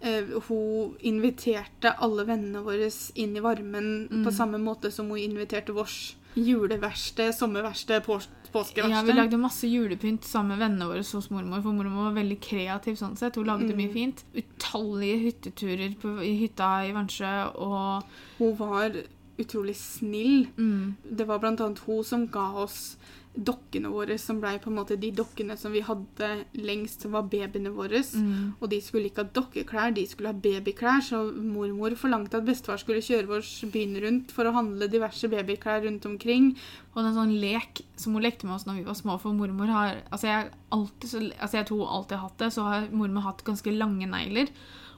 Uh, 0.00 0.38
hun 0.46 0.94
inviterte 1.04 1.92
alle 2.00 2.24
vennene 2.24 2.62
våre 2.64 2.88
inn 3.20 3.34
i 3.36 3.42
varmen 3.44 3.90
mm. 4.08 4.22
på 4.24 4.32
samme 4.32 4.60
måte 4.62 4.88
som 4.94 5.10
hun 5.12 5.20
inviterte 5.20 5.74
vårs 5.76 6.14
juleverksted, 6.34 7.34
sommerverksted, 7.34 8.04
på, 8.04 8.20
påskeverksted. 8.52 8.96
Ja, 8.96 9.02
vi 9.02 9.12
lagde 9.12 9.36
masse 9.36 9.68
julepynt 9.68 10.24
sammen 10.24 10.54
med 10.54 10.62
vennene 10.64 10.88
våre 10.90 11.04
hos 11.04 11.30
mormor, 11.30 11.62
for 11.62 11.76
mormor 11.76 12.08
var 12.08 12.18
veldig 12.20 12.38
kreativ 12.42 12.98
sånn 13.00 13.16
sett. 13.18 13.38
Hun 13.38 13.48
lagde 13.50 13.70
mm. 13.72 13.78
mye 13.78 13.92
fint. 13.94 14.24
Utallige 14.34 15.22
hytteturer 15.24 15.96
på, 16.00 16.16
i 16.24 16.34
hytta 16.44 16.72
i 16.86 16.92
Vansjø, 16.96 17.32
og 17.60 18.06
Hun 18.38 18.54
var 18.58 19.02
utrolig 19.40 19.76
snill. 19.78 20.48
Mm. 20.56 20.96
Det 21.02 21.26
var 21.28 21.40
blant 21.42 21.62
annet 21.64 21.82
hun 21.86 22.04
som 22.04 22.28
ga 22.32 22.50
oss 22.64 22.96
dokkene 23.30 23.90
våre, 23.92 24.16
som 24.18 24.40
ble 24.42 24.56
på 24.58 24.70
en 24.72 24.76
måte 24.80 24.96
de 24.98 25.12
dokkene 25.14 25.54
som 25.58 25.70
vi 25.72 25.82
hadde 25.86 26.28
lengst, 26.58 27.04
som 27.04 27.14
var 27.14 27.28
babyene 27.30 27.70
våre. 27.72 28.00
Mm. 28.02 28.56
Og 28.58 28.66
de 28.72 28.80
skulle 28.82 29.10
ikke 29.10 29.22
ha 29.22 29.34
dokkeklær, 29.38 29.94
de 29.94 30.04
skulle 30.10 30.32
ha 30.32 30.42
babyklær. 30.46 31.04
Så 31.06 31.22
mormor 31.38 31.94
forlangte 32.00 32.40
at 32.40 32.48
bestefar 32.48 32.80
skulle 32.82 33.04
kjøre 33.04 33.38
oss 33.38 33.52
byen 33.70 33.94
rundt 34.02 34.34
for 34.34 34.48
å 34.48 34.54
handle 34.56 34.90
diverse 34.90 35.30
babyklær 35.30 35.84
rundt 35.86 36.08
omkring. 36.10 36.52
Og 36.94 37.04
en 37.04 37.16
sånn 37.16 37.36
lek 37.42 37.84
som 37.94 38.18
hun 38.18 38.26
lekte 38.26 38.48
med 38.48 38.58
oss 38.58 38.66
når 38.66 38.80
vi 38.80 38.88
var 38.90 38.98
små, 38.98 39.18
for 39.22 39.36
mormor 39.36 39.70
har 39.70 40.02
Altså, 40.10 40.26
jeg, 40.26 40.50
alltid, 40.74 41.32
altså 41.38 41.56
jeg 41.58 41.66
tror 41.68 41.80
hun 41.84 41.94
alltid 41.96 42.16
har 42.16 42.28
hatt 42.28 42.42
det, 42.42 42.50
så 42.54 42.66
har 42.66 42.92
mormor 42.94 43.26
hatt 43.28 43.44
ganske 43.46 43.72
lange 43.74 44.08
negler. 44.10 44.50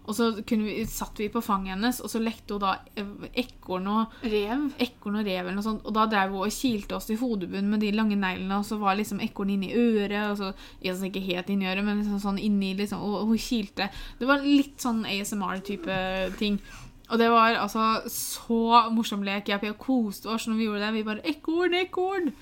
Og 0.02 0.16
så 0.18 0.28
vi, 0.34 0.82
satt 0.90 1.20
vi 1.20 1.28
på 1.30 1.42
fanget 1.44 1.76
hennes, 1.76 2.00
og 2.02 2.10
så 2.10 2.18
lekte 2.22 2.56
hun 2.56 2.64
da 2.64 2.72
ekorn 3.38 3.86
og 3.92 4.16
rev. 4.26 4.64
Ekorn 4.82 5.20
og 5.20 5.26
rev 5.28 5.44
eller 5.44 5.58
noe 5.58 5.66
sånt. 5.66 5.84
Og 5.86 5.94
da 5.94 6.08
drev 6.10 6.34
hun 6.34 6.46
og 6.48 6.54
kilte 6.54 6.96
oss 6.98 7.10
i 7.14 7.18
hodebunnen 7.20 7.70
med 7.70 7.84
de 7.84 7.92
lange 7.94 8.18
neglene, 8.18 8.58
og 8.58 8.66
så 8.66 8.80
var 8.82 8.98
liksom 8.98 9.22
ekorn 9.22 9.54
inni 9.54 9.72
øret. 9.78 10.30
og 10.30 10.38
så, 10.40 10.52
altså 10.82 11.06
Ikke 11.06 11.24
helt 11.28 11.52
inni 11.54 11.70
øret, 11.70 11.84
men 11.86 12.02
liksom 12.02 12.22
sånn 12.22 12.40
inni, 12.42 12.74
liksom, 12.78 13.02
og 13.02 13.28
hun 13.30 13.38
kilte. 13.38 13.90
Det 14.18 14.30
var 14.30 14.42
litt 14.42 14.82
sånn 14.82 15.04
ASMR-type 15.06 15.98
ting. 16.40 16.58
Og 17.12 17.18
det 17.20 17.28
var 17.28 17.58
altså 17.60 18.08
så 18.08 18.88
morsom 18.94 19.22
lek. 19.26 19.50
Jeg 19.52 19.76
koste 19.78 20.30
oss 20.32 20.48
når 20.48 20.58
vi 20.58 20.66
gjorde 20.68 20.86
det. 20.86 20.92
Vi 20.94 21.02
bare 21.04 21.24
'Ekorn, 21.28 21.74
ekorn!' 21.74 22.32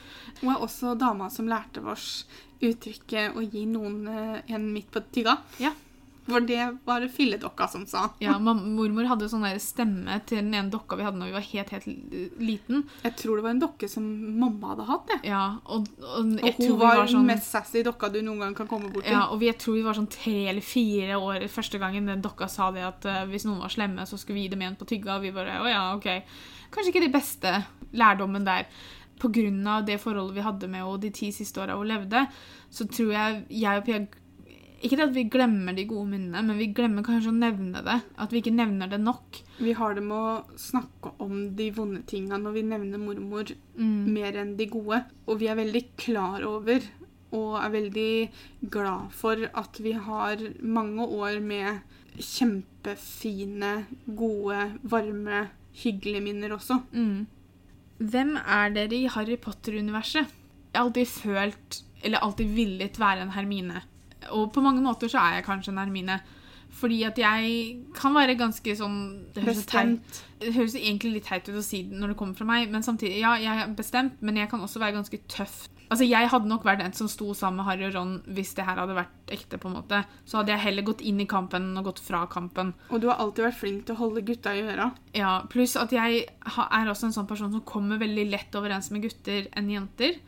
Hun 0.41 0.55
er 0.55 0.63
også 0.63 0.95
dama 0.99 1.29
som 1.29 1.49
lærte 1.49 1.83
oss 1.85 2.25
uttrykket 2.63 3.37
å 3.37 3.43
gi 3.43 3.65
noen 3.67 4.07
eh, 4.09 4.55
en 4.55 4.73
midt 4.73 4.91
på 4.93 5.03
tygga. 5.13 5.39
Ja. 5.59 5.73
For 6.29 6.45
det 6.45 6.61
var 6.85 7.05
filledokka 7.09 7.67
som 7.69 7.87
sa. 7.89 8.05
Ja, 8.23 8.37
Mormor 8.39 9.09
hadde 9.09 9.29
sånn 9.31 9.47
stemme 9.63 10.19
til 10.29 10.43
den 10.43 10.53
ene 10.55 10.73
dokka 10.73 10.99
vi 10.99 11.07
hadde 11.07 11.19
når 11.21 11.31
vi 11.31 11.37
var 11.39 11.47
helt 11.47 11.73
helt 11.75 11.89
liten. 12.41 12.85
Jeg 13.07 13.17
tror 13.19 13.41
det 13.41 13.47
var 13.47 13.55
en 13.55 13.63
dokke 13.65 13.89
som 13.91 14.05
mamma 14.41 14.75
hadde 14.75 14.87
hatt. 14.91 15.09
det. 15.11 15.19
Ja, 15.31 15.45
Og, 15.65 15.89
og, 15.99 16.37
og 16.37 16.61
hun 16.61 16.77
var, 16.79 17.01
den 17.01 17.13
sånn, 17.15 17.27
mest 17.31 17.51
sassy 17.51 17.83
dokka 17.87 18.13
du 18.13 18.21
noen 18.21 18.45
gang 18.45 18.55
kan 18.59 18.71
komme 18.71 18.93
bort 18.93 19.07
til. 19.09 19.17
Ja, 19.17 19.27
og 19.33 19.41
vi, 19.41 19.49
jeg 19.51 19.59
tror 19.63 19.79
vi 19.79 19.87
var 19.89 19.99
sånn 19.99 20.11
tre 20.13 20.37
eller 20.53 20.65
fire 20.65 21.19
år 21.19 21.49
første 21.51 21.81
gangen 21.83 22.09
den 22.11 22.23
dokka 22.25 22.49
sa 22.53 22.71
det 22.75 22.87
at 22.87 23.09
uh, 23.09 23.25
hvis 23.31 23.49
noen 23.49 23.65
var 23.65 23.73
slemme, 23.73 24.07
så 24.07 24.21
skulle 24.21 24.41
vi 24.41 24.47
gi 24.47 24.55
dem 24.55 24.65
en 24.69 24.79
på 24.79 24.89
tygga. 24.93 25.19
Og 25.19 25.27
vi 25.27 25.35
bare 25.35 25.61
å 25.65 25.69
ja, 25.71 25.85
ok. 25.97 26.11
Kanskje 26.71 26.95
ikke 26.95 27.07
de 27.09 27.15
beste 27.17 27.59
lærdommen 27.97 28.47
der. 28.47 28.69
Av 29.21 29.85
det 29.85 29.99
forholdet 30.01 30.33
vi 30.39 30.45
hadde 30.47 30.69
med 30.73 30.81
henne 30.81 31.01
de 31.03 31.11
ti 31.13 31.27
siste 31.35 31.61
åra 31.61 31.75
hun 31.77 31.91
levde, 31.91 32.23
så 32.73 32.87
tror 32.89 33.11
jeg 33.13 33.43
jeg 33.53 33.81
og 33.83 33.85
Pia 33.85 33.99
ikke 34.81 34.97
det 34.97 35.05
at 35.05 35.13
vi 35.13 35.27
glemmer 35.29 35.77
de 35.77 35.85
gode 35.89 36.09
minnene, 36.09 36.41
men 36.47 36.57
vi 36.57 36.71
glemmer 36.73 37.05
kanskje 37.05 37.33
å 37.33 37.37
nevne 37.37 37.83
det. 37.85 37.99
At 38.17 38.33
vi 38.33 38.41
ikke 38.41 38.55
nevner 38.55 38.89
det 38.89 39.01
nok. 39.03 39.43
Vi 39.61 39.75
har 39.77 39.97
det 39.97 40.05
med 40.07 40.17
å 40.17 40.59
snakke 40.61 41.13
om 41.21 41.51
de 41.59 41.67
vonde 41.77 42.01
tinga 42.09 42.39
når 42.41 42.57
vi 42.57 42.65
nevner 42.71 43.03
mormor, 43.03 43.53
mm. 43.77 44.09
mer 44.09 44.41
enn 44.41 44.55
de 44.57 44.71
gode. 44.73 45.03
Og 45.29 45.43
vi 45.43 45.51
er 45.53 45.61
veldig 45.61 45.85
klar 46.01 46.47
over 46.49 46.87
og 47.37 47.61
er 47.61 47.75
veldig 47.75 48.13
glad 48.73 49.13
for 49.15 49.45
at 49.47 49.79
vi 49.85 49.93
har 49.95 50.41
mange 50.65 51.05
år 51.05 51.39
med 51.45 51.85
kjempefine, 52.19 53.75
gode, 54.07 54.65
varme, 54.83 55.45
hyggelige 55.83 56.25
minner 56.25 56.57
også. 56.57 56.81
Mm. 56.91 57.29
Hvem 58.01 58.35
er 58.41 58.75
dere 58.75 58.97
i 58.97 59.13
Harry 59.13 59.37
Potter-universet? 59.39 60.37
Jeg 60.71 60.79
har 60.79 60.87
alltid 60.87 61.09
følt, 61.13 61.81
eller 62.03 62.25
alltid 62.25 62.53
villet 62.57 62.99
være 63.01 63.27
en 63.27 63.35
Hermine. 63.37 63.85
Og 64.33 64.53
på 64.53 64.63
mange 64.63 64.83
måter 64.85 65.09
så 65.09 65.19
er 65.19 65.39
jeg 65.41 65.45
kanskje 65.49 65.73
en 65.73 65.79
Hermine. 65.83 66.21
Fordi 66.71 67.01
at 67.03 67.17
jeg 67.19 67.81
kan 67.99 68.15
være 68.15 68.37
ganske 68.39 68.77
sånn 68.79 68.99
Det 69.35 69.43
høres, 69.43 69.65
Bestemt. 69.67 70.21
det 70.39 70.53
høres 70.55 70.77
egentlig 70.79 71.17
litt 71.17 71.27
teit 71.27 71.49
ut 71.49 71.57
å 71.59 71.65
si 71.67 71.83
det 71.83 71.99
når 71.99 72.13
det 72.13 72.17
kommer 72.21 72.35
fra 72.39 72.47
meg, 72.47 72.71
men 72.71 72.83
samtidig, 72.87 73.19
ja, 73.25 73.33
jeg 73.43 73.65
er 73.65 73.75
bestemt, 73.75 74.21
men 74.23 74.37
jeg 74.39 74.49
kan 74.53 74.61
også 74.63 74.79
være 74.79 74.95
ganske 75.01 75.19
tøff. 75.27 75.67
Altså, 75.91 76.07
Jeg 76.07 76.29
hadde 76.31 76.47
nok 76.47 76.63
vært 76.63 76.79
den 76.79 76.93
som 76.95 77.09
sto 77.11 77.35
sammen 77.35 77.57
med 77.59 77.67
Harry 77.67 77.89
og 77.89 77.95
Ron 77.97 78.13
hvis 78.31 78.55
det 78.55 78.65
her 78.65 78.79
hadde 78.79 78.95
vært 78.95 79.35
ekte. 79.35 79.59
på 79.59 79.67
en 79.67 79.75
måte. 79.75 80.05
Så 80.25 80.39
hadde 80.39 80.53
jeg 80.55 80.61
heller 80.63 80.83
gått 80.87 81.01
inn 81.03 81.19
i 81.21 81.27
kampen 81.27 81.75
enn 81.77 81.83
gått 81.83 81.99
fra 81.99 82.27
kampen. 82.31 82.73
Og 82.91 83.01
du 83.03 83.09
har 83.09 83.19
alltid 83.19 83.45
vært 83.49 83.59
flink 83.59 83.87
til 83.87 83.97
å 83.97 83.99
holde 83.99 84.23
gutta 84.23 84.55
i 84.55 84.63
øra. 84.63 84.93
Ja, 85.13 85.43
Pluss 85.51 85.75
at 85.75 85.91
jeg 85.91 86.29
er 86.47 86.87
også 86.87 87.07
en 87.11 87.17
sånn 87.19 87.27
person 87.27 87.51
som 87.51 87.61
kommer 87.67 87.99
veldig 87.99 88.31
lett 88.31 88.55
overens 88.55 88.93
med 88.93 89.03
gutter 89.03 89.49
enn 89.59 89.69
jenter. 89.75 90.21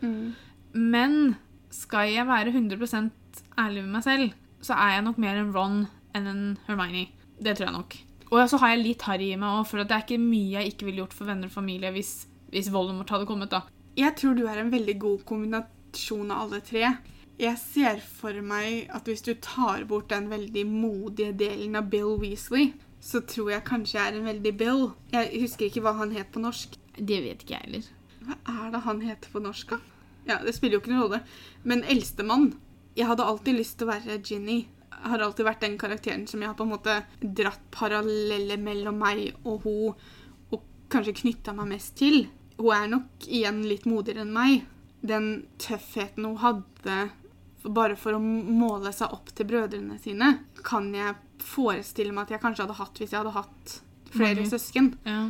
Men 0.75 1.37
skal 1.71 2.11
jeg 2.11 2.27
være 2.27 2.51
100 2.51 3.11
ærlig 3.59 3.83
med 3.85 3.93
meg 3.99 4.05
selv, 4.07 4.33
så 4.63 4.77
er 4.79 4.97
jeg 4.97 5.05
nok 5.09 5.19
mer 5.23 5.39
en 5.41 5.53
Ron 5.55 5.79
enn 6.17 6.27
en 6.31 6.43
Hermione. 6.67 7.09
Det 7.43 7.57
tror 7.57 7.69
jeg 7.69 7.77
nok. 7.77 7.97
Og 8.33 8.49
så 8.49 8.59
har 8.63 8.73
jeg 8.73 8.85
litt 8.85 9.03
Harry 9.09 9.33
i 9.33 9.39
meg 9.41 9.59
òg, 9.61 9.67
for 9.69 9.83
det 9.83 9.93
er 9.93 10.05
ikke 10.07 10.21
mye 10.23 10.61
jeg 10.63 10.73
ikke 10.73 10.87
ville 10.89 11.03
gjort 11.03 11.17
for 11.17 11.29
venner 11.29 11.51
og 11.51 11.57
familie 11.57 11.91
hvis, 11.93 12.13
hvis 12.53 12.71
Voldemort 12.73 13.11
hadde 13.13 13.27
kommet. 13.29 13.51
da. 13.53 13.65
Jeg 13.99 14.15
tror 14.17 14.35
du 14.39 14.47
er 14.49 14.63
en 14.63 14.73
veldig 14.73 14.95
god 15.03 15.25
kombinasjon 15.29 16.31
av 16.33 16.47
alle 16.47 16.63
tre. 16.65 16.95
Jeg 17.43 17.59
ser 17.59 18.01
for 18.01 18.39
meg 18.47 18.87
at 18.95 19.09
hvis 19.09 19.25
du 19.27 19.35
tar 19.35 19.85
bort 19.89 20.09
den 20.13 20.31
veldig 20.31 20.65
modige 20.71 21.33
delen 21.37 21.77
av 21.77 21.91
Bill 21.93 22.17
Weasley, 22.23 22.73
så 23.03 23.21
tror 23.27 23.51
jeg 23.51 23.67
kanskje 23.67 23.99
jeg 23.99 24.13
er 24.13 24.19
en 24.21 24.29
veldig 24.31 24.53
Bill. 24.57 24.85
Jeg 25.13 25.43
husker 25.43 25.67
ikke 25.67 25.83
hva 25.85 25.97
han 25.99 26.15
het 26.15 26.31
på 26.33 26.41
norsk. 26.41 26.77
Det 26.97 27.19
vet 27.25 27.43
ikke 27.43 27.57
jeg 27.57 27.67
heller. 27.67 27.89
Hva 28.23 28.37
er 28.49 28.71
det 28.71 28.83
han 28.87 29.01
heter 29.03 29.33
på 29.33 29.43
norsk? 29.43 29.75
da? 29.75 29.79
Ja, 30.29 30.37
Det 30.45 30.55
spiller 30.55 30.79
jo 30.79 30.81
ikke 30.85 30.93
noen 30.93 31.03
rolle. 31.03 31.23
Men 31.65 31.83
eldstemann 31.85 32.53
Jeg 32.97 33.09
hadde 33.09 33.25
alltid 33.25 33.57
lyst 33.57 33.79
til 33.79 33.89
å 33.89 33.93
være 33.93 34.19
Ginny. 34.25 34.59
Jeg 34.93 35.11
har 35.15 35.25
alltid 35.25 35.47
vært 35.49 35.65
den 35.65 35.79
karakteren 35.81 36.27
som 36.31 36.43
jeg 36.43 36.51
har 36.51 36.59
på 36.59 36.67
en 36.67 36.75
måte 36.75 36.99
dratt 37.23 37.65
paralleller 37.75 38.61
mellom 38.61 39.01
meg 39.03 39.33
og 39.43 39.65
hun, 39.65 40.05
og 40.53 40.63
kanskje 40.93 41.17
knytta 41.23 41.55
meg 41.57 41.73
mest 41.73 41.97
til. 41.99 42.27
Hun 42.61 42.71
er 42.77 42.93
nok 42.93 43.27
igjen 43.27 43.65
litt 43.67 43.89
modigere 43.89 44.27
enn 44.27 44.35
meg. 44.37 44.69
Den 45.03 45.49
tøffheten 45.63 46.29
hun 46.29 46.39
hadde 46.45 47.01
bare 47.63 47.97
for 47.99 48.17
å 48.17 48.23
måle 48.23 48.93
seg 48.95 49.13
opp 49.15 49.31
til 49.37 49.49
brødrene 49.51 49.99
sine, 50.03 50.35
kan 50.67 50.91
jeg 50.95 51.15
forestille 51.43 52.15
meg 52.15 52.27
at 52.27 52.37
jeg 52.37 52.43
kanskje 52.43 52.67
hadde 52.67 52.79
hatt 52.79 52.99
hvis 53.01 53.13
jeg 53.13 53.21
hadde 53.21 53.35
hatt 53.37 53.77
flere 54.13 54.43
Mange. 54.43 54.51
søsken. 54.51 54.93
Ja. 55.07 55.23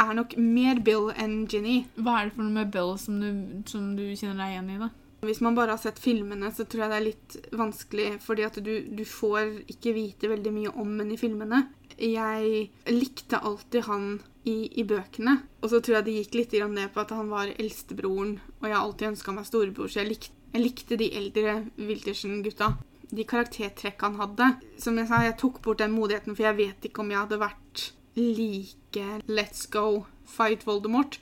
Er 0.00 0.14
nok 0.16 0.36
mer 0.40 0.80
Bill 0.80 1.10
enn 1.12 1.44
Ginny. 1.50 1.82
Hva 1.98 2.20
er 2.20 2.28
det 2.30 2.36
for 2.36 2.46
noe 2.46 2.54
med 2.54 2.72
Bill 2.72 2.94
som 2.98 3.20
du, 3.20 3.30
som 3.68 3.92
du 3.98 4.06
kjenner 4.16 4.40
deg 4.40 4.54
igjen 4.54 4.70
i? 4.72 4.78
da? 4.80 4.90
Hvis 5.20 5.42
man 5.44 5.56
bare 5.56 5.74
har 5.76 5.80
sett 5.82 6.00
filmene, 6.00 6.48
så 6.54 6.64
tror 6.64 6.86
jeg 6.86 6.90
det 6.90 6.98
er 6.98 7.06
litt 7.06 7.36
vanskelig, 7.60 8.08
fordi 8.24 8.46
at 8.46 8.56
du, 8.64 8.72
du 8.88 9.04
får 9.04 9.60
ikke 9.68 9.92
vite 9.96 10.30
veldig 10.32 10.52
mye 10.54 10.72
om 10.72 10.94
henne 10.94 11.16
i 11.16 11.20
filmene. 11.20 11.66
Jeg 12.00 12.70
likte 12.88 13.42
alltid 13.44 13.84
han 13.90 14.06
i, 14.48 14.70
i 14.80 14.86
bøkene, 14.88 15.36
og 15.60 15.72
så 15.72 15.82
tror 15.84 15.98
jeg 15.98 16.06
det 16.06 16.16
gikk 16.16 16.38
litt 16.38 16.56
ned 16.72 16.94
på 16.94 17.02
at 17.02 17.12
han 17.12 17.28
var 17.28 17.52
eldstebroren, 17.52 18.38
og 18.60 18.68
jeg 18.68 18.76
har 18.76 18.84
alltid 18.86 19.10
ønska 19.12 19.36
meg 19.36 19.48
storebror, 19.48 19.92
så 19.92 20.00
jeg, 20.00 20.14
likte, 20.14 20.36
jeg 20.54 20.64
likte 20.64 21.00
de 21.00 21.10
eldre 21.20 21.56
Wiltersen-gutta. 21.76 22.72
De 23.10 23.26
karaktertrekkene 23.26 24.16
han 24.16 24.20
hadde. 24.22 24.48
Som 24.80 24.96
jeg 25.00 25.10
sa, 25.10 25.24
jeg 25.26 25.36
tok 25.42 25.60
bort 25.64 25.82
den 25.82 25.92
modigheten, 25.92 26.36
for 26.36 26.46
jeg 26.46 26.60
vet 26.62 26.88
ikke 26.88 27.02
om 27.04 27.10
jeg 27.12 27.24
hadde 27.24 27.42
vært 27.42 27.90
like 28.16 29.20
let's 29.28 29.66
go, 29.70 30.06
fight 30.24 30.64
Voldemort. 30.66 31.18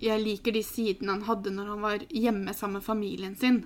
Jeg 0.00 0.22
liker 0.22 0.52
de 0.56 0.62
sidene 0.64 1.12
han 1.12 1.26
hadde 1.28 1.52
når 1.52 1.66
han 1.74 1.82
var 1.84 2.04
hjemme 2.08 2.54
sammen 2.56 2.80
med 2.80 2.86
familien 2.86 3.34
sin. 3.36 3.60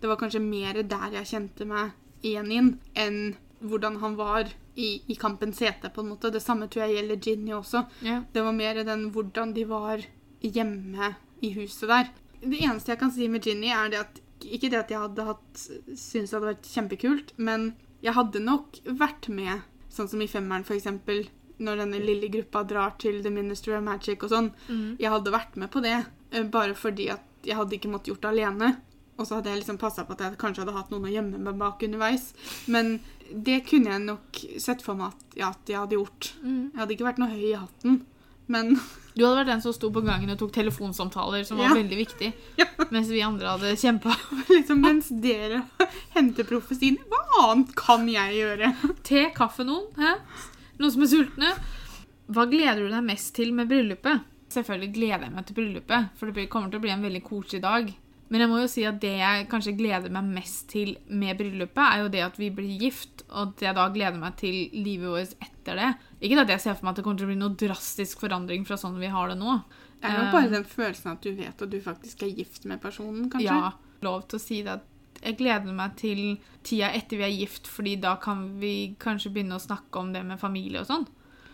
Det 0.00 0.06
var 0.10 0.20
kanskje 0.20 0.40
mer 0.42 0.82
der 0.82 1.16
jeg 1.18 1.30
kjente 1.32 1.66
meg 1.66 1.96
igjen 2.22 2.50
inn, 2.52 2.70
enn 2.94 3.20
hvordan 3.60 3.96
han 4.00 4.14
var 4.16 4.48
i, 4.76 5.02
i 5.06 5.14
Kampens 5.20 5.60
hete, 5.60 5.90
på 5.92 6.00
en 6.00 6.12
måte. 6.12 6.30
Det 6.32 6.40
samme 6.40 6.68
tror 6.68 6.86
jeg 6.86 6.96
gjelder 7.00 7.20
Ginny 7.20 7.52
også. 7.52 7.84
Ja. 8.06 8.22
Det 8.32 8.44
var 8.44 8.56
mer 8.56 8.80
den 8.84 9.10
hvordan 9.12 9.52
de 9.56 9.66
var 9.68 10.04
hjemme 10.40 11.14
i 11.44 11.52
huset 11.58 11.88
der. 11.90 12.10
Det 12.40 12.60
eneste 12.62 12.94
jeg 12.94 13.00
kan 13.02 13.12
si 13.12 13.28
med 13.28 13.44
Ginny, 13.44 13.68
er 13.68 13.92
det 13.92 14.04
at 14.06 14.20
Ikke 14.40 14.70
det 14.72 14.78
at 14.78 14.90
jeg 14.90 15.00
hadde 15.02 15.24
hatt 15.26 15.58
syntes 15.60 16.30
det 16.30 16.36
hadde 16.38 16.46
vært 16.46 16.68
kjempekult, 16.70 17.32
men 17.36 17.74
jeg 18.00 18.14
hadde 18.16 18.40
nok 18.40 18.78
vært 18.88 19.28
med, 19.28 19.66
sånn 19.92 20.08
som 20.08 20.22
i 20.24 20.28
femmeren, 20.32 20.64
for 20.64 20.78
eksempel, 20.78 21.26
når 21.60 21.82
denne 21.84 22.00
lille 22.02 22.28
gruppa 22.32 22.62
drar 22.64 22.94
til 23.02 23.22
The 23.24 23.30
Ministry 23.34 23.74
of 23.76 23.82
Magic 23.84 24.22
og 24.24 24.30
sånn. 24.32 24.50
Jeg 24.98 25.10
hadde 25.12 25.32
vært 25.34 25.56
med 25.60 25.70
på 25.70 25.82
det, 25.84 25.98
eh, 26.32 26.42
bare 26.48 26.74
fordi 26.74 27.10
at 27.12 27.20
jeg 27.44 27.56
hadde 27.56 27.76
ikke 27.78 27.90
måttet 27.92 28.12
gjort 28.14 28.22
det 28.24 28.30
alene. 28.34 28.70
Og 29.20 29.26
så 29.28 29.36
hadde 29.36 29.50
jeg 29.52 29.60
liksom 29.60 29.76
passa 29.80 30.04
på 30.08 30.14
at 30.16 30.20
jeg 30.24 30.38
kanskje 30.40 30.62
hadde 30.64 30.72
hatt 30.78 30.90
noen 30.90 31.04
å 31.04 31.12
gjemme 31.12 31.38
meg 31.44 31.58
bak 31.60 31.82
underveis. 31.84 32.30
Men 32.72 33.00
det 33.30 33.58
kunne 33.68 33.92
jeg 33.92 34.00
nok 34.06 34.38
sett 34.58 34.80
for 34.82 34.96
meg 34.96 35.12
at, 35.12 35.36
ja, 35.36 35.50
at 35.52 35.68
jeg 35.68 35.76
hadde 35.76 35.98
gjort. 35.98 36.30
Jeg 36.42 36.78
hadde 36.80 36.94
ikke 36.96 37.04
vært 37.10 37.20
noe 37.20 37.28
høy 37.34 37.44
i 37.52 37.58
hatten, 37.60 38.00
men 38.48 38.72
Du 39.10 39.24
hadde 39.26 39.40
vært 39.42 39.50
den 39.50 39.60
som 39.60 39.72
sto 39.74 39.88
på 39.92 40.00
gangen 40.06 40.30
og 40.30 40.38
tok 40.38 40.52
telefonsamtaler, 40.54 41.42
som 41.44 41.58
var 41.58 41.72
Ja. 41.74 41.74
veldig 41.82 41.96
viktig. 41.98 42.32
Ja. 42.62 42.66
Mens 42.94 43.08
vi 43.12 43.20
andre 43.26 43.50
hadde 43.52 43.74
kjempa. 43.76 44.14
liksom 44.48 44.80
mens 44.80 45.08
dere 45.10 45.64
henter 46.14 46.44
profesien, 46.48 46.96
hva 47.10 47.20
annet 47.50 47.74
kan 47.76 48.06
jeg 48.08 48.38
gjøre? 48.38 48.70
Te, 49.04 49.26
kaffe, 49.36 49.66
noen? 49.68 49.90
Hæ? 49.98 50.14
Noen 50.80 50.92
som 50.94 51.04
er 51.04 51.10
sultne? 51.12 51.54
Hva 52.30 52.46
gleder 52.48 52.84
du 52.86 52.92
deg 52.92 53.04
mest 53.04 53.34
til 53.36 53.50
med 53.56 53.68
bryllupet? 53.68 54.22
Selvfølgelig 54.50 54.94
gleder 54.94 55.26
jeg 55.26 55.34
meg 55.34 55.46
til 55.46 55.56
bryllupet, 55.58 56.14
for 56.18 56.32
det 56.34 56.46
kommer 56.50 56.70
til 56.72 56.80
å 56.80 56.84
bli 56.86 56.92
en 56.94 57.04
veldig 57.04 57.20
koselig 57.26 57.60
dag. 57.62 57.90
Men 58.30 58.44
jeg 58.44 58.50
må 58.52 58.60
jo 58.60 58.68
si 58.70 58.84
at 58.86 59.00
det 59.02 59.12
jeg 59.18 59.46
kanskje 59.50 59.74
gleder 59.74 60.12
meg 60.14 60.28
mest 60.38 60.68
til 60.70 60.92
med 61.10 61.38
bryllupet, 61.38 61.82
er 61.82 62.04
jo 62.04 62.10
det 62.14 62.22
at 62.22 62.36
vi 62.38 62.48
blir 62.54 62.76
gift, 62.78 63.24
og 63.28 63.40
at 63.48 63.64
jeg 63.66 63.76
da 63.76 63.86
gleder 63.90 64.20
meg 64.22 64.36
til 64.38 64.56
livet 64.72 65.10
vårt 65.10 65.34
etter 65.42 65.80
det. 65.82 65.88
Ikke 66.22 66.44
at 66.44 66.52
jeg 66.54 66.62
ser 66.64 66.78
for 66.78 66.86
meg 66.86 66.94
at 66.94 67.00
det 67.00 67.06
kommer 67.08 67.20
til 67.20 67.26
å 67.26 67.32
bli 67.32 67.40
noe 67.42 67.58
drastisk 67.58 68.22
forandring 68.22 68.66
fra 68.68 68.78
sånn 68.80 69.00
vi 69.02 69.10
har 69.10 69.34
det 69.34 69.38
nå. 69.40 69.58
Det 70.00 70.08
er 70.08 70.22
Eh, 70.22 70.32
bare 70.32 70.54
den 70.54 70.64
følelsen 70.64 71.12
at 71.12 71.26
du 71.26 71.34
vet 71.34 71.66
at 71.66 71.74
du 71.74 71.80
faktisk 71.84 72.22
er 72.24 72.32
gift 72.38 72.64
med 72.70 72.80
personen, 72.80 73.26
kanskje? 73.28 73.50
Ja, 73.50 73.72
lov 74.06 74.22
til 74.30 74.38
å 74.38 74.42
si 74.42 74.62
det. 74.62 74.78
at 74.78 74.86
Jeg 75.20 75.36
gleder 75.36 75.74
meg 75.76 75.96
til 76.00 76.38
tida 76.64 76.90
etter 76.96 77.20
vi 77.20 77.26
er 77.26 77.34
gift, 77.34 77.68
fordi 77.68 77.96
da 78.00 78.14
kan 78.20 78.46
vi 78.60 78.94
kanskje 79.00 79.32
begynne 79.34 79.58
å 79.58 79.62
snakke 79.62 80.00
om 80.00 80.14
det 80.14 80.22
med 80.26 80.40
familie 80.40 80.80
og 80.80 80.88
sånn. 80.88 81.06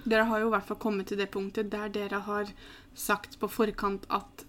Dere 0.07 0.27
har 0.29 0.43
jo 0.43 0.51
i 0.51 0.55
hvert 0.55 0.69
fall 0.69 0.79
kommet 0.83 1.11
til 1.11 1.19
det 1.19 1.33
punktet 1.35 1.73
der 1.73 1.91
dere 1.91 2.23
har 2.29 2.53
sagt 2.95 3.41
på 3.41 3.51
forkant 3.51 4.07
at 4.15 4.47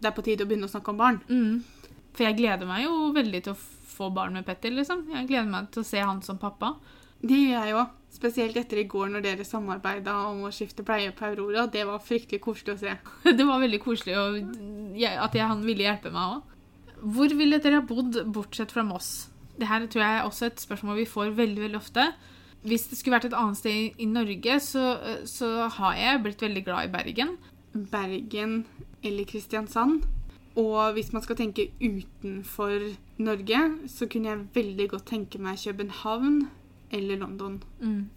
det 0.00 0.08
er 0.08 0.14
på 0.16 0.24
tide 0.24 0.46
å 0.46 0.48
begynne 0.48 0.70
å 0.70 0.72
snakke 0.72 0.94
om 0.94 1.00
barn. 1.00 1.18
Mm. 1.28 1.90
For 2.14 2.26
jeg 2.26 2.38
gleder 2.38 2.68
meg 2.68 2.86
jo 2.86 3.10
veldig 3.16 3.42
til 3.44 3.56
å 3.56 3.60
få 3.90 4.08
barn 4.14 4.38
med 4.38 4.46
Petter, 4.46 4.72
liksom. 4.74 5.04
Jeg 5.12 5.28
gleder 5.28 5.50
meg 5.50 5.70
til 5.74 5.82
å 5.82 5.88
se 5.90 6.00
han 6.00 6.22
som 6.24 6.38
pappa. 6.40 6.76
Det 7.20 7.36
gjør 7.36 7.66
jeg 7.66 7.76
òg. 7.76 7.96
Spesielt 8.10 8.56
etter 8.58 8.80
i 8.80 8.86
går 8.90 9.10
når 9.12 9.22
dere 9.22 9.46
samarbeida 9.46 10.14
om 10.30 10.46
å 10.48 10.52
skifte 10.54 10.82
bleie 10.86 11.12
på 11.14 11.28
Aurora. 11.28 11.66
Det 11.70 11.84
var 11.86 12.02
fryktelig 12.02 12.40
koselig 12.42 12.74
å 12.74 12.80
se. 12.80 12.94
Det 13.38 13.46
var 13.46 13.60
veldig 13.62 13.82
koselig 13.84 14.16
og 14.18 14.40
at 15.00 15.36
han 15.38 15.62
ville 15.66 15.86
hjelpe 15.86 16.12
meg 16.14 16.38
òg. 16.38 16.56
Hvor 17.00 17.32
ville 17.36 17.60
dere 17.62 17.80
ha 17.80 17.86
bodd 17.86 18.18
bortsett 18.32 18.72
fra 18.74 18.84
Moss? 18.86 19.30
Det 19.58 19.68
her 19.68 19.86
tror 19.86 20.02
jeg 20.02 20.18
er 20.18 20.28
også 20.28 20.48
et 20.48 20.60
spørsmål 20.60 21.00
vi 21.02 21.08
får 21.08 21.34
veldig 21.36 21.64
veldig 21.66 21.80
ofte. 21.80 22.06
Hvis 22.62 22.86
det 22.90 22.98
skulle 22.98 23.16
vært 23.16 23.30
et 23.30 23.36
annet 23.36 23.56
sted 23.56 23.98
i, 23.98 24.06
Norge, 24.08 24.60
så, 24.60 24.84
så 25.24 25.68
har 25.78 25.96
jeg 25.96 26.22
blitt 26.24 26.42
veldig 26.44 26.64
glad 26.64 26.88
i 26.88 26.92
Bergen. 26.92 27.36
Bergen 27.72 28.64
eller 29.02 29.24
Kristiansand. 29.24 30.02
Og 30.60 30.92
hvis 30.92 31.12
man 31.12 31.22
skal 31.24 31.38
tenke 31.38 31.70
utenfor 31.80 32.90
Norge, 33.22 33.60
så 33.88 34.08
kunne 34.10 34.28
jeg 34.28 34.48
veldig 34.54 34.88
godt 34.90 35.06
tenke 35.12 35.40
meg 35.40 35.60
København 35.62 36.42
eller 36.92 37.16
London. 37.16 37.62
Mm. 37.80 38.10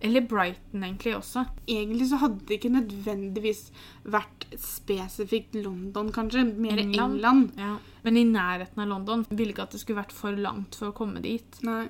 Eller 0.00 0.24
Brighton, 0.30 0.84
egentlig 0.84 1.14
også. 1.16 1.44
Egentlig 1.66 2.08
så 2.10 2.20
hadde 2.22 2.44
det 2.48 2.58
ikke 2.58 2.72
nødvendigvis 2.74 3.62
vært 4.08 4.46
spesifikt 4.62 5.58
London, 5.58 6.12
kanskje. 6.14 6.44
Mer 6.54 6.78
England. 6.78 7.18
England. 7.18 7.48
Ja. 7.58 7.76
Men 8.06 8.20
i 8.20 8.26
nærheten 8.28 8.82
av 8.84 8.92
London. 8.92 9.24
Ville 9.30 9.54
ikke 9.54 9.66
at 9.68 9.74
det 9.74 9.82
skulle 9.82 10.02
vært 10.02 10.14
for 10.16 10.36
langt 10.38 10.78
for 10.78 10.90
å 10.90 10.96
komme 10.96 11.22
dit. 11.24 11.60
Nei. 11.66 11.86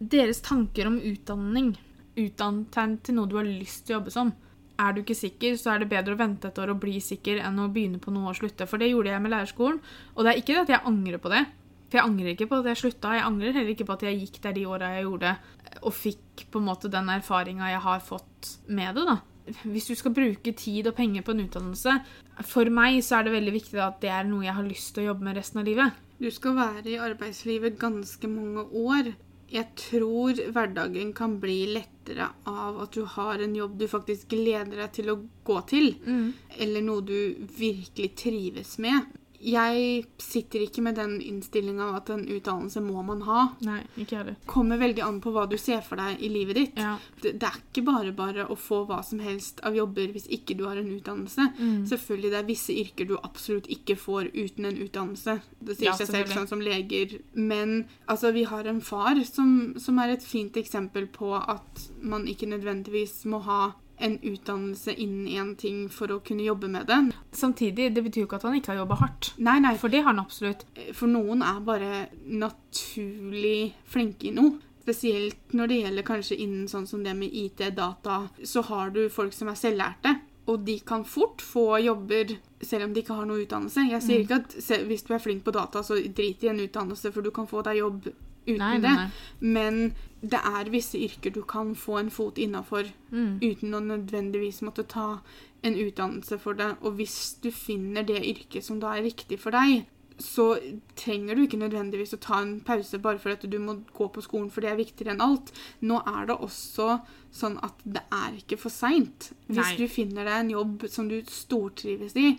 Deres 0.00 0.40
tanker 0.46 0.88
om 0.88 1.00
utdanning. 1.00 1.74
Utdann 2.20 2.64
deg 2.72 3.00
til 3.06 3.18
noe 3.18 3.30
du 3.30 3.36
har 3.38 3.48
lyst 3.48 3.86
til 3.86 3.96
å 3.96 4.00
jobbe 4.00 4.14
som. 4.14 4.32
Er 4.80 4.94
du 4.96 5.02
ikke 5.02 5.18
sikker, 5.18 5.56
så 5.60 5.74
er 5.74 5.82
det 5.82 5.90
bedre 5.90 6.14
å 6.16 6.20
vente 6.20 6.48
et 6.48 6.58
år 6.62 6.72
og 6.72 6.80
bli 6.80 6.96
sikker 7.04 7.42
enn 7.44 7.58
å 7.60 7.68
begynne 7.72 8.00
på 8.00 8.12
noe 8.14 8.32
og 8.32 8.38
slutte. 8.38 8.64
For 8.68 8.80
det 8.80 8.88
gjorde 8.92 9.12
jeg 9.12 9.22
med 9.24 9.34
lærerskolen. 9.34 9.80
Og 10.14 10.24
det 10.24 10.32
er 10.32 10.40
ikke 10.40 10.54
det 10.56 10.62
at 10.64 10.72
jeg 10.76 10.88
angrer 10.88 11.20
på 11.20 11.32
det. 11.32 11.42
For 11.90 11.98
jeg 11.98 12.06
angrer 12.06 12.34
ikke 12.34 12.46
på 12.50 12.60
at 12.60 12.68
jeg 12.70 12.78
slutta. 12.84 13.16
Jeg 13.18 13.26
angrer 13.26 13.56
heller 13.56 13.74
ikke 13.74 13.86
på 13.88 13.96
at 13.96 14.04
jeg 14.06 14.20
gikk 14.20 14.38
der 14.44 14.54
de 14.54 14.66
åra 14.70 14.92
jeg 14.94 15.08
gjorde, 15.08 15.32
og 15.82 15.96
fikk 15.96 16.44
på 16.52 16.60
en 16.60 16.68
måte 16.68 16.90
den 16.92 17.10
erfaringa 17.10 17.72
jeg 17.72 17.82
har 17.82 18.04
fått 18.06 18.52
med 18.70 18.94
det. 18.94 19.06
da. 19.08 19.16
Hvis 19.64 19.88
du 19.90 19.96
skal 19.98 20.14
bruke 20.14 20.52
tid 20.54 20.86
og 20.86 20.94
penger 20.94 21.24
på 21.26 21.32
en 21.34 21.40
utdannelse 21.42 21.94
For 22.46 22.68
meg 22.70 23.00
så 23.02 23.16
er 23.18 23.24
det 23.26 23.32
veldig 23.34 23.54
viktig 23.56 23.80
at 23.82 23.96
det 24.04 24.12
er 24.14 24.28
noe 24.28 24.44
jeg 24.44 24.54
har 24.54 24.68
lyst 24.68 24.92
til 24.94 25.02
å 25.02 25.06
jobbe 25.08 25.26
med 25.26 25.40
resten 25.40 25.62
av 25.62 25.66
livet. 25.66 25.96
Du 26.20 26.28
skal 26.30 26.54
være 26.54 26.86
i 26.92 27.00
arbeidslivet 27.00 27.78
ganske 27.80 28.30
mange 28.30 28.66
år. 28.76 29.10
Jeg 29.50 29.66
tror 29.74 30.38
hverdagen 30.54 31.10
kan 31.16 31.38
bli 31.42 31.64
lettere 31.74 32.28
av 32.46 32.78
at 32.84 32.94
du 32.94 33.02
har 33.16 33.42
en 33.42 33.56
jobb 33.58 33.78
du 33.80 33.88
faktisk 33.90 34.28
gleder 34.30 34.84
deg 34.84 34.92
til 34.94 35.10
å 35.10 35.18
gå 35.48 35.56
til. 35.66 35.88
Eller 36.60 36.84
noe 36.86 37.02
du 37.02 37.16
virkelig 37.58 38.12
trives 38.20 38.76
med. 38.78 39.08
Jeg 39.40 40.04
sitter 40.20 40.66
ikke 40.66 40.82
med 40.84 40.98
den 40.98 41.14
innstillinga 41.24 41.86
at 41.96 42.10
en 42.12 42.26
utdannelse 42.28 42.82
må 42.84 43.00
man 43.06 43.22
ha. 43.24 43.46
Nei, 43.64 43.78
ikke 43.96 44.18
heller. 44.18 44.36
Kommer 44.50 44.80
veldig 44.80 45.02
an 45.06 45.20
på 45.24 45.32
hva 45.32 45.46
du 45.48 45.56
ser 45.60 45.80
for 45.86 46.00
deg 46.00 46.20
i 46.20 46.28
livet 46.32 46.58
ditt. 46.58 46.80
Ja. 46.80 46.96
Det, 47.22 47.34
det 47.40 47.48
er 47.48 47.56
ikke 47.60 47.86
bare 47.88 48.12
bare 48.16 48.46
å 48.52 48.56
få 48.58 48.82
hva 48.88 49.00
som 49.06 49.22
helst 49.24 49.62
av 49.64 49.76
jobber 49.76 50.12
hvis 50.12 50.28
ikke 50.28 50.58
du 50.58 50.66
har 50.68 50.80
en 50.80 50.92
utdannelse. 50.92 51.48
Mm. 51.56 51.86
Selvfølgelig 51.88 52.34
det 52.34 52.40
er 52.42 52.48
visse 52.50 52.76
yrker 52.84 53.08
du 53.08 53.16
absolutt 53.20 53.70
ikke 53.72 53.96
får 54.00 54.32
uten 54.36 54.68
en 54.68 54.80
utdannelse. 54.84 55.38
Det 55.60 55.78
sier 55.78 55.90
Ja, 55.90 55.96
seg 55.98 56.12
selv, 56.12 56.34
sånn 56.36 56.50
som 56.50 56.64
leger. 56.64 57.16
Men 57.32 57.86
altså, 58.06 58.34
vi 58.36 58.44
har 58.50 58.68
en 58.68 58.82
far 58.84 59.16
som, 59.24 59.72
som 59.80 59.98
er 60.04 60.16
et 60.18 60.26
fint 60.26 60.56
eksempel 60.60 61.08
på 61.08 61.32
at 61.40 61.88
man 62.00 62.28
ikke 62.28 62.50
nødvendigvis 62.50 63.22
må 63.30 63.40
ha 63.48 63.62
en 64.00 64.16
utdannelse 64.22 64.94
innen 64.94 65.28
én 65.28 65.52
ting 65.60 65.84
for 65.92 66.12
å 66.12 66.20
kunne 66.24 66.46
jobbe 66.46 66.70
med 66.72 66.88
det. 66.88 66.98
Samtidig, 67.36 67.90
det 67.94 68.04
betyr 68.06 68.24
jo 68.24 68.28
ikke 68.28 68.40
at 68.40 68.48
han 68.48 68.56
ikke 68.58 68.72
har 68.74 68.82
jobba 68.82 68.98
hardt. 69.02 69.32
Nei, 69.38 69.58
nei, 69.62 69.76
For 69.80 69.92
det 69.92 70.02
har 70.02 70.12
han 70.12 70.22
absolutt. 70.22 70.64
For 70.96 71.10
noen 71.10 71.44
er 71.46 71.60
bare 71.66 71.92
naturlig 72.24 73.74
flinke 73.90 74.30
i 74.30 74.34
noe. 74.36 74.56
Spesielt 74.80 75.52
når 75.54 75.70
det 75.70 75.78
gjelder 75.82 76.08
kanskje 76.08 76.40
innen 76.40 76.68
sånn 76.70 76.88
som 76.88 77.04
det 77.04 77.12
med 77.14 77.34
IT, 77.36 77.62
data, 77.76 78.22
så 78.42 78.64
har 78.70 78.94
du 78.96 79.04
folk 79.12 79.36
som 79.36 79.52
er 79.52 79.60
selvlærte. 79.60 80.16
Og 80.50 80.64
de 80.66 80.78
kan 80.82 81.04
fort 81.06 81.44
få 81.44 81.78
jobber 81.84 82.32
selv 82.64 82.88
om 82.88 82.94
de 82.94 83.04
ikke 83.04 83.14
har 83.14 83.28
noe 83.28 83.44
utdannelse. 83.44 83.84
Jeg 83.92 84.02
sier 84.02 84.24
ikke 84.24 84.40
at 84.40 84.56
hvis 84.88 85.04
du 85.06 85.12
er 85.14 85.22
flink 85.22 85.44
på 85.46 85.54
data, 85.54 85.84
så 85.86 86.00
drit 86.00 86.42
i 86.42 86.50
en 86.50 86.64
utdannelse, 86.64 87.12
for 87.12 87.22
du 87.22 87.30
kan 87.34 87.46
få 87.50 87.62
deg 87.68 87.82
jobb 87.82 88.08
uten 88.46 88.58
Nei, 88.58 88.78
nei, 88.78 88.94
det. 88.96 89.10
Men 89.40 89.94
det 90.22 90.40
er 90.44 90.70
visse 90.70 90.98
yrker 90.98 91.32
du 91.32 91.42
kan 91.42 91.74
få 91.74 91.98
en 92.00 92.10
fot 92.10 92.36
innafor 92.38 92.90
Mm. 93.12 93.38
uten 93.42 93.72
å 93.74 93.80
nødvendigvis 93.80 94.60
måtte 94.62 94.86
ta 94.86 95.20
en 95.62 95.74
utdannelse 95.74 96.38
for 96.40 96.54
det. 96.54 96.76
Og 96.82 96.92
hvis 96.96 97.36
du 97.42 97.50
finner 97.50 98.02
det 98.02 98.20
yrket 98.24 98.64
som 98.64 98.80
da 98.80 98.94
er 98.96 99.02
riktig 99.02 99.38
for 99.40 99.50
deg, 99.50 99.86
så 100.20 100.58
trenger 100.96 101.34
du 101.34 101.46
ikke 101.46 101.56
nødvendigvis 101.58 102.12
å 102.12 102.20
ta 102.20 102.42
en 102.42 102.60
pause 102.60 102.98
bare 103.00 103.18
for 103.18 103.30
at 103.32 103.40
du 103.48 103.58
må 103.58 103.78
gå 103.96 104.08
på 104.12 104.20
skolen, 104.22 104.50
for 104.50 104.60
det 104.60 104.70
er 104.70 104.76
viktigere 104.76 105.14
enn 105.14 105.20
alt. 105.24 105.50
Nå 105.80 106.02
er 106.06 106.26
det 106.26 106.36
også 106.36 107.00
sånn 107.32 107.58
at 107.64 107.72
det 107.86 108.02
er 108.12 108.36
ikke 108.36 108.58
for 108.58 108.68
seint. 108.68 109.32
Hvis 109.48 109.56
Nei. 109.64 109.76
du 109.76 109.88
finner 109.88 110.24
deg 110.24 110.34
en 110.42 110.50
jobb 110.50 110.84
som 110.90 111.08
du 111.08 111.22
stortrives 111.24 112.14
i, 112.16 112.38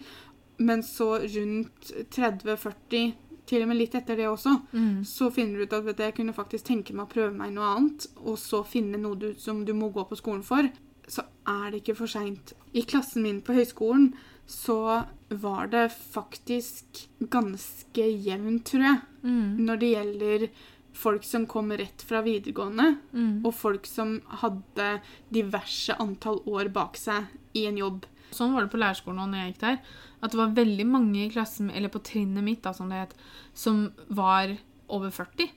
men 0.60 0.84
så 0.84 1.18
rundt 1.26 1.92
30-40 2.12 3.14
til 3.52 3.62
og 3.66 3.68
med 3.72 3.78
litt 3.82 3.96
etter 4.00 4.16
det 4.20 4.28
også, 4.32 4.54
Mm. 4.74 5.04
så 5.06 5.28
finner 5.32 5.58
du 5.60 5.64
ut 5.68 5.74
at 5.74 5.84
vet 5.86 5.98
du, 5.98 6.04
jeg 6.04 6.16
kunne 6.16 6.34
faktisk 6.38 6.66
tenke 6.72 6.94
meg 6.96 7.08
å 7.10 7.14
prøve 7.14 7.36
meg 7.36 7.52
noe 7.54 7.68
annet, 7.76 8.08
og 8.24 8.38
så 8.40 8.64
finne 8.66 8.98
noe 9.02 9.16
du, 9.20 9.34
som 9.38 9.66
du 9.68 9.74
må 9.76 9.92
gå 9.94 10.08
på 10.08 10.18
skolen 10.20 10.44
for, 10.44 10.70
så 11.08 11.26
er 11.46 11.72
det 11.72 11.82
ikke 11.84 11.98
for 11.98 12.08
seint. 12.08 12.54
I 12.74 12.82
klassen 12.88 13.24
min 13.24 13.42
på 13.44 13.54
høyskolen 13.54 14.14
så 14.48 15.06
var 15.30 15.68
det 15.72 15.92
faktisk 15.92 17.08
ganske 17.32 18.06
jevnt, 18.24 18.64
tror 18.72 18.82
jeg, 18.88 19.02
Mm. 19.24 19.58
når 19.66 19.80
det 19.80 19.92
gjelder 19.96 20.50
folk 20.94 21.24
som 21.24 21.46
kom 21.48 21.70
rett 21.72 22.02
fra 22.02 22.22
videregående, 22.22 22.98
Mm. 23.14 23.46
og 23.46 23.54
folk 23.54 23.86
som 23.86 24.22
hadde 24.42 25.02
diverse 25.32 25.96
antall 26.00 26.40
år 26.48 26.72
bak 26.72 26.98
seg 26.98 27.28
i 27.56 27.66
en 27.68 27.78
jobb. 27.78 28.06
Sånn 28.32 28.56
var 28.56 28.66
det 28.66 28.72
på 28.74 28.80
lærerskolen 28.82 29.22
også 29.22 29.32
når 29.32 29.42
jeg 29.42 29.54
gikk 29.54 29.62
der. 29.64 29.80
At 30.22 30.34
det 30.34 30.42
var 30.42 30.58
veldig 30.58 30.88
mange 30.90 31.24
i 31.26 31.32
klassen, 31.34 31.72
eller 31.72 31.92
på 31.92 32.04
trinnet 32.06 32.46
mitt, 32.46 32.62
da, 32.66 32.74
som 32.76 32.92
det 32.92 33.06
het, 33.06 33.16
som 33.58 33.88
var 34.08 34.56
over 34.92 35.12
40. 35.16 35.50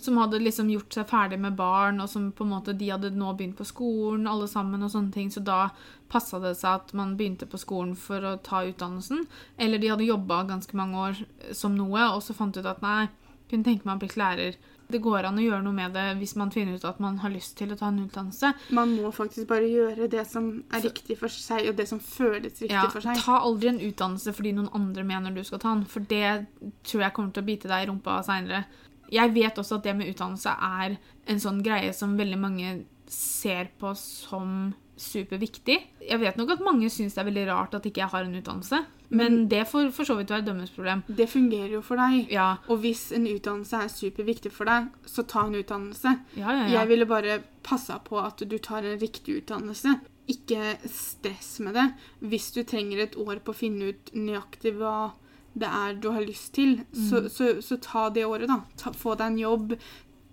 Som 0.00 0.18
hadde 0.20 0.38
liksom 0.38 0.68
gjort 0.70 0.94
seg 0.94 1.08
ferdig 1.10 1.40
med 1.42 1.56
barn, 1.58 1.98
og 2.00 2.08
som 2.08 2.28
på 2.30 2.44
en 2.46 2.52
måte, 2.52 2.74
de 2.78 2.92
hadde 2.92 3.10
nå 3.18 3.32
begynt 3.34 3.58
på 3.58 3.66
skolen, 3.66 4.28
alle 4.30 4.46
sammen, 4.46 4.84
og 4.86 4.92
sånne 4.92 5.10
ting. 5.14 5.30
Så 5.34 5.42
da 5.42 5.72
passa 6.12 6.38
det 6.42 6.54
seg 6.60 6.82
at 6.82 6.94
man 6.94 7.16
begynte 7.18 7.48
på 7.50 7.58
skolen 7.58 7.96
for 7.98 8.22
å 8.22 8.36
ta 8.46 8.62
utdannelsen. 8.68 9.26
Eller 9.58 9.82
de 9.82 9.90
hadde 9.90 10.06
jobba 10.06 10.44
ganske 10.46 10.78
mange 10.78 11.02
år 11.08 11.24
som 11.50 11.74
noe, 11.74 12.08
og 12.12 12.22
så 12.22 12.36
fant 12.38 12.56
ut 12.56 12.66
at 12.66 12.84
nei, 12.84 13.08
kunne 13.50 13.66
tenke 13.66 13.86
meg 13.88 13.98
å 13.98 14.04
bli 14.04 14.22
lærer. 14.22 14.60
Det 14.88 15.00
går 15.02 15.26
an 15.26 15.38
å 15.40 15.42
gjøre 15.42 15.64
noe 15.64 15.74
med 15.74 15.92
det 15.96 16.04
hvis 16.20 16.36
man 16.38 16.50
finner 16.54 16.76
ut 16.78 16.84
at 16.86 17.00
man 17.02 17.16
har 17.18 17.32
lyst 17.34 17.56
til 17.58 17.72
å 17.74 17.76
ta 17.78 17.88
en 17.90 17.98
utdannelse. 18.04 18.52
Man 18.70 18.92
må 19.00 19.10
faktisk 19.14 19.48
bare 19.50 19.66
gjøre 19.66 20.06
det 20.12 20.22
som 20.30 20.62
er 20.70 20.84
riktig 20.86 21.16
for 21.18 21.28
seg, 21.32 21.68
og 21.70 21.76
det 21.76 21.88
som 21.90 21.98
føles 21.98 22.54
riktig 22.62 22.70
Ja, 22.70 22.84
for 22.92 23.02
seg. 23.02 23.18
ta 23.18 23.40
aldri 23.40 23.72
en 23.72 23.80
utdannelse 23.82 24.32
fordi 24.36 24.52
noen 24.54 24.70
andre 24.78 25.02
mener 25.04 25.34
du 25.34 25.42
skal 25.44 25.58
ta 25.58 25.74
den, 25.74 25.84
for 25.90 26.00
det 26.06 26.46
tror 26.86 27.02
jeg 27.02 27.12
kommer 27.18 27.32
til 27.34 27.42
å 27.42 27.46
bite 27.50 27.68
deg 27.72 27.82
i 27.82 27.90
rumpa 27.90 28.20
seinere. 28.26 28.64
Jeg 29.10 29.34
vet 29.34 29.58
også 29.58 29.76
at 29.80 29.84
det 29.86 29.96
med 29.96 30.08
utdannelse 30.14 30.50
er 30.50 30.96
en 31.26 31.40
sånn 31.42 31.62
greie 31.62 31.92
som 31.94 32.16
veldig 32.18 32.38
mange 32.38 32.72
ser 33.10 33.68
på 33.78 33.92
som 33.98 34.74
superviktig. 34.96 35.76
Jeg 36.08 36.20
vet 36.22 36.36
nok 36.40 36.50
at 36.56 36.62
mange 36.64 36.88
syns 36.92 37.14
det 37.16 37.22
er 37.22 37.28
veldig 37.30 37.46
rart 37.50 37.74
at 37.76 37.86
ikke 37.88 38.00
jeg 38.04 38.12
har 38.12 38.24
en 38.26 38.34
utdannelse, 38.38 38.78
men 39.10 39.36
det 39.48 39.62
får 39.70 39.90
for 39.94 40.08
så 40.08 40.16
vidt 40.18 40.32
være 40.34 40.46
dømmes 40.48 40.72
problem. 40.74 41.02
Det 41.08 41.28
fungerer 41.30 41.74
jo 41.76 41.82
for 41.84 42.00
deg. 42.00 42.30
Ja, 42.32 42.56
Og 42.68 42.80
hvis 42.82 43.12
en 43.14 43.26
utdannelse 43.30 43.76
er 43.84 43.92
superviktig 43.92 44.50
for 44.52 44.66
deg, 44.66 44.88
så 45.06 45.22
ta 45.28 45.44
en 45.46 45.54
utdannelse. 45.60 46.16
ja, 46.36 46.48
ja. 46.48 46.64
ja. 46.66 46.80
Jeg 46.80 46.88
ville 46.88 47.06
bare 47.06 47.38
passa 47.62 47.98
på 48.02 48.18
at 48.22 48.42
du 48.48 48.58
tar 48.58 48.82
en 48.84 48.98
riktig 48.98 49.42
utdannelse. 49.42 49.98
Ikke 50.28 50.74
stress 50.90 51.60
med 51.62 51.74
det. 51.78 51.86
Hvis 52.20 52.50
du 52.56 52.62
trenger 52.66 53.04
et 53.04 53.14
år 53.16 53.38
på 53.46 53.52
å 53.54 53.60
finne 53.60 53.92
ut 53.92 54.10
nøyaktig 54.14 54.74
hva 54.80 55.12
det 55.56 55.68
er 55.72 55.94
du 56.02 56.10
har 56.12 56.20
lyst 56.26 56.52
til, 56.58 56.80
så, 56.92 57.22
Mm. 57.22 57.28
så, 57.30 57.46
så 57.62 57.78
ta 57.80 58.08
det 58.10 58.26
året, 58.26 58.48
da. 58.50 58.58
Ta, 58.76 58.90
få 58.92 59.14
deg 59.16 59.26
en 59.32 59.38
jobb. 59.38 59.76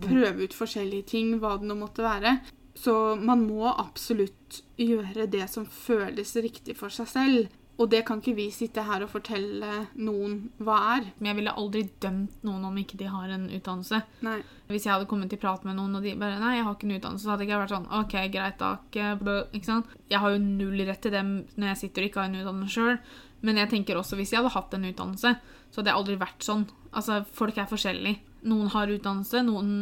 Prøve 0.04 0.44
ut 0.44 0.54
forskjellige 0.58 1.06
ting, 1.14 1.38
hva 1.40 1.54
det 1.62 1.68
nå 1.70 1.78
måtte 1.80 2.02
være. 2.04 2.40
Så 2.74 3.16
man 3.22 3.46
må 3.46 3.68
absolutt 3.70 4.64
gjøre 4.80 5.28
det 5.30 5.46
som 5.52 5.66
føles 5.70 6.34
riktig 6.42 6.78
for 6.80 6.94
seg 6.94 7.10
selv. 7.12 7.60
Og 7.82 7.90
det 7.90 8.04
kan 8.06 8.20
ikke 8.22 8.36
vi 8.38 8.46
sitte 8.54 8.84
her 8.86 9.02
og 9.02 9.10
fortelle 9.10 9.88
noen 9.98 10.36
hva 10.62 10.76
er. 10.94 11.08
Men 11.18 11.32
jeg 11.32 11.38
ville 11.40 11.56
aldri 11.58 11.82
dømt 12.04 12.44
noen 12.46 12.68
om 12.70 12.76
ikke 12.78 13.00
de 13.00 13.08
har 13.10 13.32
en 13.34 13.48
utdannelse. 13.50 14.00
Nei. 14.26 14.36
Hvis 14.70 14.86
jeg 14.86 14.94
hadde 14.94 15.08
kommet 15.10 15.34
i 15.34 15.40
prat 15.42 15.66
med 15.66 15.80
noen, 15.80 15.98
og 15.98 16.06
de 16.06 16.14
bare 16.20 16.38
Nei, 16.42 16.58
jeg 16.60 16.68
har 16.68 16.78
ikke 16.78 16.90
en 16.90 16.96
utdannelse, 17.00 17.26
så 17.26 17.34
hadde 17.34 17.48
jeg 17.50 17.62
vært 17.64 17.74
sånn 17.74 17.90
OK, 17.98 18.14
greit, 18.34 18.62
da. 18.62 18.76
Ikke 18.94 19.66
sant? 19.66 19.90
Jeg 20.12 20.22
har 20.22 20.36
jo 20.36 20.44
null 20.44 20.86
rett 20.86 21.02
til 21.02 21.16
det 21.16 21.24
når 21.26 21.72
jeg 21.72 21.82
sitter 21.82 22.06
og 22.06 22.12
ikke 22.12 22.22
har 22.22 22.30
en 22.30 22.40
utdannelse 22.44 22.78
sjøl. 22.78 23.02
Men 23.44 23.60
jeg 23.60 23.74
tenker 23.74 24.00
også 24.00 24.20
hvis 24.20 24.36
jeg 24.36 24.44
hadde 24.44 24.54
hatt 24.54 24.78
en 24.78 24.88
utdannelse, 24.92 25.34
så 25.74 25.82
hadde 25.82 25.92
jeg 25.92 26.02
aldri 26.04 26.22
vært 26.22 26.46
sånn. 26.46 26.68
Altså, 26.94 27.24
folk 27.34 27.58
er 27.58 27.74
forskjellige. 27.74 28.22
Noen 28.54 28.70
har 28.76 28.92
utdannelse, 28.94 29.42
noen 29.50 29.74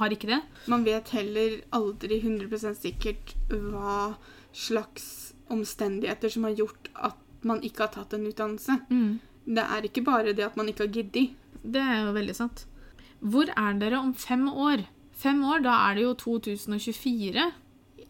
har 0.00 0.14
ikke 0.14 0.30
det. 0.30 0.40
Man 0.70 0.84
vet 0.86 1.10
heller 1.14 1.58
aldri 1.76 2.20
100 2.22 2.74
sikkert 2.78 3.34
hva 3.50 4.14
slags 4.52 5.34
omstendigheter 5.52 6.32
som 6.32 6.44
har 6.48 6.56
gjort 6.58 6.88
at 6.94 7.16
man 7.46 7.62
ikke 7.62 7.86
har 7.86 7.92
tatt 7.94 8.14
en 8.16 8.26
utdannelse. 8.28 8.78
Det 9.48 9.64
er 9.64 9.86
ikke 9.88 10.04
bare 10.04 10.34
det 10.36 10.44
at 10.44 10.56
man 10.58 10.68
ikke 10.68 10.86
har 10.86 10.92
giddet. 10.92 11.36
Det 11.62 11.80
er 11.80 12.04
jo 12.06 12.12
veldig 12.16 12.34
sant. 12.36 12.66
Hvor 13.20 13.48
er 13.50 13.78
dere 13.80 13.98
om 13.98 14.12
fem 14.14 14.46
år? 14.48 14.84
Fem 15.18 15.40
år, 15.42 15.62
da 15.64 15.74
er 15.88 15.96
det 15.98 16.04
jo 16.04 16.12
2024. 16.14 17.46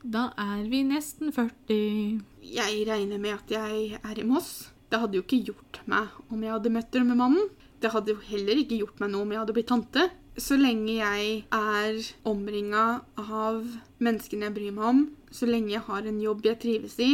Da 0.05 0.24
er 0.38 0.64
vi 0.68 0.83
nesten 0.85 1.33
40. 1.33 2.20
Jeg 2.44 2.83
regner 2.88 3.18
med 3.22 3.38
at 3.38 3.51
jeg 3.55 3.98
er 4.03 4.18
i 4.20 4.27
Moss. 4.29 4.68
Det 4.88 5.01
hadde 5.01 5.18
jo 5.18 5.24
ikke 5.24 5.42
gjort 5.51 5.81
meg 5.88 6.09
om 6.33 6.42
jeg 6.44 6.53
hadde 6.53 6.72
møtt 6.72 6.92
drømmemannen. 6.94 7.48
Det 7.81 7.92
hadde 7.92 8.14
jo 8.14 8.20
heller 8.31 8.61
ikke 8.61 8.79
gjort 8.81 9.01
meg 9.01 9.12
noe 9.12 9.24
om 9.24 9.33
jeg 9.33 9.40
hadde 9.42 9.57
blitt 9.57 9.70
tante. 9.70 10.09
Så 10.38 10.55
lenge 10.59 10.94
jeg 11.01 11.31
er 11.51 11.96
omringa 12.29 12.85
av 13.18 13.64
menneskene 13.98 14.46
jeg 14.46 14.55
bryr 14.55 14.77
meg 14.77 14.87
om, 14.87 15.01
så 15.35 15.48
lenge 15.51 15.74
jeg 15.74 15.83
har 15.88 16.07
en 16.07 16.20
jobb 16.22 16.46
jeg 16.46 16.61
trives 16.62 16.94
i, 17.03 17.11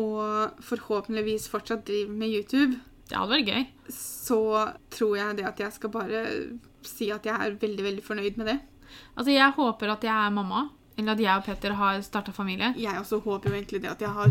og 0.00 0.58
forhåpentligvis 0.66 1.46
fortsatt 1.52 1.86
driver 1.86 2.16
med 2.18 2.34
YouTube, 2.34 2.80
Det 3.04 3.18
hadde 3.18 3.30
vært 3.30 3.50
gøy. 3.52 3.66
så 3.92 4.38
tror 4.90 5.16
jeg 5.16 5.36
det 5.36 5.44
at 5.46 5.60
jeg 5.60 5.72
skal 5.72 5.90
bare 5.92 6.22
si 6.82 7.10
at 7.12 7.26
jeg 7.26 7.34
er 7.36 7.58
veldig, 7.60 7.84
veldig 7.84 8.02
fornøyd 8.04 8.38
med 8.40 8.46
det. 8.46 8.58
Altså, 9.16 9.30
jeg 9.30 9.52
håper 9.56 9.92
at 9.92 10.04
jeg 10.04 10.14
er 10.14 10.30
mamma. 10.32 10.70
Eller 10.96 11.12
at 11.12 11.20
jeg 11.20 11.36
og 11.36 11.44
Petter 11.44 11.72
har 11.74 12.00
starta 12.06 12.30
familie. 12.32 12.72
Jeg 12.78 12.94
også 13.00 13.18
håper 13.24 13.50
jo 13.50 13.56
egentlig 13.56 13.80
det 13.82 13.90
at 13.90 14.00
jeg 14.00 14.10
har 14.14 14.30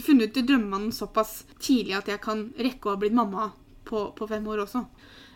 funnet 0.00 0.36
ut 0.36 0.46
drømmemannen 0.48 0.92
såpass 0.96 1.44
tidlig 1.60 1.94
at 1.98 2.08
jeg 2.08 2.20
kan 2.24 2.46
rekke 2.56 2.88
å 2.88 2.94
ha 2.94 3.00
blitt 3.02 3.16
mamma 3.16 3.50
på, 3.84 4.06
på 4.16 4.28
fem 4.30 4.46
år 4.48 4.64
også. 4.64 4.86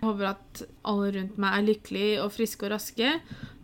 Jeg 0.02 0.10
håper 0.10 0.32
at 0.32 0.60
alle 0.90 1.10
rundt 1.14 1.36
meg 1.38 1.54
er 1.54 1.66
lykkelige 1.68 2.14
og 2.24 2.32
friske 2.34 2.66
og 2.66 2.72
raske. 2.72 3.10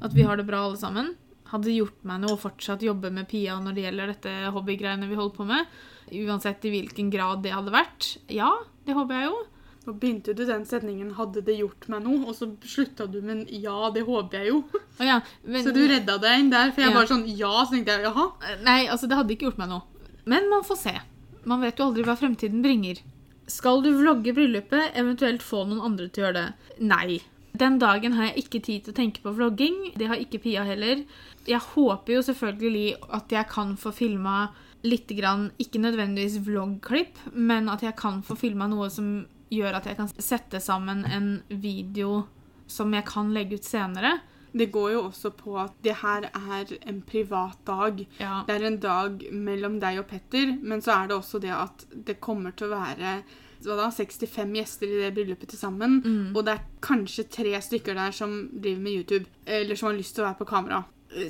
At 0.07 0.13
vi 0.15 0.23
har 0.23 0.39
det 0.39 0.45
bra 0.47 0.61
alle 0.69 0.79
sammen. 0.79 1.09
Hadde 1.51 1.73
gjort 1.75 2.05
meg 2.07 2.21
noe 2.23 2.37
å 2.37 2.39
fortsatt 2.39 2.85
jobbe 2.87 3.11
med 3.11 3.27
Pia 3.27 3.57
når 3.59 3.75
det 3.75 3.83
gjelder 3.89 4.13
dette 4.13 4.35
hobbygreiene 4.55 5.09
vi 5.11 5.19
holder 5.19 5.35
på 5.35 5.47
med. 5.49 5.67
Uansett 6.15 6.63
i 6.69 6.71
hvilken 6.77 7.11
grad 7.11 7.43
det 7.43 7.57
hadde 7.57 7.75
vært. 7.75 8.13
Ja, 8.31 8.53
det 8.87 8.95
håper 8.95 9.19
jeg 9.19 9.33
jo. 9.33 9.41
Nå 9.89 9.97
begynte 9.99 10.37
du 10.37 10.45
den 10.47 10.63
setningen 10.69 11.11
'hadde 11.17 11.43
det 11.43 11.59
gjort 11.59 11.89
meg 11.89 12.03
noe', 12.05 12.29
og 12.29 12.35
så 12.37 12.47
slutta 12.63 13.11
du 13.11 13.19
med 13.23 13.49
'ja, 13.51 13.91
det 13.91 14.05
håper 14.07 14.39
jeg 14.45 14.53
jo'. 14.53 14.63
Oh, 15.01 15.07
ja, 15.07 15.21
men, 15.45 15.65
Så 15.65 15.73
du 15.75 15.81
redda 15.89 16.19
deg 16.21 16.39
inn 16.41 16.51
der, 16.51 16.71
for 16.71 16.83
jeg 16.83 16.91
Ja. 16.93 16.95
var 16.95 17.07
sånn 17.07 17.27
'ja', 17.27 17.65
så 17.67 17.71
tenkte 17.73 17.97
jeg 17.99 18.05
'jaha'. 18.05 18.63
Nei, 18.63 18.87
altså 18.87 19.09
det 19.09 19.17
hadde 19.17 19.33
ikke 19.35 19.47
gjort 19.51 19.59
meg 19.59 19.69
noe. 19.71 19.83
Men 20.27 20.49
man 20.51 20.63
får 20.63 20.77
se. 20.77 21.01
Man 21.45 21.61
vet 21.63 21.77
jo 21.79 21.85
aldri 21.91 22.05
hva 22.05 22.15
fremtiden 22.17 22.63
bringer. 22.63 23.01
Skal 23.49 23.81
du 23.85 23.91
vlogge 23.97 24.35
bryllupet, 24.37 24.93
eventuelt 24.99 25.43
få 25.45 25.65
noen 25.65 25.81
andre 25.91 26.09
til 26.13 26.23
å 26.23 26.27
gjøre 26.27 26.39
det? 26.39 26.73
Nei. 26.85 27.19
Den 27.59 27.79
dagen 27.81 28.15
har 28.15 28.29
jeg 28.29 28.45
ikke 28.45 28.61
tid 28.63 28.85
til 28.85 28.93
å 28.93 28.99
tenke 28.99 29.23
på 29.25 29.33
vlogging. 29.35 29.79
Det 29.99 30.07
har 30.11 30.21
ikke 30.21 30.41
Pia 30.45 30.67
heller. 30.69 31.01
Jeg 31.49 31.65
håper 31.73 32.19
jo 32.19 32.25
selvfølgelig 32.27 32.89
at 33.17 33.33
jeg 33.33 33.49
kan 33.51 33.73
få 33.81 33.91
filma 33.97 34.51
litt 34.87 35.11
grann, 35.19 35.49
ikke 35.59 35.81
nødvendigvis 35.83 36.39
vloggklipp, 36.47 37.19
men 37.35 37.73
at 37.73 37.83
jeg 37.83 37.97
kan 37.99 38.21
få 38.23 38.37
filma 38.39 38.69
noe 38.71 38.91
som 38.95 39.25
gjør 39.51 39.81
at 39.81 39.89
jeg 39.89 39.99
kan 39.99 40.11
sette 40.21 40.61
sammen 40.63 41.03
en 41.09 41.31
video 41.49 42.27
som 42.69 42.93
jeg 42.95 43.07
kan 43.09 43.33
legge 43.35 43.59
ut 43.59 43.67
senere. 43.67 44.19
Det 44.53 44.71
går 44.73 44.93
jo 44.95 45.03
også 45.09 45.33
på 45.37 45.57
at 45.61 45.75
det 45.85 45.99
her 46.01 46.29
er 46.29 46.73
en 46.89 47.03
privat 47.07 47.59
dag. 47.69 48.01
Ja. 48.21 48.43
Det 48.47 48.57
er 48.57 48.67
en 48.69 48.81
dag 48.83 49.27
mellom 49.33 49.81
deg 49.83 50.01
og 50.03 50.09
Petter, 50.11 50.55
men 50.63 50.83
så 50.85 50.95
er 50.97 51.11
det 51.11 51.19
også 51.19 51.41
det 51.43 51.53
at 51.55 51.85
det 51.93 52.21
kommer 52.25 52.57
til 52.57 52.69
å 52.69 52.79
være 52.79 53.19
da, 53.59 53.91
65 53.91 54.55
gjester 54.55 54.87
i 54.87 55.01
det 55.03 55.13
bryllupet 55.17 55.51
til 55.51 55.59
sammen. 55.59 55.99
Mm. 56.05 56.37
Og 56.37 56.45
det 56.47 56.55
er 56.55 56.67
kanskje 56.85 57.27
tre 57.33 57.57
stykker 57.63 57.99
der 57.99 58.15
som 58.15 58.41
driver 58.53 58.83
med 58.85 59.01
YouTube, 59.01 59.27
eller 59.47 59.79
som 59.79 59.91
har 59.91 59.99
lyst 59.99 60.15
til 60.17 60.25
å 60.25 60.29
være 60.29 60.41
på 60.41 60.49
kamera. 60.53 60.83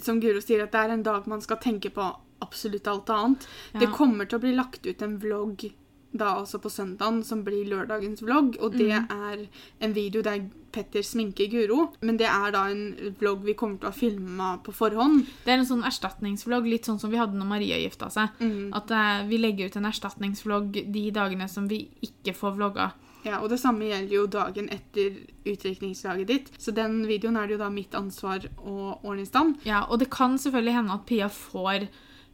Som 0.05 0.21
Guro 0.21 0.43
sier, 0.45 0.65
at 0.65 0.75
det 0.75 0.83
er 0.83 0.95
en 0.95 1.07
dag 1.07 1.29
man 1.31 1.43
skal 1.45 1.61
tenke 1.63 1.91
på 1.95 2.07
absolutt 2.45 2.87
alt 2.91 3.11
annet. 3.11 3.47
Ja. 3.73 3.83
Det 3.83 3.93
kommer 3.97 4.29
til 4.29 4.39
å 4.39 4.45
bli 4.45 4.55
lagt 4.57 4.87
ut 4.87 5.03
en 5.03 5.19
vlogg 5.23 5.69
da 6.17 6.35
også 6.41 6.59
på 6.63 6.71
søndagen, 6.73 7.23
som 7.25 7.43
blir 7.45 7.67
lørdagens 7.69 8.23
vlogg. 8.25 8.57
Og 8.61 8.73
det 8.73 8.89
Mm. 8.89 9.11
er 9.11 9.49
en 9.81 9.93
video 9.93 10.23
der 10.23 10.49
Petter 10.73 11.01
sminker 11.03 11.49
Guro. 11.51 11.93
Men 12.03 12.17
det 12.19 12.27
er 12.27 12.51
da 12.53 12.67
en 12.69 13.15
vlogg 13.21 13.43
vi 13.45 13.55
kommer 13.55 13.79
til 13.79 13.89
å 13.89 13.93
ha 13.93 13.97
filma 13.99 14.59
på 14.63 14.73
forhånd. 14.73 15.27
Det 15.45 15.49
er 15.53 15.59
en 15.59 15.67
sånn 15.67 15.83
erstatningsvlogg, 15.85 16.69
litt 16.69 16.85
sånn 16.85 16.99
som 17.01 17.11
vi 17.11 17.17
hadde 17.17 17.35
når 17.37 17.47
Maria 17.47 17.77
gifta 17.77 18.11
seg. 18.11 18.29
Mm. 18.41 18.73
At 18.75 18.91
uh, 18.91 19.27
vi 19.29 19.39
legger 19.39 19.67
ut 19.67 19.77
en 19.77 19.85
erstatningsvlogg 19.87 20.73
de 20.93 21.11
dagene 21.11 21.49
som 21.49 21.69
vi 21.69 21.89
ikke 22.03 22.35
får 22.35 22.57
vlogga. 22.57 22.93
Ja, 23.25 23.41
og 23.41 23.49
det 23.51 23.59
samme 23.61 23.81
gjelder 23.89 24.15
jo 24.15 24.27
dagen 24.27 24.69
etter 24.71 25.17
utdrikningslaget 25.45 26.27
ditt. 26.27 26.51
Så 26.59 26.73
den 26.75 27.03
videoen 27.09 27.37
er 27.37 27.47
det 27.49 27.57
jo 27.57 27.63
da 27.65 27.69
mitt 27.71 27.93
ansvar 27.99 28.45
å 28.63 28.99
ordne 29.03 29.23
i 29.25 29.29
stand. 29.29 29.57
Ja, 29.67 29.85
og 29.89 29.99
det 30.01 30.11
kan 30.11 30.37
selvfølgelig 30.39 30.75
hende 30.79 30.95
at 30.95 31.07
Pia 31.09 31.29
får 31.29 31.89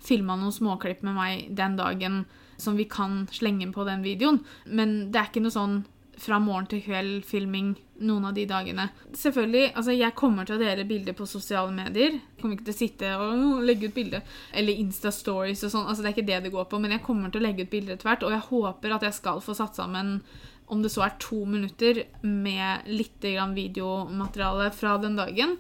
filma 0.05 0.37
noen 0.37 0.53
småklipp 0.53 1.03
med 1.03 1.15
meg 1.17 1.55
den 1.57 1.77
dagen 1.81 2.25
som 2.57 2.77
vi 2.77 2.87
kan 2.91 3.25
slenge 3.33 3.71
på 3.73 3.87
den 3.89 4.05
videoen. 4.05 4.43
Men 4.67 5.13
det 5.13 5.21
er 5.21 5.31
ikke 5.31 5.45
noe 5.45 5.55
sånn 5.55 5.83
fra 6.21 6.39
morgen 6.39 6.69
til 6.71 6.83
kveld-filming 6.85 7.75
noen 8.07 8.27
av 8.29 8.35
de 8.37 8.45
dagene. 8.47 8.89
Selvfølgelig, 9.19 9.73
altså 9.75 9.95
Jeg 9.95 10.15
kommer 10.19 10.47
til 10.47 10.57
å 10.57 10.63
dele 10.63 10.87
bilder 10.87 11.17
på 11.17 11.27
sosiale 11.27 11.73
medier. 11.75 12.17
Jeg 12.19 12.41
kommer 12.41 12.57
ikke 12.57 12.69
til 12.69 12.75
å 12.75 12.79
sitte 12.79 13.13
og 13.19 13.67
legge 13.67 13.91
ut 13.91 13.97
bilder. 13.97 14.25
Eller 14.53 14.81
Insta-stories 14.83 15.65
og 15.67 15.73
sånn. 15.75 15.87
altså 15.89 16.03
Det 16.03 16.11
er 16.11 16.17
ikke 16.17 16.31
det 16.31 16.41
det 16.47 16.55
går 16.55 16.69
på. 16.71 16.81
Men 16.83 16.97
jeg 16.97 17.05
kommer 17.07 17.31
til 17.31 17.43
å 17.43 17.47
legge 17.47 17.67
ut 17.67 17.73
bilder 17.73 17.97
etter 17.97 18.11
hvert, 18.11 18.27
og 18.27 18.35
jeg 18.35 18.49
håper 18.51 18.97
at 18.97 19.07
jeg 19.09 19.19
skal 19.21 19.43
få 19.45 19.57
satt 19.59 19.79
sammen 19.79 20.21
om 20.67 20.81
det 20.81 20.95
så 20.95 21.05
er 21.05 21.19
to 21.21 21.43
minutter 21.45 22.07
med 22.23 22.87
litt 22.89 23.21
videomateriale 23.21 24.71
fra 24.73 24.97
den 24.99 25.17
dagen. 25.17 25.59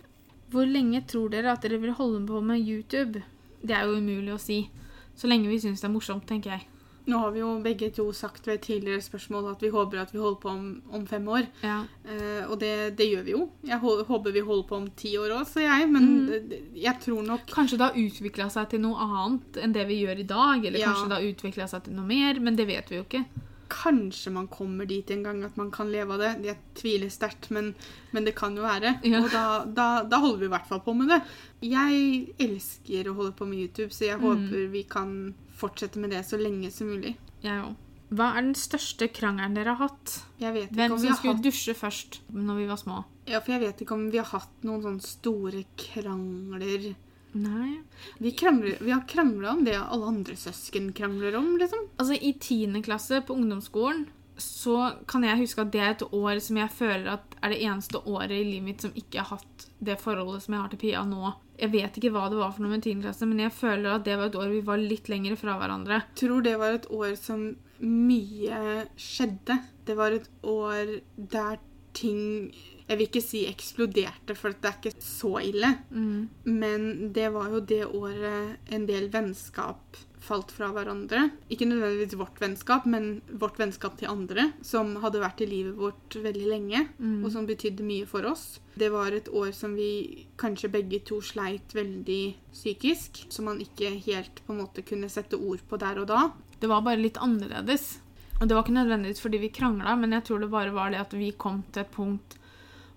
Hvor 0.50 0.64
lenge 0.68 1.02
tror 1.08 1.28
dere 1.32 1.52
at 1.52 1.62
dere 1.62 1.80
vil 1.82 1.96
holde 1.98 2.24
på 2.26 2.40
med 2.40 2.62
YouTube? 2.62 3.22
Det 3.60 3.74
er 3.74 3.84
jo 3.84 3.98
umulig 4.00 4.32
å 4.32 4.40
si. 4.40 4.70
Så 5.14 5.28
lenge 5.28 5.48
vi 5.48 5.60
syns 5.60 5.82
det 5.82 5.88
er 5.88 5.94
morsomt, 5.94 6.26
tenker 6.26 6.56
jeg. 6.56 6.66
Nå 7.06 7.18
har 7.20 7.30
vi 7.34 7.40
jo 7.42 7.50
begge 7.60 7.90
to 7.92 8.06
sagt 8.16 8.46
ved 8.48 8.62
tidligere 8.64 9.02
spørsmål 9.04 9.50
at 9.50 9.60
vi 9.62 9.68
håper 9.68 10.00
at 10.00 10.12
vi 10.14 10.18
holder 10.22 10.38
på 10.40 10.48
om, 10.48 10.82
om 10.90 11.06
fem 11.06 11.26
år. 11.28 11.46
Ja. 11.62 11.82
Eh, 12.08 12.46
og 12.48 12.58
det, 12.62 12.96
det 12.96 13.10
gjør 13.10 13.24
vi 13.26 13.34
jo. 13.34 13.42
Jeg 13.68 13.78
håper 13.78 14.32
vi 14.32 14.40
holder 14.40 14.68
på 14.70 14.76
om 14.80 14.86
ti 14.96 15.12
år 15.20 15.34
òg, 15.36 15.44
sier 15.50 15.68
jeg. 15.68 15.90
Men 15.92 16.08
Mm. 16.24 16.52
jeg 16.80 17.00
tror 17.04 17.22
nok 17.26 17.44
Kanskje 17.52 17.76
det 17.78 17.86
har 17.90 18.00
utvikla 18.06 18.48
seg 18.50 18.70
til 18.70 18.80
noe 18.80 18.96
annet 18.96 19.60
enn 19.62 19.72
det 19.76 19.86
vi 19.88 20.00
gjør 20.06 20.18
i 20.24 20.28
dag. 20.32 20.64
Eller 20.64 20.78
Ja. 20.80 20.86
kanskje 20.94 21.08
det 21.08 21.18
har 21.20 21.32
utvikla 21.34 21.68
seg 21.68 21.84
til 21.84 21.94
noe 21.94 22.06
mer, 22.06 22.40
men 22.40 22.56
det 22.56 22.66
vet 22.66 22.88
vi 22.88 22.96
jo 22.96 23.04
ikke. 23.04 23.24
Kanskje 23.68 24.30
man 24.32 24.46
kommer 24.48 24.86
dit 24.86 25.10
en 25.10 25.22
gang 25.24 25.42
at 25.44 25.56
man 25.56 25.70
kan 25.70 25.90
leve 25.90 26.12
av 26.12 26.18
det. 26.20 26.32
Jeg 26.44 26.56
tviler 26.74 27.08
sterkt, 27.10 27.50
men, 27.50 27.74
men 28.12 28.24
det 28.24 28.34
kan 28.36 28.54
jo 28.56 28.62
være. 28.62 28.98
Ja. 29.04 29.20
Og 29.24 29.30
da, 29.32 29.64
da, 29.64 29.86
da 30.04 30.18
holder 30.20 30.38
vi 30.38 30.44
i 30.46 30.52
hvert 30.52 30.68
fall 30.68 30.80
på 30.84 30.94
med 30.96 31.08
det. 31.08 31.20
Jeg 31.64 32.34
elsker 32.38 33.08
å 33.10 33.14
holde 33.16 33.32
på 33.36 33.46
med 33.48 33.58
YouTube, 33.64 33.90
så 33.92 34.04
jeg 34.08 34.20
Mm. 34.20 34.24
håper 34.24 34.70
vi 34.70 34.82
kan 34.84 35.34
fortsette 35.64 36.00
med 36.00 36.14
det 36.14 36.22
så 36.28 36.38
lenge 36.40 36.70
som 36.74 36.92
mulig. 36.92 37.16
Jeg 37.44 37.64
òg. 37.64 37.74
Hva 38.14 38.28
er 38.36 38.44
den 38.44 38.54
største 38.54 39.08
krangelen 39.10 39.56
dere 39.56 39.74
har 39.74 39.88
hatt? 39.88 40.18
Jeg 40.38 40.54
vet 40.54 40.68
ikke 40.68 40.76
Hvem 40.78 40.92
om 40.94 41.00
vi 41.00 41.08
som 41.08 41.16
skulle 41.18 41.34
hatt, 41.34 41.44
dusje 41.48 41.74
først 41.74 42.20
når 42.30 42.60
vi 42.60 42.66
var 42.70 42.78
små? 42.84 43.00
ja, 43.24 43.40
for 43.40 43.54
jeg 43.54 43.62
vet 43.64 43.80
ikke 43.80 43.96
om 43.96 44.04
vi 44.12 44.20
har 44.20 44.28
hatt 44.28 44.66
noen 44.68 44.82
sånne 44.84 45.04
store 45.06 45.62
krangler. 45.80 46.90
Nei. 47.34 47.70
Vi, 48.20 48.30
krangler, 48.36 48.76
vi 48.84 48.92
har 48.92 49.06
krangla 49.10 49.54
om 49.56 49.64
det 49.66 49.78
alle 49.80 50.10
andre 50.12 50.36
søsken 50.38 50.92
krangler 50.94 51.34
om, 51.40 51.54
liksom. 51.58 51.88
Altså, 51.96 52.14
i 52.14 52.34
tiende 52.38 52.84
klasse 52.84 53.22
på 53.26 53.34
ungdomsskolen 53.34 54.04
så 54.38 54.92
kan 55.06 55.24
jeg 55.24 55.40
huske 55.44 55.62
at 55.62 55.72
det 55.72 55.80
er 55.80 55.92
et 55.94 56.04
år 56.10 56.40
som 56.42 56.58
jeg 56.58 56.72
føler 56.74 57.10
at 57.16 57.33
er 57.44 57.52
det 57.52 57.60
eneste 57.66 58.00
året 58.08 58.32
i 58.32 58.44
livet 58.46 58.64
mitt 58.64 58.84
som 58.84 58.94
ikke 58.96 59.20
har 59.20 59.36
hatt 59.38 59.66
det 59.84 59.98
forholdet 60.00 60.44
som 60.44 60.56
jeg 60.56 60.62
har 60.62 60.72
til 60.72 60.80
Pia 60.80 61.02
nå. 61.06 61.32
Jeg 61.60 61.70
vet 61.74 61.98
ikke 61.98 62.10
hva 62.14 62.26
det 62.32 62.38
var 62.40 62.54
for 62.54 62.64
noe 62.64 62.72
med 62.72 62.84
tiende 62.86 63.06
klasse, 63.06 63.28
men 63.28 63.42
jeg 63.44 63.54
føler 63.54 63.92
at 63.92 64.06
det 64.06 64.16
var 64.18 64.30
et 64.30 64.38
år 64.40 64.50
vi 64.50 64.62
var 64.66 64.80
litt 64.80 65.10
lenger 65.12 65.36
fra 65.38 65.58
hverandre. 65.60 66.00
tror 66.18 66.44
det 66.46 66.54
var 66.60 66.78
et 66.78 66.88
år 66.90 67.14
som 67.20 67.44
mye 67.84 68.86
skjedde. 68.96 69.58
Det 69.84 69.96
var 69.98 70.16
et 70.16 70.30
år 70.42 70.96
der 71.16 71.60
ting 71.94 72.54
Jeg 72.84 72.98
vil 72.98 73.06
ikke 73.06 73.20
si 73.24 73.46
eksploderte, 73.48 74.34
for 74.36 74.52
det 74.52 74.68
er 74.68 74.74
ikke 74.76 75.00
så 75.00 75.38
ille. 75.40 75.70
Mm. 75.88 76.26
Men 76.44 76.82
det 77.16 77.30
var 77.32 77.54
jo 77.54 77.60
det 77.64 77.84
året 77.86 78.74
en 78.76 78.84
del 78.84 79.06
vennskap 79.08 79.96
falt 80.24 80.50
fra 80.54 80.70
hverandre. 80.74 81.26
Ikke 81.52 81.68
nødvendigvis 81.68 82.16
vårt 82.18 82.40
vennskap, 82.42 82.86
men 82.90 83.20
vårt 83.40 83.58
vennskap 83.60 83.98
til 84.00 84.08
andre, 84.10 84.48
som 84.64 84.94
hadde 85.04 85.20
vært 85.22 85.42
i 85.44 85.48
livet 85.50 85.76
vårt 85.78 86.16
veldig 86.24 86.46
lenge, 86.50 86.82
Mm. 86.98 87.24
og 87.24 87.30
som 87.32 87.46
betydde 87.46 87.84
mye 87.86 88.06
for 88.06 88.24
oss. 88.26 88.60
Det 88.76 88.90
var 88.90 89.12
et 89.12 89.28
år 89.28 89.52
som 89.54 89.74
vi 89.76 90.26
kanskje 90.38 90.70
begge 90.72 91.04
to 91.04 91.20
sleit 91.20 91.74
veldig 91.74 92.34
psykisk, 92.52 93.26
som 93.30 93.44
man 93.46 93.60
ikke 93.60 93.92
helt 94.06 94.40
på 94.46 94.52
en 94.54 94.62
måte 94.64 94.84
kunne 94.84 95.10
sette 95.10 95.34
ord 95.38 95.60
på 95.68 95.78
der 95.78 96.00
og 96.00 96.06
da. 96.08 96.32
Det 96.60 96.68
var 96.68 96.80
bare 96.82 97.00
litt 97.02 97.18
annerledes. 97.20 97.98
Og 98.40 98.48
det 98.48 98.54
var 98.56 98.64
ikke 98.64 98.74
nødvendigvis 98.80 99.20
fordi 99.22 99.38
vi 99.38 99.48
krangla, 99.54 99.94
men 99.96 100.10
jeg 100.16 100.24
tror 100.24 100.40
det 100.40 100.50
bare 100.50 100.72
var 100.74 100.90
det 100.90 100.98
at 101.00 101.12
vi 101.12 101.30
kom 101.32 101.62
til 101.72 101.82
et 101.84 101.92
punkt 101.92 102.38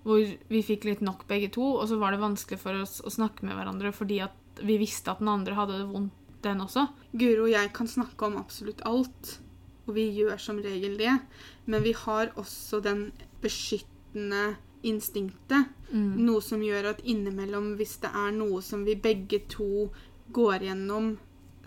hvor 0.08 0.24
vi 0.50 0.62
fikk 0.64 0.86
litt 0.88 1.02
nok 1.04 1.26
begge 1.28 1.50
to, 1.52 1.62
og 1.82 1.88
så 1.90 1.98
var 2.00 2.12
det 2.16 2.22
vanskelig 2.22 2.58
for 2.62 2.74
oss 2.80 3.02
å 3.04 3.12
snakke 3.12 3.44
med 3.44 3.58
hverandre 3.58 3.92
fordi 3.94 4.22
at 4.24 4.32
vi 4.64 4.78
visste 4.80 5.12
at 5.12 5.20
den 5.20 5.28
andre 5.28 5.54
hadde 5.58 5.78
det 5.82 5.88
vondt, 5.92 6.14
den 6.46 6.64
også. 6.64 6.88
Guro 7.18 7.48
og 7.48 7.54
jeg 7.54 7.74
kan 7.76 7.90
snakke 7.90 8.28
om 8.28 8.38
absolutt 8.40 8.84
alt, 8.88 9.38
og 9.88 9.96
vi 9.96 10.08
gjør 10.20 10.40
som 10.42 10.62
regel 10.64 10.98
det. 11.00 11.14
Men 11.66 11.84
vi 11.84 11.94
har 11.96 12.34
også 12.36 12.82
den 12.84 13.10
beskyttende 13.42 14.58
instinktet. 14.88 15.72
Mm. 15.92 16.18
Noe 16.28 16.44
som 16.44 16.64
gjør 16.64 16.92
at 16.94 17.06
innimellom, 17.08 17.74
hvis 17.80 17.98
det 18.04 18.12
er 18.12 18.36
noe 18.36 18.62
som 18.66 18.84
vi 18.88 18.98
begge 19.00 19.42
to 19.52 19.88
går 20.36 20.68
gjennom 20.68 21.16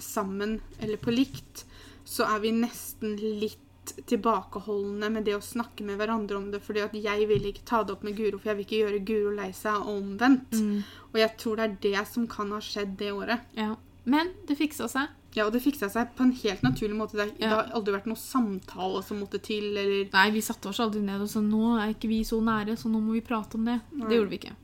sammen 0.01 0.61
eller 0.81 1.01
på 1.01 1.13
likt, 1.13 1.65
så 2.05 2.29
er 2.29 2.41
vi 2.45 2.55
nesten 2.57 3.17
litt 3.21 3.59
tilbakeholdne 4.07 5.09
med 5.11 5.25
det 5.27 5.35
å 5.37 5.43
snakke 5.43 5.85
med 5.87 5.99
hverandre 5.99 6.37
om 6.39 6.51
det. 6.53 6.61
fordi 6.63 6.83
at 6.85 6.95
jeg 6.95 7.27
vil 7.29 7.47
ikke 7.51 7.67
ta 7.67 7.83
det 7.83 7.95
opp 7.95 8.03
med 8.07 8.17
Guro, 8.17 8.39
for 8.39 8.51
jeg 8.51 8.59
vil 8.59 8.67
ikke 8.67 8.81
gjøre 8.83 9.05
Guro 9.09 9.35
lei 9.35 9.51
seg, 9.57 9.81
og 9.81 9.97
omvendt. 9.97 10.53
Mm. 10.53 10.83
Og 11.13 11.21
jeg 11.21 11.37
tror 11.39 11.57
det 11.57 11.65
er 11.65 11.79
det 11.87 12.07
som 12.09 12.27
kan 12.31 12.53
ha 12.55 12.61
skjedd 12.65 12.97
det 13.01 13.13
året. 13.13 13.47
Ja. 13.57 13.75
Men 14.11 14.31
det 14.49 14.57
fiksa 14.59 14.89
seg. 14.91 15.09
Ja, 15.37 15.45
og 15.47 15.53
det 15.55 15.61
fiksa 15.63 15.87
seg 15.93 16.09
på 16.19 16.25
en 16.27 16.33
helt 16.35 16.63
naturlig 16.67 16.97
måte. 16.99 17.15
Det, 17.21 17.29
Ja. 17.39 17.51
har 17.55 17.69
aldri 17.79 17.93
vært 17.95 18.09
noen 18.11 18.19
samtale 18.19 19.03
som 19.07 19.21
måtte 19.23 19.39
til, 19.43 19.69
eller 19.79 20.09
Nei, 20.13 20.25
vi 20.35 20.41
satte 20.43 20.69
oss 20.73 20.81
aldri 20.83 21.03
ned 21.05 21.23
og 21.23 21.29
sa 21.31 21.39
nå 21.45 21.77
er 21.79 21.93
ikke 21.95 22.09
vi 22.11 22.23
så 22.27 22.41
nære, 22.43 22.75
så 22.81 22.91
nå 22.91 22.99
må 23.05 23.13
vi 23.15 23.21
prate 23.23 23.55
om 23.61 23.65
det. 23.69 23.77
Nei. 23.93 24.09
Det 24.09 24.17
gjorde 24.19 24.33
vi 24.33 24.39
ikke. 24.41 24.57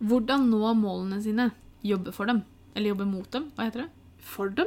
Hvordan 0.00 0.48
nå 0.48 0.72
målene 0.80 1.20
sine? 1.22 1.50
Jobbe 1.84 2.12
for 2.16 2.24
dem. 2.30 2.40
Eller 2.74 2.94
jobbe 2.94 3.06
mot 3.06 3.30
dem. 3.30 3.50
Hva 3.56 3.68
heter 3.68 3.82
det? 3.84 3.90
for 4.24 4.48
dem. 4.48 4.66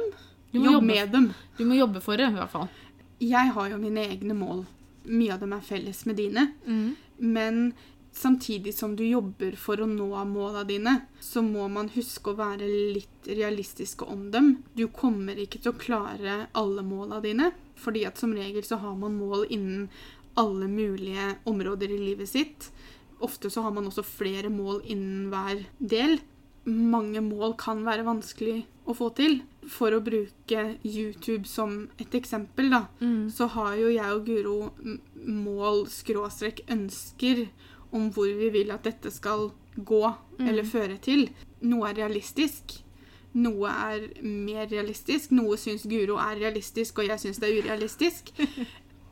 Du 0.52 0.60
må 0.60 0.70
jobbe, 0.70 0.86
med 0.86 1.10
dem. 1.12 1.34
du 1.58 1.64
må 1.66 1.74
jobbe 1.76 2.00
for 2.00 2.16
det, 2.16 2.28
i 2.30 2.36
hvert 2.36 2.50
fall. 2.52 2.68
Jeg 3.20 3.50
har 3.52 3.68
jo 3.72 3.76
mine 3.82 4.04
egne 4.06 4.36
mål. 4.38 4.60
Mye 5.04 5.32
av 5.34 5.40
dem 5.40 5.52
er 5.52 5.60
felles 5.66 6.04
med 6.06 6.16
dine. 6.16 6.44
Men 7.18 7.72
samtidig 8.18 8.74
som 8.74 8.96
du 8.98 9.04
jobber 9.06 9.54
for 9.56 9.80
å 9.80 9.86
nå 9.88 10.08
måla 10.28 10.64
dine, 10.68 10.94
så 11.22 11.42
må 11.44 11.68
man 11.70 11.88
huske 11.94 12.32
å 12.32 12.38
være 12.38 12.66
litt 12.96 13.28
realistiske 13.30 14.06
om 14.10 14.28
dem. 14.34 14.50
Du 14.74 14.88
kommer 14.88 15.38
ikke 15.38 15.60
til 15.62 15.72
å 15.72 15.78
klare 15.78 16.38
alle 16.58 16.82
måla 16.86 17.20
dine, 17.24 17.52
fordi 17.78 18.04
at 18.08 18.18
som 18.18 18.34
regel 18.34 18.64
så 18.66 18.80
har 18.82 18.96
man 18.98 19.18
mål 19.18 19.46
innen 19.48 19.88
alle 20.38 20.68
mulige 20.70 21.36
områder 21.50 21.90
i 21.94 21.98
livet 22.10 22.28
sitt. 22.30 22.70
Ofte 23.20 23.50
så 23.50 23.62
har 23.64 23.72
man 23.74 23.88
også 23.90 24.04
flere 24.06 24.50
mål 24.50 24.82
innen 24.86 25.30
hver 25.32 25.64
del. 25.80 26.18
Mange 26.68 27.22
mål 27.24 27.56
kan 27.58 27.80
være 27.86 28.04
vanskelig 28.06 28.60
å 28.88 28.94
få 28.94 29.08
til. 29.18 29.40
For 29.68 29.92
å 29.92 30.02
bruke 30.04 30.62
YouTube 30.86 31.46
som 31.48 31.88
et 32.00 32.14
eksempel, 32.14 32.70
da, 32.70 32.86
Mm. 33.00 33.30
så 33.30 33.48
har 33.48 33.74
jo 33.76 33.88
jeg 33.90 34.12
og 34.14 34.24
Guro 34.26 34.70
mål 35.26 35.86
skråstrek 35.92 36.62
ønsker 36.70 37.48
om 37.92 38.10
hvor 38.12 38.28
vi 38.38 38.50
vil 38.54 38.70
at 38.74 38.84
dette 38.84 39.10
skal 39.14 39.50
gå 39.76 40.14
Mm. 40.38 40.48
eller 40.48 40.62
føre 40.62 40.96
til. 41.02 41.28
Noe 41.66 41.88
er 41.90 41.94
realistisk. 41.98 42.76
Noe 43.34 43.68
er 43.68 44.04
mer 44.22 44.66
realistisk. 44.70 45.30
Noe 45.34 45.56
syns 45.58 45.82
Guro 45.90 46.14
er 46.16 46.36
realistisk, 46.38 46.98
og 46.98 47.08
jeg 47.08 47.18
syns 47.18 47.38
det 47.42 47.48
er 47.50 47.62
urealistisk. 47.62 48.30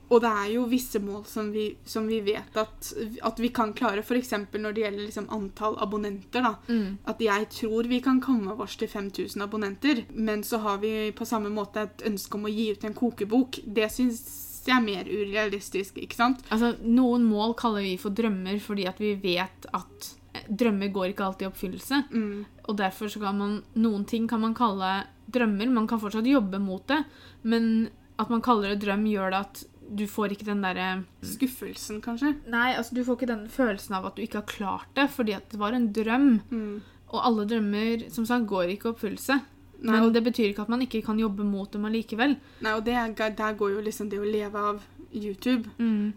Og 0.09 0.21
det 0.23 0.29
er 0.31 0.53
jo 0.55 0.69
visse 0.71 1.01
mål 1.03 1.25
som 1.27 1.49
vi, 1.51 1.77
som 1.85 2.07
vi 2.07 2.21
vet 2.23 2.55
at, 2.57 2.93
at 3.27 3.41
vi 3.43 3.49
kan 3.49 3.73
klare, 3.75 4.05
f.eks. 4.07 4.31
når 4.55 4.73
det 4.77 4.83
gjelder 4.85 5.03
liksom 5.03 5.27
antall 5.35 5.75
abonnenter. 5.83 6.47
Mm. 6.69 6.99
At 7.11 7.19
jeg 7.21 7.49
tror 7.51 7.89
vi 7.91 7.99
kan 8.01 8.21
komme 8.23 8.55
oss 8.55 8.77
til 8.77 8.87
5000 8.89 9.43
abonnenter, 9.43 10.05
men 10.15 10.45
så 10.45 10.59
har 10.63 10.79
vi 10.79 11.11
på 11.11 11.27
samme 11.27 11.51
måte 11.51 11.83
et 11.89 12.07
ønske 12.07 12.39
om 12.39 12.47
å 12.47 12.53
gi 12.55 12.71
ut 12.71 12.85
en 12.85 12.95
kokebok. 12.95 13.59
Det 13.67 13.91
syns 13.91 14.23
jeg 14.71 14.77
er 14.77 14.85
mer 14.85 15.11
urealistisk, 15.11 15.99
ikke 16.03 16.19
sant? 16.19 16.45
Altså, 16.51 16.75
Noen 16.83 17.27
mål 17.29 17.57
kaller 17.59 17.85
vi 17.87 17.97
for 18.01 18.15
drømmer 18.17 18.59
fordi 18.63 18.87
at 18.91 19.01
vi 19.03 19.15
vet 19.23 19.69
at 19.77 20.11
eh, 20.35 20.49
drømmer 20.49 20.93
går 20.95 21.13
ikke 21.13 21.29
alltid 21.29 21.47
i 21.47 21.51
oppfyllelse. 21.51 22.03
Mm. 22.11 22.43
Og 22.67 22.81
derfor 22.81 23.13
så 23.13 23.23
kan 23.23 23.39
man 23.39 23.61
Noen 23.79 24.07
ting 24.09 24.27
kan 24.31 24.43
man 24.43 24.57
kalle 24.57 25.07
drømmer. 25.33 25.71
Man 25.73 25.89
kan 25.91 26.03
fortsatt 26.03 26.29
jobbe 26.29 26.61
mot 26.63 26.87
det, 26.91 27.03
men 27.43 27.89
at 28.17 28.31
man 28.33 28.45
kaller 28.45 28.73
det 28.73 28.85
drøm, 28.85 29.07
gjør 29.11 29.35
det 29.35 29.41
at 29.45 29.65
du 29.87 30.07
får 30.11 30.35
ikke 30.35 30.49
den 30.49 30.65
derre 30.65 30.87
Skuffelsen, 31.27 32.01
kanskje? 32.03 32.33
Nei, 32.51 32.73
altså 32.75 32.97
du 32.97 33.05
får 33.07 33.21
ikke 33.21 33.31
den 33.31 33.45
følelsen 33.53 33.95
av 33.99 34.09
at 34.09 34.17
du 34.17 34.25
ikke 34.25 34.41
har 34.41 34.51
klart 34.51 34.89
det, 34.99 35.09
fordi 35.15 35.37
at 35.37 35.51
det 35.53 35.61
var 35.61 35.77
en 35.77 35.91
drøm. 35.95 36.31
Mm. 36.51 36.81
Og 37.15 37.21
alle 37.23 37.47
drømmer 37.47 38.09
som 38.15 38.27
sagt, 38.27 38.49
går 38.51 38.75
ikke 38.75 38.91
i 38.91 38.95
oppfyllelse. 38.95 39.39
Nei, 39.83 40.01
Men 40.01 40.13
det 40.13 40.25
betyr 40.25 40.49
ikke 40.53 40.63
at 40.63 40.69
man 40.69 40.81
ikke 40.83 41.03
kan 41.05 41.19
jobbe 41.19 41.45
mot 41.45 41.71
dem 41.73 41.85
allikevel. 41.85 42.37
nei, 42.63 42.73
og 42.73 42.85
det, 42.85 42.95
er- 42.95 43.31
der 43.37 43.55
går 43.55 43.71
jo 43.75 43.81
liksom 43.81 44.09
det 44.11 44.19
å 44.19 44.25
leve 44.25 44.55
av 44.57 44.83
YouTube, 45.13 45.67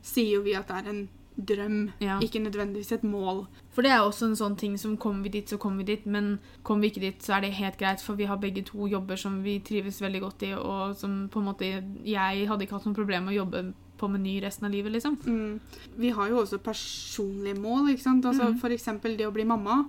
sier 0.02 0.34
jo 0.36 0.42
vi 0.42 0.54
at 0.56 0.68
det 0.68 0.76
er 0.86 0.90
en 0.90 1.10
drøm, 1.40 1.92
Ja. 2.02 2.20
ikke 2.20 2.40
nødvendigvis 2.44 2.92
et 2.92 3.04
mål. 3.04 3.48
For 3.72 3.82
det 3.82 3.92
er 3.92 4.00
også 4.02 4.26
en 4.28 4.36
sånn 4.36 4.58
ting 4.58 4.78
som 4.78 4.98
kommer 4.98 5.24
vi 5.24 5.30
dit, 5.30 5.48
så 5.50 5.58
kommer 5.58 5.78
vi 5.86 5.96
dit. 5.96 6.06
Men 6.06 6.40
kommer 6.64 6.82
vi 6.82 6.90
ikke 6.92 7.00
dit, 7.02 7.20
så 7.24 7.38
er 7.38 7.42
det 7.42 7.54
helt 7.54 7.78
greit, 7.78 8.02
for 8.02 8.16
vi 8.16 8.26
har 8.26 8.36
begge 8.38 8.62
to 8.66 8.88
jobber 8.88 9.16
som 9.16 9.42
vi 9.44 9.60
trives 9.60 10.02
veldig 10.02 10.22
godt 10.22 10.44
i, 10.44 10.54
og 10.54 10.96
som 10.98 11.30
på 11.30 11.40
en 11.40 11.46
måte 11.46 11.84
Jeg 12.06 12.48
hadde 12.48 12.62
ikke 12.66 12.74
hatt 12.76 12.86
noe 12.86 12.94
problem 12.96 13.26
med 13.26 13.36
å 13.38 13.46
jobbe 13.46 13.74
på 14.00 14.08
Meny 14.10 14.38
resten 14.42 14.66
av 14.68 14.72
livet, 14.74 14.94
liksom. 14.96 15.18
Mm. 15.26 15.60
Vi 16.00 16.10
har 16.16 16.30
jo 16.32 16.40
også 16.42 16.60
personlige 16.64 17.60
mål, 17.60 17.92
ikke 17.94 18.06
sant? 18.06 18.26
Altså, 18.26 18.50
mm. 18.54 18.62
Eksempel 18.80 19.18
det 19.20 19.28
å 19.28 19.34
bli 19.36 19.44
mamma. 19.44 19.82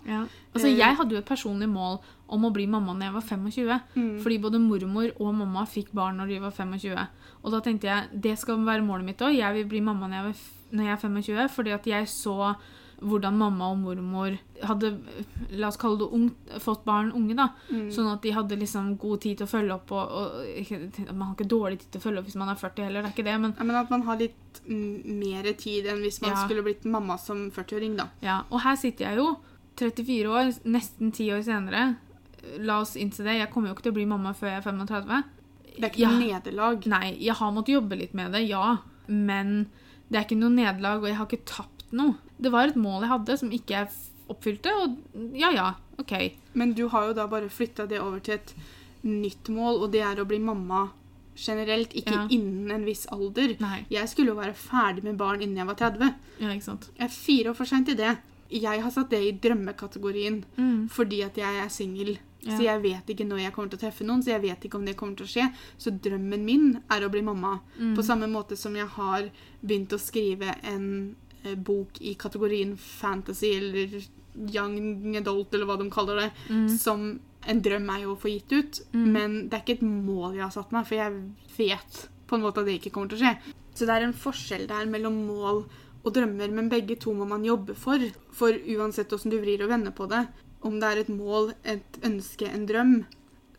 Altså, 0.54 0.66
Eh. 0.66 0.76
jeg 0.78 0.96
hadde 0.98 1.14
jo 1.14 1.18
et 1.22 1.28
personlig 1.28 1.68
mål 1.70 2.00
om 2.28 2.44
å 2.44 2.52
bli 2.52 2.66
mamma 2.66 2.92
når 2.94 3.06
jeg 3.08 3.12
var 3.14 3.22
25. 3.22 3.80
Mm. 3.96 4.20
Fordi 4.22 4.38
både 4.42 4.61
mormor 4.61 5.12
og 5.20 5.34
mamma 5.34 5.64
fikk 5.66 5.92
barn 5.94 6.18
når 6.18 6.28
de 6.28 6.38
var 6.40 6.50
25. 6.50 7.08
Og 7.44 7.52
da 7.52 7.61
tenkte 7.61 7.86
jeg 7.88 8.20
det 8.20 8.38
skal 8.38 8.56
være 8.56 8.84
målet 8.84 9.04
mitt 9.04 9.18
òg. 9.22 9.36
Jeg 9.36 9.54
vil 9.54 9.64
bli 9.68 9.80
mamma 9.80 10.08
når 10.08 10.16
jeg, 10.16 10.24
var 10.24 10.36
når 10.72 10.84
jeg 10.84 10.92
er 10.92 11.02
25. 11.08 11.48
Fordi 11.48 11.70
at 11.74 11.86
jeg 11.86 12.04
så 12.06 12.56
hvordan 13.01 13.36
mamma 13.40 13.70
og 13.72 13.78
mormor 13.80 14.34
hadde 14.68 14.90
la 15.57 15.68
oss 15.70 15.78
kalle 15.80 15.96
det 16.03 16.09
ungt, 16.12 16.51
fått 16.61 16.82
barn 16.84 17.12
unge. 17.16 17.34
da. 17.38 17.46
Mm. 17.70 17.86
Sånn 17.94 18.11
at 18.12 18.20
de 18.22 18.32
hadde 18.36 18.59
liksom 18.61 18.90
god 19.01 19.20
tid 19.24 19.38
til 19.40 19.46
å 19.46 19.51
følge 19.51 19.72
opp. 19.74 19.92
Og, 19.96 20.12
og 20.12 21.14
Man 21.14 21.28
har 21.30 21.34
ikke 21.34 21.48
dårlig 21.48 21.78
tid 21.80 21.90
til 21.94 22.01
å 22.03 22.05
følge 22.05 22.20
opp 22.20 22.28
hvis 22.28 22.36
man 22.42 22.53
er 22.53 22.61
40 22.61 22.84
heller. 22.84 23.03
det 23.03 23.09
er 23.11 23.14
ikke 23.16 23.28
det, 23.30 23.38
men 23.40 23.55
Ja, 23.57 23.64
men 23.64 23.76
at 23.80 23.90
man 23.90 24.03
har 24.09 24.20
litt 24.20 24.61
mm, 24.66 25.18
mer 25.22 25.53
tid 25.55 25.86
enn 25.88 26.03
hvis 26.05 26.20
man 26.20 26.34
Ja. 26.34 26.44
skulle 26.44 26.62
blitt 26.66 26.84
mamma 26.84 27.16
som 27.18 27.51
40-åring, 27.51 27.96
da. 27.96 28.09
ja. 28.20 28.42
Og 28.51 28.61
her 28.61 28.76
sitter 28.76 29.09
jeg 29.09 29.16
jo, 29.22 29.36
34 29.80 30.28
år, 30.28 30.53
nesten 30.68 31.11
10 31.12 31.32
år 31.38 31.42
senere. 31.46 31.96
La 32.61 32.80
oss 32.80 32.96
innse 32.96 33.24
det. 33.24 33.38
Jeg 33.38 33.51
kommer 33.53 33.68
jo 33.70 33.74
ikke 33.78 33.86
til 33.88 33.92
å 33.92 33.98
bli 34.01 34.07
mamma 34.07 34.34
før 34.36 34.48
jeg 34.53 34.61
er 34.61 34.66
35. 34.68 35.22
Det 35.80 35.84
er 35.86 35.90
ikke 35.94 36.09
noe 36.11 36.20
nederlag. 36.26 36.86
Nei, 36.92 37.16
jeg 37.20 37.34
har 37.38 37.53
måttet 37.57 37.78
jobbe 37.78 37.96
litt 37.96 38.12
med 38.18 38.32
det, 38.36 38.42
ja. 38.48 38.76
Men 39.09 39.70
det 40.11 40.18
er 40.18 40.24
ikke 40.26 40.36
noe 40.40 40.53
nederlag, 40.53 41.01
og 41.01 41.09
jeg 41.09 41.16
har 41.16 41.26
ikke 41.30 41.44
tapt 41.48 41.92
noe. 41.96 42.16
Det 42.41 42.51
var 42.53 42.68
et 42.68 42.76
mål 42.76 43.03
jeg 43.05 43.11
hadde 43.11 43.36
som 43.38 43.51
ikke 43.53 43.74
jeg 43.76 43.88
oppfylte, 44.30 44.72
og 44.82 45.34
ja 45.36 45.51
ja, 45.53 45.68
OK. 45.99 46.12
Men 46.55 46.72
du 46.74 46.86
har 46.88 47.09
jo 47.09 47.12
da 47.18 47.26
bare 47.26 47.49
flytta 47.51 47.86
det 47.91 47.99
over 48.01 48.20
til 48.20 48.34
et 48.38 48.55
nytt 49.05 49.49
mål, 49.53 49.82
og 49.84 49.93
det 49.93 50.01
er 50.07 50.20
å 50.22 50.26
bli 50.28 50.38
mamma 50.38 50.91
generelt, 51.41 51.93
ikke 51.97 52.12
Ja. 52.12 52.26
innen 52.30 52.70
en 52.70 52.84
viss 52.84 53.07
alder. 53.11 53.57
Nei. 53.61 53.86
Jeg 53.91 54.09
skulle 54.09 54.28
jo 54.32 54.34
være 54.41 54.55
ferdig 54.55 55.03
med 55.05 55.16
barn 55.16 55.41
innen 55.43 55.57
jeg 55.57 55.66
var 55.66 55.74
30. 55.74 56.14
Ja, 56.41 56.49
ikke 56.53 56.62
sant. 56.68 56.91
Jeg 56.99 57.05
er 57.05 57.09
fire 57.14 57.51
år 57.51 57.57
for 57.57 57.64
seint 57.66 57.88
i 57.88 57.95
det. 57.95 58.18
Jeg 58.51 58.82
har 58.82 58.91
satt 58.91 59.11
det 59.11 59.20
i 59.22 59.32
drømmekategorien 59.49 60.45
Mm. 60.59 60.88
fordi 60.91 61.22
at 61.24 61.34
jeg 61.36 61.64
er 61.64 61.68
singel. 61.68 62.18
Ja. 62.43 62.57
Så 62.57 62.62
jeg 62.64 62.82
vet 62.82 63.07
ikke 63.07 63.26
når 63.28 63.38
jeg 63.43 63.53
kommer 63.53 63.70
til 63.70 63.78
å 63.78 63.82
treffe 63.82 64.05
noen, 64.05 64.22
så 64.22 64.30
jeg 64.32 64.43
vet 64.43 64.61
ikke 64.64 64.74
om 64.78 64.84
det 64.84 64.97
kommer 64.97 65.16
til 65.16 65.26
å 65.26 65.28
skje. 65.28 65.53
Så 65.78 65.91
drømmen 66.01 66.45
min 66.45 66.82
er 66.91 67.01
å 67.01 67.11
bli 67.11 67.20
mamma. 67.22 67.61
Mm. 67.78 67.95
På 67.97 68.03
samme 68.03 68.26
måte 68.28 68.57
som 68.57 68.74
jeg 68.74 68.86
har 68.86 69.30
begynt 69.64 69.91
å 69.93 69.99
skrive 70.01 70.55
en 70.64 71.14
bok 71.57 72.01
i 72.01 72.14
kategorien 72.14 72.76
fantasy 72.76 73.53
eller 73.57 74.01
young 74.55 75.16
adult, 75.16 75.53
eller 75.55 75.66
hva 75.66 75.76
de 75.80 75.91
kaller 75.91 76.16
det, 76.24 76.30
Mm. 76.51 76.68
som 76.78 77.20
en 77.49 77.61
drøm 77.62 77.88
er 77.91 78.03
jo 78.03 78.14
å 78.14 78.20
få 78.20 78.28
gitt 78.30 78.53
ut. 78.53 78.80
Mm. 78.93 79.12
Men 79.12 79.49
det 79.49 79.55
er 79.59 79.62
ikke 79.64 79.78
et 79.80 79.86
mål 79.88 80.34
jeg 80.36 80.43
har 80.45 80.51
satt 80.55 80.72
meg, 80.72 80.86
for 80.86 80.95
jeg 80.95 81.12
vet 81.57 82.09
på 82.28 82.36
en 82.36 82.43
måte 82.43 82.59
at 82.61 82.66
det 82.66 82.78
ikke 82.80 82.93
kommer 82.93 83.09
til 83.09 83.18
å 83.18 83.22
skje. 83.24 83.36
Så 83.74 83.86
det 83.86 83.95
er 83.97 84.03
en 84.07 84.12
forskjell 84.12 84.66
der 84.68 84.86
mellom 84.86 85.26
mål 85.26 85.64
og 86.05 86.14
drømmer, 86.14 86.51
men 86.53 86.68
begge 86.70 86.99
to 86.99 87.12
må 87.12 87.26
man 87.28 87.45
jobbe 87.45 87.74
for. 87.76 87.99
For 88.32 88.53
uansett 88.53 89.09
hvordan 89.11 89.30
du 89.30 89.41
vrir 89.41 89.62
og 89.64 89.68
vender 89.70 89.91
på 89.93 90.09
det, 90.09 90.28
om 90.62 90.78
det 90.80 90.84
er 90.91 91.01
et 91.01 91.09
mål, 91.09 91.55
et 91.64 91.99
ønske, 92.03 92.47
en 92.49 92.66
drøm, 92.66 93.05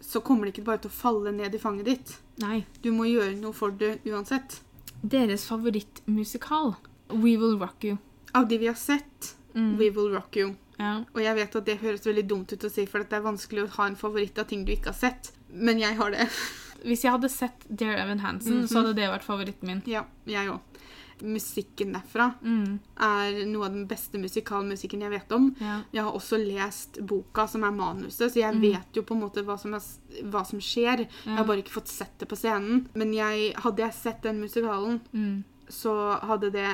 så 0.01 0.21
kommer 0.23 0.45
det 0.45 0.53
ikke 0.55 0.65
bare 0.65 0.81
til 0.81 0.89
å 0.89 0.93
falle 0.93 1.31
ned 1.35 1.53
i 1.53 1.57
fanget 1.61 1.85
ditt. 1.85 2.15
Nei. 2.39 2.65
Du 2.81 2.91
må 2.91 3.03
gjøre 3.05 3.35
noe 3.39 3.53
for 3.53 3.71
det 3.71 3.99
uansett. 4.05 4.61
Deres 5.03 5.45
favorittmusikal? 5.49 6.75
We 7.13 7.37
Will 7.37 7.57
Rock 7.59 7.83
You. 7.83 7.97
Av 8.33 8.47
de 8.47 8.57
vi 8.57 8.67
har 8.67 8.75
sett, 8.75 9.35
Mm. 9.53 9.77
We 9.77 9.89
Will 9.91 10.13
Rock 10.13 10.35
You. 10.37 10.55
Ja. 10.79 11.03
Og 11.13 11.21
jeg 11.21 11.35
vet 11.35 11.55
at 11.55 11.65
det 11.65 11.79
høres 11.81 12.05
veldig 12.07 12.25
dumt 12.27 12.53
ut 12.53 12.63
å 12.63 12.69
si, 12.71 12.85
for 12.85 12.99
det 13.03 13.11
er 13.13 13.21
vanskelig 13.21 13.65
å 13.65 13.69
ha 13.75 13.85
en 13.87 13.95
favoritt 13.97 14.39
av 14.39 14.45
ting 14.47 14.63
du 14.65 14.71
ikke 14.71 14.85
har 14.93 14.93
sett. 14.93 15.31
Men 15.53 15.77
jeg 15.79 15.95
har 15.97 16.09
det. 16.11 16.29
Hvis 16.87 17.03
jeg 17.03 17.11
hadde 17.11 17.29
sett 17.29 17.65
Dear 17.69 17.97
Evan 17.97 18.19
Hansen, 18.19 18.63
så 18.67 18.77
Mhm. 18.79 18.85
hadde 18.85 18.95
det 18.95 19.09
vært 19.09 19.23
favoritten 19.27 19.67
min. 19.67 19.83
Ja, 19.85 20.05
jeg 20.25 20.47
òg. 20.47 20.59
Musikken 21.21 21.93
derfra 21.93 22.33
Mm. 22.41 22.79
er 22.97 23.45
noe 23.45 23.65
av 23.65 23.71
den 23.73 23.85
beste 23.87 24.17
musikalmusikken 24.17 25.01
jeg 25.01 25.11
vet 25.11 25.31
om. 25.31 25.55
Ja. 25.59 25.81
Jeg 25.93 26.03
har 26.03 26.11
også 26.13 26.37
lest 26.39 26.97
boka, 27.05 27.47
som 27.47 27.63
er 27.63 27.71
manuset, 27.71 28.31
så 28.31 28.39
jeg 28.39 28.55
Mm. 28.55 28.61
vet 28.61 28.93
jo 28.95 29.01
på 29.03 29.11
en 29.15 29.21
måte 29.21 29.43
hva 29.45 29.59
som, 29.59 29.73
er, 29.75 29.81
hva 30.23 30.43
som 30.47 30.59
skjer. 30.59 31.07
Jeg 31.25 31.35
har 31.37 31.43
bare 31.43 31.61
ikke 31.61 31.69
fått 31.81 31.87
sett 31.89 32.17
det 32.17 32.27
på 32.29 32.35
scenen. 32.37 32.87
Men 32.95 33.13
jeg, 33.13 33.53
hadde 33.55 33.77
jeg 33.77 33.93
sett 33.93 34.21
den 34.23 34.39
musikalen, 34.41 35.01
Mm. 35.13 35.43
Så 35.71 35.93
hadde 36.27 36.49
det 36.53 36.67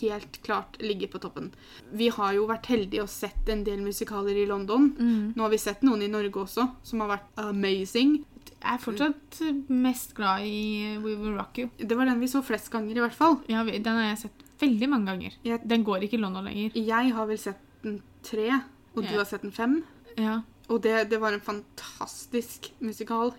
helt 0.00 0.38
klart 0.46 0.76
ligget 0.80 1.10
på 1.10 1.18
toppen. 1.22 1.50
Vi 1.92 2.08
har 2.14 2.32
jo 2.36 2.46
vært 2.46 2.66
heldige 2.70 3.02
og 3.02 3.10
sett 3.10 3.48
en 3.50 3.64
del 3.66 3.80
musikaler 3.82 4.36
i 4.38 4.46
London. 4.46 4.90
Mm. 4.98 5.32
Nå 5.36 5.42
har 5.42 5.50
vi 5.50 5.58
sett 5.58 5.82
noen 5.86 6.02
i 6.06 6.10
Norge 6.12 6.44
også, 6.44 6.68
som 6.86 7.00
har 7.04 7.10
vært 7.16 7.40
amazing. 7.42 8.20
Jeg 8.58 8.74
er 8.74 8.82
fortsatt 8.82 9.40
mest 9.70 10.14
glad 10.18 10.42
i 10.46 10.96
We 11.02 11.14
Will 11.18 11.36
Rock 11.38 11.58
You. 11.62 11.68
Det 11.78 11.94
var 11.98 12.08
den 12.10 12.20
vi 12.22 12.26
så 12.30 12.40
flest 12.42 12.70
ganger, 12.72 12.96
i 12.96 13.02
hvert 13.04 13.14
fall. 13.14 13.40
Ja, 13.50 13.62
den 13.66 13.86
har 13.98 14.08
jeg 14.12 14.18
sett 14.24 14.44
veldig 14.60 14.88
mange 14.90 15.06
ganger. 15.12 15.36
Jeg- 15.44 15.66
Den 15.68 15.84
går 15.86 16.02
ikke 16.02 16.14
i 16.18 16.22
London 16.22 16.44
lenger. 16.48 16.72
Jeg 16.74 17.12
har 17.14 17.26
vel 17.26 17.38
sett 17.38 17.60
den 17.82 18.00
tre, 18.22 18.48
og 18.96 19.02
du 19.04 19.14
har 19.16 19.24
sett 19.24 19.42
den 19.42 19.52
fem. 19.52 19.84
Ja. 20.16 20.40
Og 20.68 20.82
det, 20.82 21.08
det 21.10 21.20
var 21.20 21.32
en 21.32 21.40
fantastisk 21.40 22.72
musikal. 22.80 23.30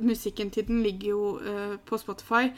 Musikken 0.00 0.50
til 0.50 0.64
den 0.66 0.82
ligger 0.82 1.08
jo 1.08 1.20
uh, 1.40 1.76
på 1.86 1.98
Spotify. 2.00 2.48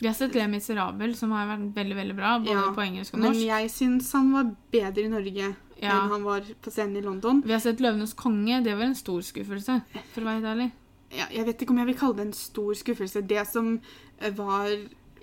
Vi 0.00 0.06
har 0.08 0.14
sett 0.16 0.34
Le 0.34 0.46
Miserable, 0.48 1.14
som 1.14 1.32
har 1.36 1.46
vært 1.50 1.74
veldig 1.76 1.96
veldig 1.98 2.16
bra, 2.16 2.38
både 2.40 2.54
Ja, 2.56 2.68
på 2.72 2.80
engelsk 2.84 3.14
og 3.14 3.20
norsk. 3.20 3.36
Men 3.36 3.46
jeg 3.50 3.70
syns 3.74 4.12
han 4.16 4.30
var 4.32 4.54
bedre 4.72 5.04
i 5.04 5.08
Norge 5.12 5.56
Ja. 5.80 5.90
enn 6.04 6.08
han 6.10 6.22
var 6.24 6.40
på 6.62 6.70
scenen 6.72 6.96
i 6.96 7.02
London. 7.04 7.42
Vi 7.44 7.52
har 7.52 7.60
sett 7.60 7.80
Løvenes 7.80 8.14
konge. 8.16 8.62
Det 8.64 8.74
var 8.76 8.84
en 8.84 8.94
stor 8.94 9.20
skuffelse, 9.20 9.82
for 10.14 10.20
å 10.22 10.24
være 10.24 10.40
helt 10.40 10.50
ærlig. 10.54 10.70
Ja, 11.12 11.26
jeg 11.30 11.44
vet 11.46 11.58
ikke 11.62 11.70
om 11.70 11.78
jeg 11.78 11.86
vil 11.86 11.96
kalle 11.96 12.16
det 12.16 12.26
en 12.26 12.32
stor 12.32 12.72
skuffelse. 12.74 13.26
Det 13.26 13.46
som 13.46 13.80
var 14.20 14.68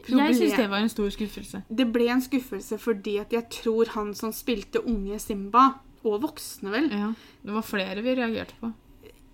problemet. 0.05 0.35
Jeg 0.37 0.49
syns 0.51 0.57
det 0.57 0.69
var 0.69 0.77
en 0.79 0.89
stor 0.89 1.09
skuffelse. 1.09 1.63
Det 1.73 1.91
ble 1.93 2.07
en 2.09 2.21
skuffelse 2.21 2.77
fordi 2.79 3.19
at 3.19 3.29
jeg 3.31 3.49
tror 3.49 3.87
han 3.95 4.13
som 4.13 4.31
spilte 4.31 4.83
unge 4.85 5.19
Simba, 5.19 5.79
og 6.05 6.21
voksne 6.21 6.69
vel 6.71 6.89
Ja. 6.91 7.13
Det 7.43 7.53
var 7.53 7.61
flere 7.63 8.01
vi 8.03 8.15
reagerte 8.15 8.53
på. 8.61 8.73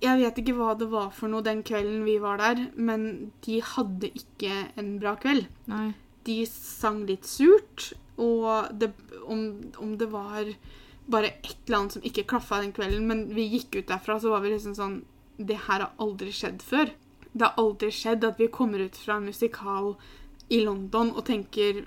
Jeg 0.03 0.19
vet 0.19 0.39
ikke 0.41 0.55
hva 0.57 0.73
det 0.75 0.89
var 0.91 1.11
for 1.15 1.31
noe 1.31 1.45
den 1.45 1.61
kvelden 1.65 2.03
vi 2.03 2.17
var 2.21 2.41
der, 2.41 2.65
men 2.75 3.31
de 3.45 3.59
hadde 3.63 4.09
ikke 4.11 4.55
en 4.79 4.97
bra 4.99 5.15
kveld. 5.21 5.47
Nei. 5.71 5.93
De 6.27 6.37
sang 6.47 7.03
litt 7.07 7.27
surt, 7.27 7.93
og 8.21 8.73
det, 8.79 8.91
om, 9.23 9.45
om 9.81 9.95
det 9.99 10.09
var 10.11 10.51
bare 11.11 11.31
et 11.33 11.55
eller 11.65 11.79
annet 11.79 11.95
som 11.97 12.05
ikke 12.07 12.27
klaffa 12.27 12.61
den 12.63 12.75
kvelden, 12.75 13.07
men 13.07 13.25
vi 13.35 13.47
gikk 13.55 13.79
ut 13.79 13.89
derfra, 13.91 14.19
så 14.19 14.31
var 14.33 14.43
vi 14.43 14.53
liksom 14.53 14.75
sånn 14.77 15.01
Det 15.33 15.57
her 15.65 15.81
har 15.81 15.95
aldri 16.03 16.29
skjedd 16.31 16.61
før. 16.61 16.91
Det 17.33 17.47
har 17.47 17.57
aldri 17.57 17.89
skjedd 17.91 18.23
at 18.27 18.37
vi 18.39 18.51
kommer 18.53 18.83
ut 18.83 18.95
fra 18.95 19.17
en 19.17 19.25
musikal 19.25 19.95
i 20.53 20.59
London 20.61 21.09
og 21.15 21.25
tenker 21.25 21.81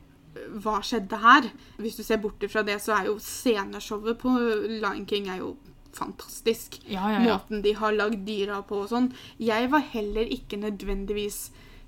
hva 0.65 0.81
skjedde 0.85 1.21
her? 1.23 1.49
Hvis 1.81 1.97
du 1.97 2.03
ser 2.05 2.21
bort 2.21 2.43
ifra 2.43 2.65
det, 2.67 2.81
så 2.83 2.97
er 2.97 3.11
jo 3.11 3.21
sceneshowet 3.23 4.19
på 4.21 4.33
Lion 4.37 5.07
King 5.09 5.31
er 5.33 5.41
jo 5.45 5.55
fantastisk 5.97 6.79
Ja, 6.87 7.09
ja, 7.13 7.21
ja. 7.25 7.37
måten 7.37 7.63
de 7.65 7.73
har 7.79 7.93
lagd 7.97 8.25
dyra 8.29 8.61
på 8.69 8.83
og 8.85 8.91
sånn. 8.93 9.11
Jeg 9.43 9.71
var 9.73 9.81
heller 9.93 10.29
ikke 10.37 10.59
nødvendigvis 10.61 11.39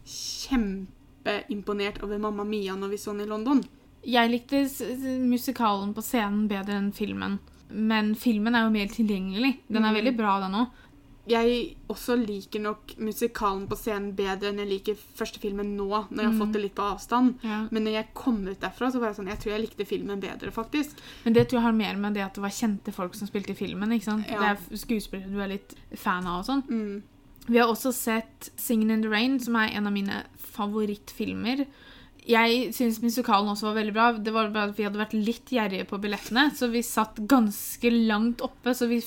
kjempeimponert 0.09 2.03
over 2.05 2.19
Mamma 2.19 2.45
Mia 2.45 2.75
når 2.77 2.89
vi 2.95 2.99
så 3.01 3.13
den 3.15 3.27
i 3.27 3.31
London. 3.31 3.63
Jeg 4.09 4.31
likte 4.31 4.63
musikalen 5.29 5.93
på 5.97 6.03
scenen 6.07 6.47
bedre 6.51 6.79
enn 6.79 6.93
filmen. 6.95 7.39
Men 7.69 8.15
filmen 8.17 8.55
er 8.57 8.65
jo 8.65 8.73
mer 8.73 8.87
tilgjengelig. 8.89 9.59
Den 9.69 9.85
er 9.85 9.93
Mm. 9.93 9.99
veldig 9.99 10.17
bra, 10.17 10.41
den 10.41 10.55
òg. 10.55 10.69
Jeg 11.29 11.77
også 11.93 12.17
liker 12.19 12.63
nok 12.63 12.95
musikalen 13.03 13.67
på 13.69 13.77
scenen 13.79 14.13
bedre 14.17 14.51
enn 14.51 14.63
jeg 14.63 14.71
liker 14.71 15.03
første 15.19 15.41
filmen 15.43 15.75
nå, 15.77 15.89
når 16.09 16.23
jeg 16.23 16.31
har 16.31 16.39
fått 16.41 16.55
det 16.57 16.63
litt 16.63 16.77
på 16.79 16.87
avstand. 16.87 17.45
Ja. 17.47 17.61
Men 17.75 17.87
når 17.87 17.99
jeg 17.99 18.11
kom 18.19 18.41
ut 18.47 18.61
derfra, 18.63 18.91
så 18.93 19.03
var 19.03 19.11
jeg 19.11 19.19
sånn 19.21 19.31
Jeg 19.33 19.43
tror 19.43 19.55
jeg 19.55 19.65
likte 19.67 19.89
filmen 19.89 20.23
bedre, 20.23 20.53
faktisk. 20.55 21.03
Men 21.25 21.37
det 21.37 21.49
tror 21.49 21.61
jeg 21.61 21.67
har 21.69 21.79
mer 21.83 22.01
med 22.01 22.19
det 22.19 22.25
at 22.27 22.39
det 22.39 22.45
var 22.45 22.55
kjente 22.55 22.95
folk 22.97 23.19
som 23.19 23.31
spilte 23.31 23.55
i 23.55 23.59
filmen. 23.59 23.93
ikke 23.93 24.11
sant? 24.11 24.31
Ja. 24.31 24.41
Det 24.41 24.51
er 24.55 24.83
skuespillere 24.85 25.33
du 25.33 25.45
er 25.45 25.55
litt 25.57 25.77
fan 25.95 26.27
av 26.27 26.43
og 26.43 26.49
sånn. 26.49 26.65
Mm. 26.69 26.99
Vi 27.49 27.59
har 27.59 27.69
også 27.69 27.93
sett 27.93 28.51
'Singin' 28.57 28.93
in 28.93 29.03
the 29.03 29.09
Rain', 29.09 29.41
som 29.41 29.57
er 29.57 29.73
en 29.73 29.87
av 29.87 29.93
mine 29.93 30.25
favorittfilmer. 30.37 31.67
Jeg 32.29 32.75
syns 32.77 33.01
musikalen 33.01 33.49
også 33.49 33.71
var 33.71 33.79
veldig 33.81 33.95
bra. 33.97 34.13
Det 34.13 34.33
var 34.33 34.51
bare 34.53 34.69
at 34.69 34.77
Vi 34.77 34.85
hadde 34.85 35.01
vært 35.01 35.17
litt 35.17 35.49
gjerrige 35.49 35.87
på 35.89 36.01
billettene, 36.01 36.51
så 36.55 36.69
vi 36.71 36.83
satt 36.83 37.17
ganske 37.17 37.89
langt 37.91 38.43
oppe. 38.45 38.75
Så 38.77 38.89
vi 38.89 39.01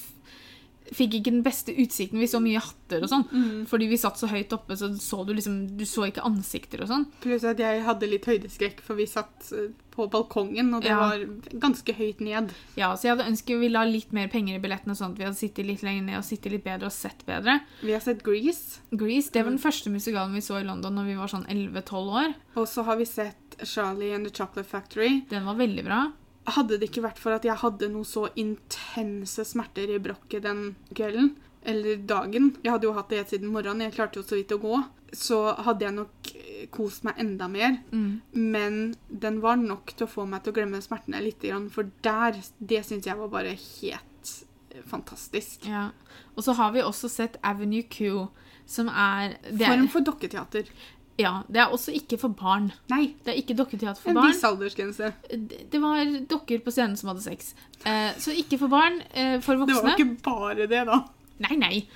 fikk 0.94 1.14
ikke 1.20 1.32
den 1.32 1.44
beste 1.44 1.72
utsikten. 1.72 2.20
Vi 2.20 2.28
så 2.28 2.42
mye 2.44 2.60
hatter 2.60 3.02
og 3.06 3.10
sånn. 3.10 3.24
Mm. 3.32 3.66
Fordi 3.68 3.88
vi 3.88 3.98
satt 3.98 4.18
så 4.20 4.28
høyt 4.28 4.52
oppe, 4.52 4.76
så 4.76 4.90
så 5.00 5.26
du 5.26 5.34
liksom 5.34 5.78
Du 5.78 5.86
så 5.86 6.04
ikke 6.10 6.24
ansikter 6.28 6.82
og 6.84 6.90
sånn. 6.90 7.06
Pluss 7.22 7.44
at 7.48 7.58
jeg 7.60 7.84
hadde 7.86 8.10
litt 8.12 8.26
høydeskrekk, 8.26 8.82
for 8.82 8.96
vi 9.00 9.06
satt 9.08 9.52
eh, 9.54 9.70
på 9.92 10.08
balkongen, 10.12 10.74
og 10.74 10.82
det 10.84 10.90
Ja. 10.92 10.98
var 11.00 11.26
ganske 11.60 11.94
høyt 11.96 12.20
ned. 12.22 12.52
Ja, 12.78 12.94
Så 12.96 13.04
jeg 13.08 13.18
hadde 13.18 13.30
ønsket 13.32 13.60
vi 13.60 13.70
la 13.70 13.84
litt 13.84 14.12
mer 14.14 14.28
penger 14.28 14.56
i 14.56 14.60
billettene, 14.60 14.96
sånn 14.96 15.12
at 15.12 15.18
vi 15.18 15.24
hadde 15.24 15.36
sittet 15.40 15.66
litt 15.66 15.82
lenger 15.84 16.04
ned 16.04 16.18
og 16.18 16.24
sittet 16.24 16.52
litt 16.52 16.64
bedre 16.64 16.86
og 16.86 16.92
sett 16.96 17.26
bedre. 17.26 17.62
Vi 17.82 17.92
har 17.92 18.00
sett 18.00 18.24
Grease, 18.24 18.80
Grease 18.92 19.32
det 19.32 19.44
var 19.44 19.52
den 19.52 19.60
første 19.60 19.90
musikalen 19.92 20.34
vi 20.34 20.40
så 20.42 20.60
i 20.62 20.64
London 20.68 20.96
når 20.96 21.06
vi 21.06 21.16
var 21.16 21.28
sånn 21.28 21.46
11-12 21.48 22.12
år. 22.12 22.34
og 22.56 22.68
så 22.68 22.84
har 22.86 22.96
vi 22.98 23.06
sett 23.06 23.36
Charlie 23.64 24.12
and 24.14 24.26
the 24.26 24.32
Chocolate 24.32 24.68
Factory. 24.68 25.22
Den 25.30 25.46
var 25.46 25.56
veldig 25.56 25.84
bra. 25.86 26.12
Hadde 26.50 26.80
det 26.82 26.90
ikke 26.90 27.04
vært 27.06 27.20
for 27.22 27.36
at 27.36 27.46
jeg 27.46 27.60
hadde 27.62 27.92
noe 27.94 28.08
så 28.08 28.26
intense 28.40 29.46
smerter 29.46 29.92
i 29.94 30.00
brokket 30.02 30.42
den 30.48 30.72
kvelden, 30.90 31.36
eller 31.62 32.00
dagen 32.10 32.56
Jeg 32.64 32.72
hadde 32.74 32.88
jo 32.88 32.96
hatt 32.96 33.12
det 33.12 33.20
helt 33.20 33.34
siden 33.36 33.52
morgenen, 33.54 33.86
jeg 33.86 33.94
klarte 33.94 34.18
jo 34.18 34.26
så 34.26 34.40
vidt 34.40 34.54
å 34.56 34.62
gå. 34.62 34.80
Så 35.14 35.38
hadde 35.68 35.86
jeg 35.86 35.94
nok 35.94 36.32
eh, 36.40 36.64
kost 36.74 37.04
meg 37.06 37.20
enda 37.22 37.50
mer. 37.52 37.76
Mm. 37.92 38.22
Men 38.32 38.80
den 39.08 39.42
var 39.44 39.60
nok 39.60 39.94
til 39.94 40.08
å 40.08 40.10
få 40.10 40.26
meg 40.30 40.42
til 40.42 40.54
å 40.54 40.58
glemme 40.58 40.82
smertene 40.82 41.22
litt. 41.22 41.46
For 41.74 41.92
der 42.06 42.40
Det 42.58 42.82
syns 42.88 43.10
jeg 43.10 43.20
var 43.20 43.30
bare 43.34 43.54
helt 43.54 44.32
eh, 44.72 44.82
fantastisk. 44.88 45.68
Ja. 45.70 45.90
Og 46.34 46.48
så 46.48 46.56
har 46.58 46.74
vi 46.74 46.82
også 46.82 47.12
sett 47.12 47.38
Avenue 47.44 47.86
Q, 47.86 48.32
som 48.66 48.90
er 48.90 49.36
er, 49.36 49.60
Form 49.62 49.90
for 49.92 50.08
dokketeater. 50.08 50.72
Ja, 51.20 51.42
det 51.52 51.60
er 51.62 51.74
også 51.74 51.94
ikke 51.96 52.18
for 52.22 52.34
barn. 52.36 52.72
Nei, 52.90 53.16
Det 53.24 53.34
er 53.34 53.40
ikke 53.42 53.56
dokketeater 53.58 54.00
for 54.02 54.12
en 54.12 54.16
barn. 54.16 54.32
viss 54.32 54.44
aldersgrense. 54.48 55.14
Det 55.30 55.70
det 55.72 55.82
var 55.82 56.06
dokker 56.30 56.64
på 56.64 56.72
scenen 56.72 56.98
som 56.98 57.12
hadde 57.12 57.22
sex. 57.22 57.54
Eh, 57.86 58.14
så 58.18 58.32
ikke 58.32 58.58
for 58.58 58.68
barn. 58.68 59.02
Eh, 59.14 59.40
for 59.42 59.56
Det 59.66 59.76
var 59.76 59.96
ikke 59.98 60.24
bare 60.24 60.68
det, 60.68 60.86
da. 60.88 61.04
Nei, 61.40 61.56
nei. 61.58 61.88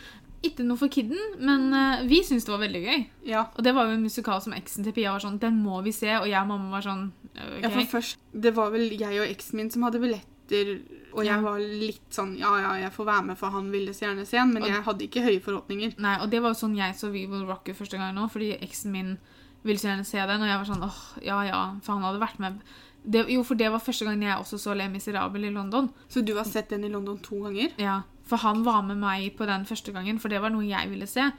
Ikke 0.46 0.66
noe 0.66 0.78
for 0.78 0.90
kidden, 0.90 1.18
men 1.40 1.74
eh, 1.74 2.06
vi 2.06 2.22
syntes 2.24 2.46
det 2.46 2.54
var 2.54 2.62
veldig 2.62 2.84
gøy. 2.84 3.06
Ja. 3.26 3.48
Og 3.56 3.64
det 3.64 3.74
var 3.74 3.88
jo 3.88 3.96
en 3.96 4.04
musikal 4.04 4.42
som 4.42 4.54
eksen 4.54 4.84
til 4.84 4.94
Pia 4.94 5.12
var 5.16 5.24
sånn 5.24 5.40
Den 5.40 5.64
må 5.64 5.82
vi 5.86 5.92
se. 5.96 6.12
Og 6.20 6.28
jeg 6.30 6.42
og 6.42 6.48
mamma 6.52 6.70
var 6.76 6.86
sånn 6.86 7.12
okay. 7.34 7.62
ja, 7.64 7.70
for 7.70 7.98
først 7.98 8.18
Det 8.32 8.54
var 8.56 8.72
vel 8.76 8.92
jeg 8.92 9.22
og 9.22 9.28
eksen 9.28 9.58
min 9.58 9.72
som 9.72 9.84
hadde 9.88 10.04
billetter, 10.48 10.82
og 11.14 11.26
jeg 11.26 11.42
var 11.44 11.60
litt 11.60 12.10
sånn 12.12 12.38
Ja, 12.38 12.52
ja, 12.60 12.74
jeg 12.86 12.92
får 12.92 13.06
være 13.06 13.26
med, 13.26 13.38
for 13.38 13.50
han 13.50 13.72
ville 13.72 13.92
så 13.94 14.06
gjerne 14.08 14.26
se 14.26 14.38
den, 14.38 14.54
men 14.54 14.64
Og- 14.64 14.70
jeg 14.70 14.84
hadde 14.84 15.08
ikke 15.08 15.24
høye 15.24 15.42
forhåpninger. 15.42 15.98
Nei, 16.00 16.18
og 16.22 16.30
det 16.30 16.42
var 16.42 16.50
jo 16.54 16.68
sånn 16.68 16.76
jeg 16.78 16.94
så 16.96 17.12
We 17.12 17.26
Will 17.28 17.46
Rock 17.46 17.68
You 17.68 17.74
første 17.76 17.98
gang 17.98 18.14
nå, 18.16 18.30
fordi 18.30 18.58
eksen 18.62 18.92
min 18.92 19.18
ville 19.64 19.78
så 19.80 19.88
gjerne 19.90 20.06
se 20.06 20.18
den, 20.18 20.42
og 20.42 20.48
jeg 20.48 20.58
var 20.58 20.66
sånn 20.66 20.84
åh, 20.84 21.24
ja 21.24 21.42
ja, 21.44 21.76
for 21.82 21.94
han 21.94 22.04
hadde 22.04 22.20
vært 22.20 22.40
med. 22.40 22.60
Det, 23.08 23.28
jo, 23.30 23.44
for 23.44 23.56
det 23.56 23.72
var 23.72 23.80
første 23.80 24.06
gangen 24.06 24.22
jeg 24.24 24.38
også 24.38 24.58
så 24.60 24.76
Le 24.76 24.88
Miserable 24.90 25.46
i 25.46 25.52
London. 25.54 25.92
Så 26.10 26.26
du 26.26 26.36
har 26.36 26.44
sett 26.44 26.70
den 26.70 26.84
i 26.84 26.90
London 26.90 27.18
to 27.20 27.36
ganger? 27.44 27.72
Ja, 27.78 28.02
For 28.26 28.38
han 28.38 28.64
var 28.64 28.82
med 28.82 28.98
meg 28.98 29.38
på 29.38 29.46
den 29.46 29.66
første 29.66 29.94
gangen, 29.94 30.18
for 30.20 30.28
det 30.30 30.42
var 30.42 30.50
noe 30.50 30.66
jeg 30.66 30.90
ville 30.90 31.06
se. 31.08 31.32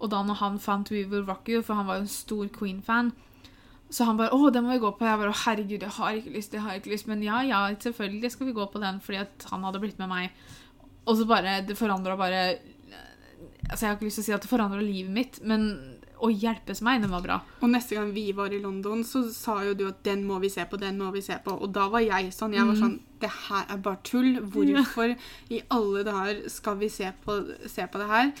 Og 0.00 0.10
da 0.10 0.22
når 0.22 0.34
han 0.36 0.58
fant 0.58 0.90
We 0.90 1.04
Will 1.06 1.24
Rock 1.24 1.48
You, 1.48 1.62
for 1.62 1.74
han 1.74 1.86
var 1.86 1.94
jo 1.96 2.00
en 2.02 2.06
stor 2.08 2.48
Queen-fan, 2.48 3.12
så 3.94 4.08
han 4.08 4.18
bare 4.18 4.34
'Å, 4.34 4.50
den 4.50 4.64
må 4.66 4.74
vi 4.74 4.82
gå 4.82 4.90
på.' 4.90 5.06
Jeg 5.06 5.18
bare 5.20 5.30
'Å, 5.30 5.42
herregud, 5.44 5.86
jeg 5.86 5.96
har 5.98 6.18
ikke 6.18 6.34
lyst, 6.34 6.52
jeg 6.52 6.62
har 6.62 6.74
ikke 6.74 6.90
lyst.' 6.90 7.06
Men 7.06 7.22
ja, 7.22 7.40
ja, 7.46 7.60
selvfølgelig 7.74 8.30
skal 8.32 8.46
vi 8.48 8.58
gå 8.58 8.66
på 8.72 8.82
den, 8.82 9.00
fordi 9.00 9.20
at 9.22 9.46
han 9.50 9.62
hadde 9.62 9.80
blitt 9.80 9.98
med 10.02 10.08
meg. 10.08 10.30
Og 11.06 11.16
så 11.16 11.26
bare 11.28 11.60
Det 11.66 11.76
forandra 11.76 12.16
bare 12.16 12.58
Altså, 13.70 13.86
jeg 13.86 13.88
har 13.88 13.96
ikke 13.96 14.04
lyst 14.04 14.18
til 14.20 14.22
å 14.22 14.26
si 14.26 14.32
at 14.32 14.42
det 14.42 14.50
forandra 14.50 14.80
livet 14.80 15.10
mitt, 15.10 15.38
men 15.42 15.62
å 16.20 16.28
hjelpes 16.28 16.82
meg, 16.84 17.00
den 17.02 17.12
var 17.12 17.22
bra. 17.24 17.38
Og 17.62 17.70
neste 17.72 17.96
gang 17.96 18.10
vi 18.12 18.26
var 18.36 18.52
i 18.52 18.60
London, 18.60 19.02
så 19.04 19.24
sa 19.32 19.56
jo 19.64 19.74
du 19.74 19.86
at 19.88 20.02
den 20.04 20.24
må 20.28 20.38
vi 20.42 20.50
se 20.52 20.64
på, 20.68 20.76
den 20.80 20.98
må 21.00 21.10
vi 21.14 21.22
se 21.24 21.38
på. 21.44 21.56
Og 21.56 21.72
da 21.72 21.88
var 21.92 22.04
jeg 22.04 22.32
sånn. 22.34 22.54
Jeg 22.56 22.68
var 22.68 22.78
sånn 22.78 23.00
Det 23.24 23.30
her 23.48 23.64
er 23.72 23.78
bare 23.80 24.02
tull. 24.04 24.34
Hvorfor 24.52 25.14
i 25.48 25.62
alle 25.72 26.04
dager 26.04 26.42
skal 26.52 26.76
vi 26.76 26.90
se 26.92 27.08
på, 27.24 27.38
se 27.72 27.86
på 27.88 28.02
det 28.02 28.08
her? 28.10 28.32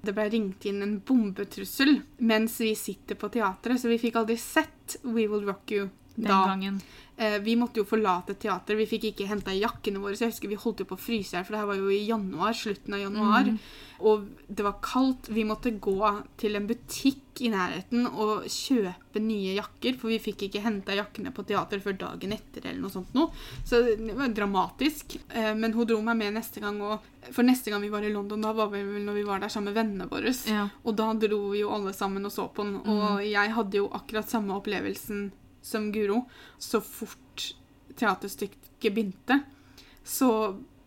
Det 0.00 0.14
ble 0.14 0.28
ringt 0.30 0.64
inn 0.70 0.82
en 0.84 0.98
bombetrussel 1.04 2.00
mens 2.18 2.60
vi 2.62 2.74
sitter 2.78 3.18
på 3.18 3.30
teatret, 3.34 3.80
så 3.80 3.90
vi 3.90 3.98
fikk 3.98 4.20
aldri 4.20 4.36
sett 4.38 4.98
We 5.02 5.26
Will 5.26 5.46
Rock 5.48 5.74
You 5.74 5.88
Den 6.14 6.30
gangen. 6.30 6.80
Eh, 7.18 7.38
vi 7.42 7.56
måtte 7.58 7.80
jo 7.80 7.86
forlate 7.88 8.36
teateret. 8.38 8.78
Vi 8.78 8.86
fikk 8.86 9.08
ikke 9.08 9.26
henta 9.26 9.50
jakkene 9.50 9.98
våre. 9.98 10.14
Så 10.14 10.28
jeg 10.28 10.36
husker 10.36 10.52
vi 10.52 10.58
holdt 10.62 10.84
jo 10.84 10.86
på 10.86 10.94
å 10.94 11.02
fryse 11.02 11.34
her, 11.34 11.46
for 11.46 11.56
det 11.56 11.62
her 11.64 11.70
var 11.72 11.80
jo 11.80 11.90
i 11.90 12.04
januar, 12.06 12.54
slutten 12.54 12.94
av 12.94 13.02
januar. 13.02 13.50
Og 14.06 14.28
det 14.46 14.62
var 14.62 14.76
kaldt. 14.84 15.26
Vi 15.34 15.42
måtte 15.48 15.74
gå 15.82 15.98
til 16.38 16.54
en 16.54 16.68
butikk 16.68 17.42
i 17.42 17.50
nærheten 17.50 18.06
og 18.06 18.46
kjøpe 18.50 19.18
nye 19.22 19.56
jakker, 19.56 19.98
for 19.98 20.12
vi 20.12 20.20
fikk 20.22 20.44
ikke 20.46 20.62
henta 20.62 20.94
jakkene 20.94 21.32
på 21.34 21.42
teater 21.46 21.82
før 21.82 21.96
dagen 21.98 22.34
etter 22.34 22.68
eller 22.68 22.84
noe 22.84 22.94
sånt 22.94 23.10
noe. 23.18 23.34
Så 23.66 23.82
det 23.88 24.14
var 24.14 24.30
dramatisk. 24.34 25.18
Eh, 25.34 25.50
men 25.58 25.74
hun 25.74 25.90
dro 25.90 25.98
meg 26.06 26.20
med 26.22 26.38
neste 26.38 26.62
gang, 26.62 26.78
og 26.78 27.02
for 27.34 27.42
neste 27.46 27.74
gang 27.74 27.82
vi 27.82 27.90
var 27.90 28.06
i 28.06 28.14
London, 28.14 28.46
da 28.46 28.54
var 28.54 28.70
vi 28.70 28.84
vel 28.86 29.02
når 29.06 29.18
vi 29.18 29.26
var 29.26 29.42
der 29.42 29.50
sammen 29.50 29.72
med 29.72 29.80
vennene 29.82 30.06
våre. 30.10 30.30
Ja. 30.46 30.68
Og 30.86 30.94
da 31.02 31.10
dro 31.18 31.42
vi 31.50 31.64
jo 31.64 31.74
alle 31.74 31.96
sammen 31.98 32.30
og 32.30 32.34
så 32.34 32.46
på 32.46 32.62
den. 32.62 32.78
Og 32.86 33.26
jeg 33.26 33.58
hadde 33.58 33.82
jo 33.82 33.90
akkurat 33.98 34.30
samme 34.30 34.54
opplevelsen 34.54 35.30
som 35.64 35.90
Guro. 35.94 36.24
Så 36.58 36.80
fort 36.84 37.52
teaterstykket 37.98 38.92
begynte, 38.94 39.40
så 40.06 40.30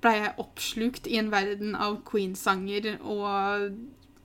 blei 0.01 0.17
jeg 0.22 0.38
oppslukt 0.41 1.09
i 1.11 1.19
en 1.22 1.32
verden 1.34 1.76
av 1.78 1.99
Queen-sanger 2.07 2.95
og 3.01 3.67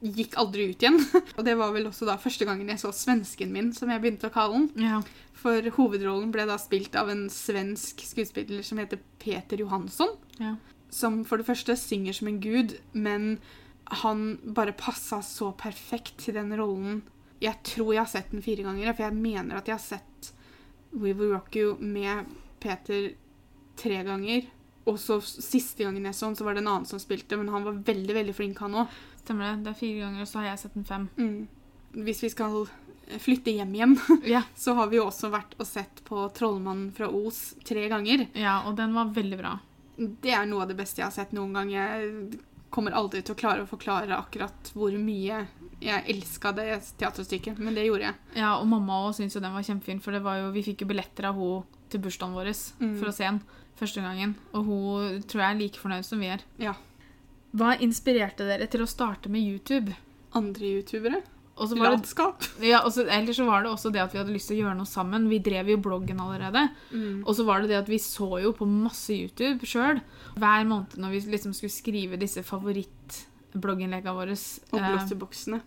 gikk 0.00 0.36
aldri 0.40 0.70
ut 0.70 0.82
igjen. 0.82 0.98
og 1.36 1.42
det 1.46 1.56
var 1.58 1.74
vel 1.74 1.88
også 1.90 2.08
da 2.08 2.16
første 2.20 2.46
gangen 2.48 2.70
jeg 2.72 2.80
så 2.82 2.92
svensken 2.94 3.52
min, 3.52 3.72
som 3.76 3.90
jeg 3.92 4.02
begynte 4.02 4.30
å 4.30 4.34
kalle 4.34 4.66
den. 4.66 4.90
ja. 4.90 5.00
For 5.36 5.68
hovedrollen 5.76 6.30
ble 6.32 6.46
da 6.48 6.56
spilt 6.58 6.96
av 6.96 7.10
en 7.12 7.26
svensk 7.30 8.00
skuespiller 8.08 8.64
som 8.64 8.80
heter 8.80 9.02
Peter 9.20 9.60
Johansson 9.60 10.14
ja. 10.40 10.54
som 10.88 11.20
for 11.28 11.36
det 11.38 11.46
første 11.46 11.76
synger 11.76 12.16
som 12.16 12.30
en 12.30 12.40
gud, 12.40 12.72
men 12.96 13.36
han 14.02 14.38
bare 14.56 14.74
passa 14.74 15.20
så 15.22 15.52
perfekt 15.54 16.16
til 16.24 16.38
den 16.40 16.54
rollen. 16.58 17.02
Jeg 17.42 17.60
tror 17.68 17.92
jeg 17.92 18.02
har 18.02 18.10
sett 18.10 18.32
den 18.32 18.42
fire 18.42 18.64
ganger, 18.66 18.96
for 18.96 19.06
jeg 19.06 19.20
mener 19.20 19.60
at 19.60 19.68
jeg 19.68 19.76
har 19.76 19.84
sett 19.84 20.32
We 20.90 21.12
Will 21.12 21.32
Rock 21.32 21.56
You 21.56 21.76
med 21.80 22.30
Peter 22.60 23.10
tre 23.76 24.02
ganger. 24.06 24.46
Og 24.86 24.98
så 25.02 25.18
siste 25.20 25.82
gangen 25.82 26.06
jeg 26.06 26.14
så 26.14 26.30
den, 26.30 26.38
så 26.38 26.46
var 26.46 26.54
det 26.54 26.62
en 26.62 26.70
annen 26.70 26.86
som 26.86 27.00
spilte, 27.02 27.36
men 27.38 27.50
han 27.50 27.66
var 27.66 27.80
veldig 27.86 28.14
veldig 28.14 28.34
flink, 28.36 28.60
han 28.62 28.76
òg. 28.84 28.98
Stemmer 29.24 29.50
det. 29.50 29.64
Det 29.64 29.72
er 29.72 29.80
fire 29.80 30.02
ganger, 30.04 30.22
og 30.22 30.30
så 30.30 30.40
har 30.40 30.52
jeg 30.52 30.60
sett 30.62 30.76
den 30.78 30.86
fem. 30.86 31.08
Mm. 31.18 32.02
Hvis 32.06 32.22
vi 32.22 32.30
skal 32.30 32.58
flytte 33.22 33.54
hjem 33.54 33.74
igjen, 33.74 33.96
yeah. 34.24 34.46
så 34.54 34.76
har 34.78 34.90
vi 34.90 35.00
jo 35.00 35.08
også 35.08 35.30
vært 35.34 35.56
og 35.58 35.66
sett 35.66 36.02
på 36.06 36.28
'Trollmannen 36.34 36.92
fra 36.94 37.10
Os' 37.10 37.56
tre 37.66 37.88
ganger. 37.90 38.28
ja, 38.34 38.60
og 38.66 38.76
den 38.78 38.94
var 38.94 39.10
veldig 39.14 39.38
bra. 39.42 39.58
Det 39.96 40.30
er 40.30 40.46
noe 40.46 40.62
av 40.62 40.70
det 40.70 40.76
beste 40.78 41.00
jeg 41.00 41.08
har 41.08 41.14
sett 41.14 41.32
noen 41.32 41.54
gang. 41.56 41.70
Jeg 41.72 42.38
kommer 42.70 42.92
aldri 42.92 43.22
til 43.22 43.34
å 43.34 43.38
klare 43.38 43.62
å 43.64 43.68
forklare 43.70 44.16
akkurat 44.18 44.70
hvor 44.74 44.92
mye 44.98 45.46
jeg 45.80 46.04
elska 46.08 46.52
det 46.56 46.80
teaterstykket, 46.98 47.58
men 47.58 47.74
det 47.76 47.84
gjorde 47.86 48.08
jeg. 48.08 48.14
Ja, 48.40 48.56
og 48.58 48.66
mamma 48.68 49.02
også 49.06 49.20
syntes 49.22 49.36
jo 49.36 49.42
den 49.44 49.52
var 49.54 49.62
kjempefin, 49.66 50.00
for 50.02 50.12
det 50.16 50.22
var 50.24 50.40
jo, 50.40 50.50
vi 50.54 50.62
fikk 50.66 50.82
jo 50.84 50.88
billetter 50.90 51.28
av 51.30 51.36
henne 51.40 51.64
til 51.92 52.00
bursdagen 52.02 52.34
vår 52.34 52.50
Mm. 52.80 52.98
for 52.98 53.06
å 53.08 53.12
se 53.14 53.24
den 53.24 53.40
første 53.78 54.02
gangen. 54.02 54.34
Og 54.52 54.64
hun 54.64 55.22
tror 55.22 55.42
jeg 55.42 55.50
er 55.54 55.58
like 55.60 55.78
fornøyd 55.78 56.04
som 56.04 56.18
vi 56.20 56.26
er. 56.32 56.40
Ja. 56.58 56.74
Hva 57.54 57.76
inspirerte 57.78 58.44
dere 58.48 58.66
til 58.66 58.82
å 58.82 58.88
starte 58.90 59.28
med 59.30 59.40
YouTube? 59.46 59.94
Andre 60.34 60.64
youtubere. 60.76 61.22
Og 61.56 61.70
så 61.70 61.76
var 61.78 61.90
det, 61.94 62.02
Latskap. 62.02 62.42
ja, 62.60 62.82
så- 62.92 63.06
eller 63.08 63.32
så 63.32 63.46
var 63.46 63.62
det 63.62 63.70
også 63.72 63.90
det 63.92 64.02
at 64.02 64.12
vi 64.12 64.18
hadde 64.18 64.32
lyst 64.34 64.48
til 64.48 64.58
å 64.58 64.60
gjøre 64.66 64.76
noe 64.76 64.84
sammen. 64.86 65.28
Vi 65.30 65.38
drev 65.40 65.68
jo 65.72 65.76
bloggen 65.78 66.18
allerede. 66.20 66.68
Mm. 66.92 67.22
Og 67.26 67.34
så 67.34 67.46
var 67.46 67.62
det 67.62 67.70
det 67.70 67.78
at 67.78 67.88
vi 67.88 67.96
så 67.96 68.42
jo 68.42 68.52
på 68.52 68.66
masse 68.68 69.08
YouTube 69.16 69.64
sjøl. 69.64 70.02
Hver 70.36 70.66
måned 70.68 70.98
når 71.00 71.10
vi 71.16 71.20
liksom 71.32 71.54
skulle 71.56 71.72
skrive 71.72 72.18
disse 72.20 72.42
favorittblogginnleggene 72.44 74.14
våre. 74.14 74.36
Og 74.72 74.80
eh, 74.82 74.98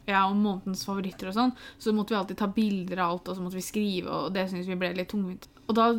ja, 0.07 0.27
og 0.29 0.35
månedens 0.37 0.85
favoritter 0.85 1.29
og 1.31 1.33
sånn, 1.37 1.55
så 1.79 1.93
måtte 1.95 2.09
vi 2.13 2.19
alltid 2.21 2.37
ta 2.37 2.47
bilder 2.47 2.99
av 2.99 3.11
alt, 3.15 3.29
og 3.29 3.35
så 3.37 3.41
måtte 3.41 3.57
vi 3.57 3.65
skrive, 3.65 4.07
og 4.09 4.33
det 4.33 4.47
syntes 4.49 4.67
vi 4.69 4.75
ble 4.75 4.93
litt 4.95 5.09
tungvint. 5.09 5.47
Og 5.67 5.75
da 5.75 5.89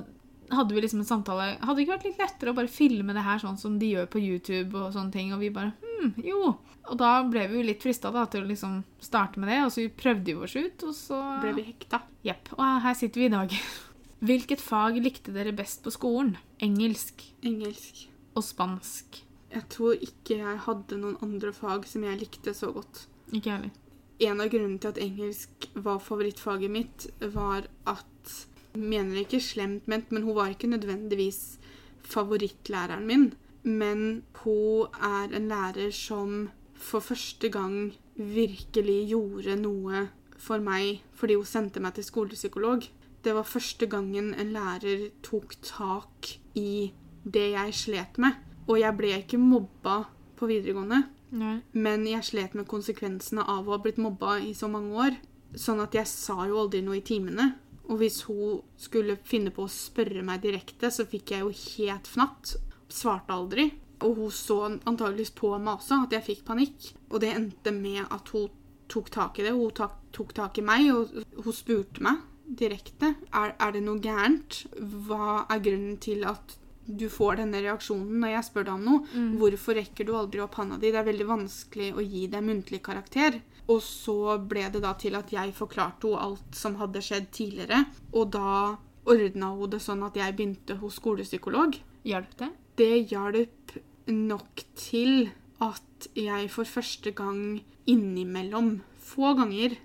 hadde 0.51 0.75
vi 0.75 0.83
liksom 0.83 1.03
en 1.03 1.09
samtale 1.09 1.45
Hadde 1.61 1.77
det 1.79 1.85
ikke 1.85 1.95
vært 1.95 2.07
litt 2.09 2.21
lettere 2.21 2.53
å 2.53 2.57
bare 2.57 2.71
filme 2.73 3.15
det 3.17 3.25
her 3.25 3.41
sånn 3.43 3.59
som 3.61 3.79
de 3.81 3.93
gjør 3.95 4.09
på 4.11 4.23
YouTube, 4.23 4.75
og 4.79 4.95
sånne 4.97 5.15
ting, 5.15 5.33
og 5.35 5.43
vi 5.43 5.53
bare 5.55 5.73
hm, 5.83 6.15
jo. 6.27 6.55
Og 6.91 6.99
da 6.99 7.13
ble 7.29 7.45
vi 7.51 7.61
jo 7.61 7.67
litt 7.69 7.85
frista 7.85 8.11
til 8.11 8.45
å 8.45 8.49
liksom 8.49 8.81
starte 9.03 9.41
med 9.41 9.53
det, 9.53 9.61
og 9.65 9.73
så 9.73 9.85
vi 9.85 9.93
prøvde 10.03 10.35
vi 10.35 10.47
oss 10.49 10.57
ut, 10.57 10.87
og 10.89 10.97
så 10.97 11.21
Ble 11.45 11.55
vi 11.61 11.67
hekta. 11.71 12.03
Jepp. 12.27 12.53
Og 12.59 12.65
her 12.85 12.99
sitter 12.99 13.23
vi 13.23 13.29
i 13.29 13.35
dag. 13.35 13.57
Hvilket 14.27 14.61
fag 14.61 14.99
likte 15.01 15.33
dere 15.33 15.55
best 15.57 15.85
på 15.85 15.93
skolen? 15.95 16.35
Engelsk 16.61 17.23
Engelsk. 17.47 18.09
og 18.37 18.45
spansk. 18.45 19.23
Jeg 19.51 19.67
tror 19.73 19.97
ikke 19.99 20.37
jeg 20.43 20.59
hadde 20.67 20.99
noen 21.01 21.17
andre 21.25 21.55
fag 21.57 21.87
som 21.89 22.05
jeg 22.07 22.21
likte 22.21 22.55
så 22.55 22.71
godt. 22.75 23.07
Ikke 23.33 23.55
heller. 23.55 23.73
En 24.21 24.43
av 24.43 24.51
grunnene 24.53 24.79
til 24.83 24.93
at 24.93 25.01
engelsk 25.01 25.71
var 25.81 26.03
favorittfaget 26.05 26.71
mitt, 26.71 27.07
var 27.33 27.65
at 27.89 28.35
Mener 28.75 29.25
ikke 29.25 29.41
slemt 29.43 29.89
ment, 29.91 30.13
men 30.13 30.23
hun 30.23 30.37
var 30.37 30.53
ikke 30.53 30.71
nødvendigvis 30.71 31.59
favorittlæreren 32.03 33.07
min. 33.07 33.33
Men 33.63 34.23
hun 34.43 34.87
er 35.01 35.37
en 35.37 35.49
lærer 35.49 35.91
som 35.91 36.49
for 36.75 37.01
første 37.01 37.49
gang 37.53 37.93
virkelig 38.17 39.09
gjorde 39.11 39.57
noe 39.61 40.07
for 40.41 40.63
meg 40.65 41.03
fordi 41.17 41.37
hun 41.37 41.49
sendte 41.49 41.83
meg 41.83 41.95
til 41.97 42.07
skolepsykolog. 42.07 42.87
Det 43.21 43.35
var 43.37 43.45
første 43.45 43.87
gangen 43.87 44.33
en 44.35 44.53
lærer 44.55 45.11
tok 45.23 45.59
tak 45.63 46.31
i 46.57 46.93
det 47.25 47.51
jeg 47.53 47.75
slet 47.77 48.19
med. 48.19 48.39
Og 48.69 48.81
jeg 48.81 48.97
ble 48.97 49.13
ikke 49.19 49.41
mobba 49.41 50.05
på 50.39 50.49
videregående, 50.49 51.03
Nei. 51.37 51.57
men 51.73 52.07
jeg 52.09 52.25
slet 52.25 52.55
med 52.57 52.69
konsekvensene 52.71 53.45
av 53.45 53.67
å 53.67 53.75
ha 53.75 53.81
blitt 53.83 53.99
mobba 54.01 54.39
i 54.41 54.55
så 54.57 54.71
mange 54.73 54.95
år. 54.95 55.19
Sånn 55.59 55.83
at 55.83 55.97
jeg 55.97 56.09
sa 56.09 56.47
jo 56.49 56.61
aldri 56.63 56.81
noe 56.87 57.01
i 57.01 57.05
timene. 57.05 57.51
Og 57.91 57.99
hvis 58.01 58.23
hun 58.29 58.61
skulle 58.79 59.19
finne 59.27 59.53
på 59.55 59.67
å 59.67 59.73
spørre 59.73 60.23
meg 60.27 60.45
direkte, 60.45 60.93
så 60.95 61.07
fikk 61.11 61.35
jeg 61.35 61.45
jo 61.45 61.51
helt 61.51 62.11
fnatt. 62.11 62.55
Svarte 62.91 63.35
aldri. 63.35 63.67
Og 64.07 64.17
hun 64.17 64.33
så 64.33 64.63
antageligvis 64.71 65.35
på 65.37 65.51
meg 65.59 65.75
også 65.77 66.05
at 66.07 66.15
jeg 66.17 66.27
fikk 66.29 66.47
panikk. 66.49 66.93
Og 67.11 67.21
det 67.25 67.35
endte 67.35 67.75
med 67.75 68.05
at 68.07 68.31
hun 68.33 68.49
tok 68.91 69.11
tak 69.13 69.39
i 69.39 69.47
det. 69.47 69.53
Hun 69.59 69.75
tok, 69.77 69.99
tok 70.15 70.35
tak 70.39 70.59
i 70.63 70.67
meg, 70.67 70.89
og 70.95 71.43
hun 71.45 71.57
spurte 71.57 72.03
meg 72.07 72.27
direkte 72.51 73.13
er, 73.31 73.53
er 73.55 73.75
det 73.75 73.83
noe 73.87 74.01
gærent. 74.03 74.65
Hva 75.07 75.45
er 75.51 75.63
grunnen 75.63 76.01
til 76.03 76.25
at 76.29 76.57
du 76.91 77.07
får 77.13 77.39
denne 77.39 77.61
reaksjonen 77.63 78.19
når 78.23 78.33
jeg 78.35 78.47
spør 78.49 78.67
deg 78.67 78.75
om 78.75 78.87
noe? 78.89 79.05
Hvorfor 79.39 79.79
rekker 79.79 80.09
du 80.09 80.15
aldri 80.19 80.43
opp 80.43 80.59
handa 80.59 80.79
di? 80.81 80.91
Det 80.91 80.99
er 80.99 81.07
veldig 81.07 81.29
vanskelig 81.29 81.93
å 81.95 82.03
gi 82.03 82.27
deg 82.33 82.47
muntlig 82.47 82.83
karakter. 82.83 83.39
Og 83.71 83.81
så 83.87 84.17
ble 84.51 84.65
det 84.75 84.81
da 84.83 84.95
til 84.99 85.15
at 85.19 85.31
jeg 85.31 85.53
forklarte 85.55 86.09
henne 86.11 86.25
alt 86.27 86.57
som 86.59 86.75
hadde 86.81 87.03
skjedd 87.05 87.29
tidligere. 87.37 87.85
Og 88.13 88.33
da 88.35 88.77
ordna 89.11 89.53
hun 89.55 89.71
det 89.71 89.81
sånn 89.85 90.03
at 90.07 90.17
jeg 90.19 90.35
begynte 90.37 90.77
hos 90.81 90.99
skolepsykolog. 90.99 91.79
Hjalp 92.09 92.33
det? 92.41 92.49
Det 92.81 92.91
hjalp 93.13 93.77
nok 94.11 94.65
til 94.81 95.31
at 95.63 96.09
jeg 96.17 96.49
for 96.51 96.65
første 96.65 97.13
gang 97.15 97.61
innimellom, 97.91 98.81
få 98.99 99.35
ganger, 99.39 99.77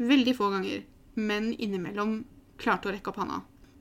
veldig 0.00 0.34
få 0.36 0.50
ganger, 0.54 0.82
men 1.20 1.50
innimellom 1.60 2.24
klarte 2.60 2.88
å 2.88 2.94
rekke 2.94 3.12
opp 3.12 3.20
handa. 3.20 3.40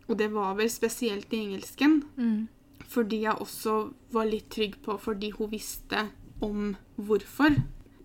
Og 0.09 0.17
det 0.17 0.29
var 0.33 0.55
vel 0.57 0.69
spesielt 0.73 1.31
i 1.33 1.41
engelsken, 1.45 2.03
Mm. 2.17 2.47
fordi 2.89 3.21
jeg 3.21 3.35
også 3.39 3.93
var 4.11 4.25
litt 4.25 4.49
trygg 4.49 4.81
på 4.81 4.97
fordi 4.99 5.31
hun 5.37 5.49
visste 5.49 6.09
om 6.41 6.75
hvorfor. 6.97 7.55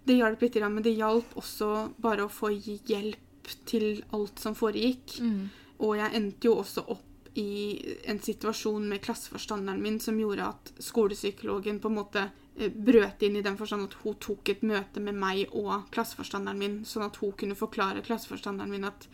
Det 0.04 0.18
hjalp 0.18 0.42
litt, 0.44 0.60
men 0.68 0.84
det 0.84 0.94
hjalp 0.98 1.36
også 1.40 1.70
bare 1.96 2.26
å 2.26 2.32
få 2.32 2.52
hjelp 2.52 3.52
til 3.68 4.02
alt 4.16 4.40
som 4.40 4.56
foregikk. 4.56 5.18
Mm. 5.20 5.50
Og 5.84 5.96
jeg 5.98 6.16
endte 6.16 6.48
jo 6.48 6.58
også 6.60 6.84
opp 6.94 7.10
i 7.34 7.82
en 8.06 8.20
situasjon 8.22 8.84
med 8.88 9.02
klasseforstanderen 9.02 9.82
min 9.82 9.98
som 10.00 10.18
gjorde 10.20 10.46
at 10.52 10.72
skolepsykologen 10.82 11.80
på 11.82 11.90
en 11.90 11.96
måte 11.96 12.22
eh, 12.28 12.70
brøt 12.70 13.24
inn 13.26 13.40
i 13.40 13.42
den 13.42 13.56
forstand 13.58 13.88
at 13.88 13.96
hun 14.04 14.14
tok 14.22 14.52
et 14.52 14.62
møte 14.62 15.02
med 15.02 15.18
meg 15.18 15.48
og 15.50 15.88
klasseforstanderen 15.94 16.60
min, 16.60 16.76
sånn 16.86 17.08
at 17.08 17.18
hun 17.18 17.34
kunne 17.40 17.58
forklare 17.58 18.04
klasseforstanderen 18.06 18.70
min 18.70 18.86
at 18.86 19.08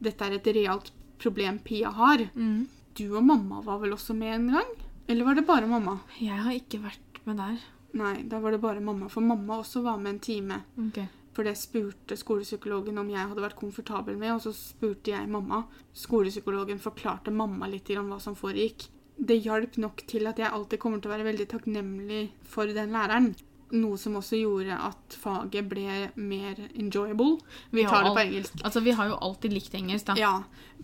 dette 0.00 0.24
er 0.24 0.38
et 0.38 0.50
realt 0.56 0.92
problem 1.20 1.60
Pia 1.64 1.92
har. 1.92 2.24
Mm. 2.34 2.66
Du 2.96 3.10
og 3.10 3.24
mamma 3.28 3.60
var 3.64 3.82
vel 3.82 3.92
også 3.96 4.16
med 4.16 4.38
en 4.38 4.50
gang? 4.56 4.74
Eller 5.06 5.28
var 5.28 5.36
det 5.36 5.46
bare 5.48 5.68
mamma? 5.68 5.98
Jeg 6.16 6.40
har 6.42 6.56
ikke 6.56 6.80
vært 6.84 7.20
med 7.28 7.42
der. 7.42 7.60
Nei, 7.96 8.16
da 8.28 8.40
var 8.42 8.52
det 8.52 8.60
bare 8.60 8.82
mamma, 8.84 9.08
for 9.08 9.24
mamma 9.24 9.60
også 9.62 9.82
var 9.84 9.96
med 10.00 10.16
en 10.16 10.24
time. 10.26 10.60
Okay. 10.88 11.06
For 11.36 11.44
det 11.44 11.56
spurte 11.60 12.16
skolepsykologen 12.16 12.96
om 13.00 13.08
jeg 13.12 13.28
hadde 13.28 13.44
vært 13.44 13.58
komfortabel 13.58 14.16
med, 14.16 14.34
og 14.34 14.44
så 14.44 14.52
spurte 14.56 15.12
jeg 15.12 15.28
mamma. 15.28 15.66
Skolepsykologen 15.96 16.80
forklarte 16.80 17.34
mamma 17.34 17.68
litt 17.68 17.90
om 17.96 18.08
hva 18.12 18.20
som 18.22 18.36
foregikk. 18.38 18.88
Det 19.16 19.36
hjalp 19.44 19.76
nok 19.80 20.02
til 20.08 20.28
at 20.28 20.40
jeg 20.40 20.52
alltid 20.52 20.80
kommer 20.80 21.00
til 21.00 21.10
å 21.10 21.14
være 21.14 21.28
veldig 21.28 21.48
takknemlig 21.52 22.22
for 22.48 22.72
den 22.72 22.92
læreren. 22.96 23.30
Noe 23.76 23.98
som 23.98 24.16
også 24.20 24.38
gjorde 24.38 24.76
at 24.78 25.16
faget 25.18 25.68
ble 25.68 26.10
mer 26.14 26.60
enjoyable. 26.68 27.40
Vi 27.72 27.82
vi 27.82 27.86
tar 27.88 28.06
det 28.06 28.12
på 28.14 28.22
engelsk. 28.22 28.60
Altså, 28.62 28.80
vi 28.84 28.94
har 28.96 29.08
jo 29.10 29.20
alltid 29.28 29.56
likt 29.56 29.74
engelsk, 29.74 30.12
da. 30.12 30.16
Ja, 30.20 30.34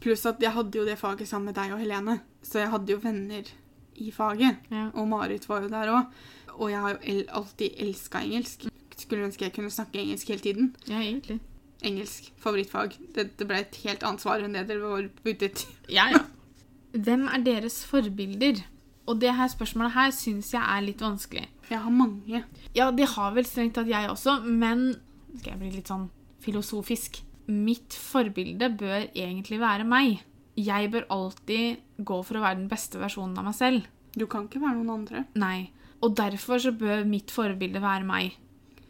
pluss 0.02 0.24
at 0.28 0.42
jeg 0.42 0.52
hadde 0.52 0.80
jo 0.80 0.84
det 0.88 0.98
faget 1.00 1.30
sammen 1.30 1.52
med 1.52 1.60
deg 1.60 1.76
og 1.76 1.80
Helene. 1.80 2.18
Så 2.42 2.60
jeg 2.64 2.72
hadde 2.72 2.92
jo 2.92 3.00
venner 3.00 3.52
i 4.02 4.10
faget. 4.12 4.68
Ja. 4.72 4.88
Og 4.96 5.08
Marit 5.08 5.48
var 5.48 5.62
jo 5.62 5.70
der 5.72 5.92
òg. 5.92 6.24
Og 6.62 6.70
jeg 6.70 6.82
har 6.84 6.94
jo 6.94 7.22
alltid 7.40 7.80
elska 7.82 8.22
engelsk. 8.22 8.68
Skulle 8.94 9.26
ønske 9.26 9.48
jeg 9.48 9.54
kunne 9.56 9.72
snakke 9.72 9.98
engelsk 9.98 10.28
hele 10.30 10.44
tiden. 10.44 10.68
Ja, 10.86 11.00
egentlig. 11.00 11.40
Engelsk. 11.82 12.28
Favorittfag. 12.38 12.94
Dette 13.16 13.48
ble 13.48 13.64
et 13.64 13.80
helt 13.82 14.04
annet 14.06 14.22
svar 14.22 14.44
enn 14.44 14.54
det 14.54 14.68
dere 14.68 14.84
var 14.84 15.08
ute 15.26 15.48
etter. 15.48 15.66
Ja, 15.90 16.06
ja. 16.14 16.22
Hvem 16.92 17.26
er 17.32 17.42
deres 17.42 17.80
forbilder? 17.88 18.62
Og 19.10 19.18
det 19.18 19.32
her 19.34 19.48
spørsmålet 19.50 19.96
her 19.96 20.12
syns 20.14 20.52
jeg 20.54 20.62
er 20.62 20.84
litt 20.84 21.02
vanskelig. 21.02 21.48
Jeg 21.72 21.80
har 21.82 21.94
mange. 21.94 22.44
Ja, 22.76 22.90
det 22.94 23.08
har 23.16 23.32
vel 23.34 23.48
strengt 23.48 23.74
tatt 23.78 23.90
jeg 23.90 24.10
også, 24.10 24.38
men 24.46 24.92
skal 25.40 25.54
jeg 25.54 25.60
bli 25.62 25.72
litt 25.78 25.90
sånn 25.90 26.06
filosofisk? 26.44 27.22
Mitt 27.50 27.96
forbilde 27.98 28.68
bør 28.78 29.08
egentlig 29.08 29.58
være 29.62 29.86
meg. 29.88 30.20
Jeg 30.54 30.92
bør 30.92 31.08
alltid 31.10 31.82
gå 32.04 32.18
for 32.22 32.38
å 32.38 32.44
være 32.44 32.60
den 32.60 32.70
beste 32.70 33.00
versjonen 33.00 33.38
av 33.40 33.48
meg 33.48 33.56
selv. 33.58 33.88
Du 34.14 34.28
kan 34.30 34.46
ikke 34.46 34.60
være 34.62 34.76
noen 34.78 34.92
andre. 35.00 35.24
Nei. 35.40 35.72
Og 36.02 36.16
derfor 36.18 36.62
så 36.62 36.72
bør 36.74 37.04
mitt 37.06 37.30
forbilde 37.30 37.82
være 37.82 38.06
meg. 38.06 38.38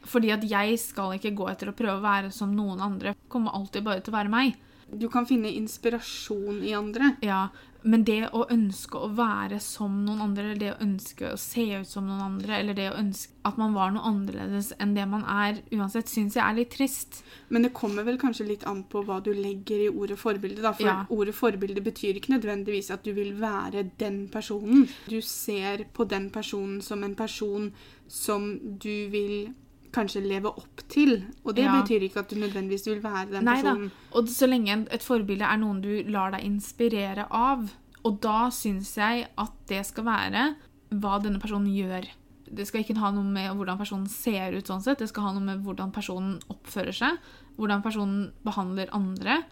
Fordi 0.08 0.32
at 0.34 0.44
jeg 0.48 0.78
skal 0.82 1.14
ikke 1.16 1.34
gå 1.38 1.46
etter 1.52 1.70
å 1.70 1.76
prøve 1.76 2.00
å 2.00 2.04
være 2.04 2.32
som 2.34 2.54
noen 2.56 2.80
andre. 2.82 3.14
Kommer 3.30 3.54
alltid 3.54 3.84
bare 3.86 4.02
til 4.02 4.14
å 4.14 4.18
være 4.18 4.32
meg. 4.32 4.56
Du 4.93 5.09
kan 5.09 5.26
finne 5.26 5.49
inspirasjon 5.57 6.62
i 6.62 6.74
andre. 6.76 7.16
Ja, 7.24 7.49
men 7.82 8.05
det 8.07 8.28
å 8.36 8.45
ønske 8.53 9.01
å 9.01 9.09
være 9.16 9.59
som 9.62 10.03
noen 10.07 10.20
andre, 10.22 10.45
eller 10.45 10.61
det 10.61 10.72
å 10.74 10.82
ønske 10.84 11.32
å 11.32 11.38
se 11.40 11.64
ut 11.80 11.88
som 11.88 12.07
noen 12.07 12.20
andre, 12.22 12.59
eller 12.61 12.76
det 12.78 12.90
å 12.93 12.99
ønske 13.01 13.32
at 13.49 13.57
man 13.59 13.72
var 13.74 13.90
noe 13.90 14.05
annerledes 14.07 14.68
enn 14.78 14.93
det 14.95 15.07
man 15.11 15.24
er, 15.26 15.59
uansett, 15.74 16.07
syns 16.12 16.36
jeg 16.38 16.45
er 16.45 16.59
litt 16.61 16.70
trist. 16.76 17.22
Men 17.51 17.66
det 17.66 17.72
kommer 17.74 18.07
vel 18.07 18.20
kanskje 18.22 18.47
litt 18.53 18.66
an 18.70 18.84
på 18.84 19.03
hva 19.07 19.18
du 19.24 19.32
legger 19.34 19.86
i 19.86 19.90
ordet 19.90 20.18
forbilde. 20.20 20.62
da, 20.62 20.72
For 20.72 20.86
Ja. 20.86 21.07
ordet 21.11 21.34
forbilde 21.34 21.82
betyr 21.82 22.20
ikke 22.20 22.36
nødvendigvis 22.38 22.93
at 22.93 23.03
du 23.03 23.12
vil 23.12 23.32
være 23.40 23.90
den 23.99 24.28
personen. 24.28 24.88
Du 25.09 25.20
ser 25.20 25.84
på 25.93 26.07
den 26.09 26.30
personen 26.30 26.80
som 26.82 27.03
en 27.03 27.16
person 27.16 27.72
som 28.07 28.59
du 28.78 29.09
vil 29.09 29.55
kanskje 29.93 30.22
leve 30.24 30.49
opp 30.49 30.82
til. 30.88 31.24
Og 31.45 31.55
det 31.55 31.64
Ja. 31.64 31.82
betyr 31.82 32.03
ikke 32.09 32.20
at 32.20 32.28
du 32.28 32.36
nødvendigvis 32.36 32.86
vil 32.86 33.01
være 33.03 33.30
den 33.30 33.45
Nei 33.45 33.62
da. 33.62 33.74
Og 34.12 34.26
så 34.28 34.49
lenge 34.49 34.86
et 34.90 35.03
forbilde 35.03 35.43
er 35.45 35.59
noen 35.59 35.80
du 35.82 36.03
lar 36.11 36.30
deg 36.32 36.45
inspirere 36.45 37.26
av, 37.30 37.70
og 38.05 38.20
da 38.20 38.49
syns 38.51 38.95
jeg 38.97 39.28
at 39.38 39.53
det 39.68 39.84
skal 39.86 40.05
være 40.05 40.55
hva 40.93 41.22
denne 41.22 41.40
personen 41.40 41.68
gjør. 41.72 42.07
Det 42.53 42.66
skal 42.66 42.82
ikke 42.82 42.99
ha 42.99 43.11
noe 43.11 43.24
med 43.24 43.55
hvordan 43.57 43.78
personen 43.78 44.09
ser 44.09 44.53
ut, 44.53 44.64
sånn 44.66 44.82
sett. 44.82 44.99
det 44.99 45.09
skal 45.09 45.22
ha 45.22 45.32
noe 45.32 45.43
med 45.45 45.62
hvordan 45.64 45.93
personen 45.93 46.40
oppfører 46.51 46.93
seg, 46.93 47.18
hvordan 47.57 47.82
personen 47.82 48.32
behandler 48.45 48.88
andre, 48.93 49.45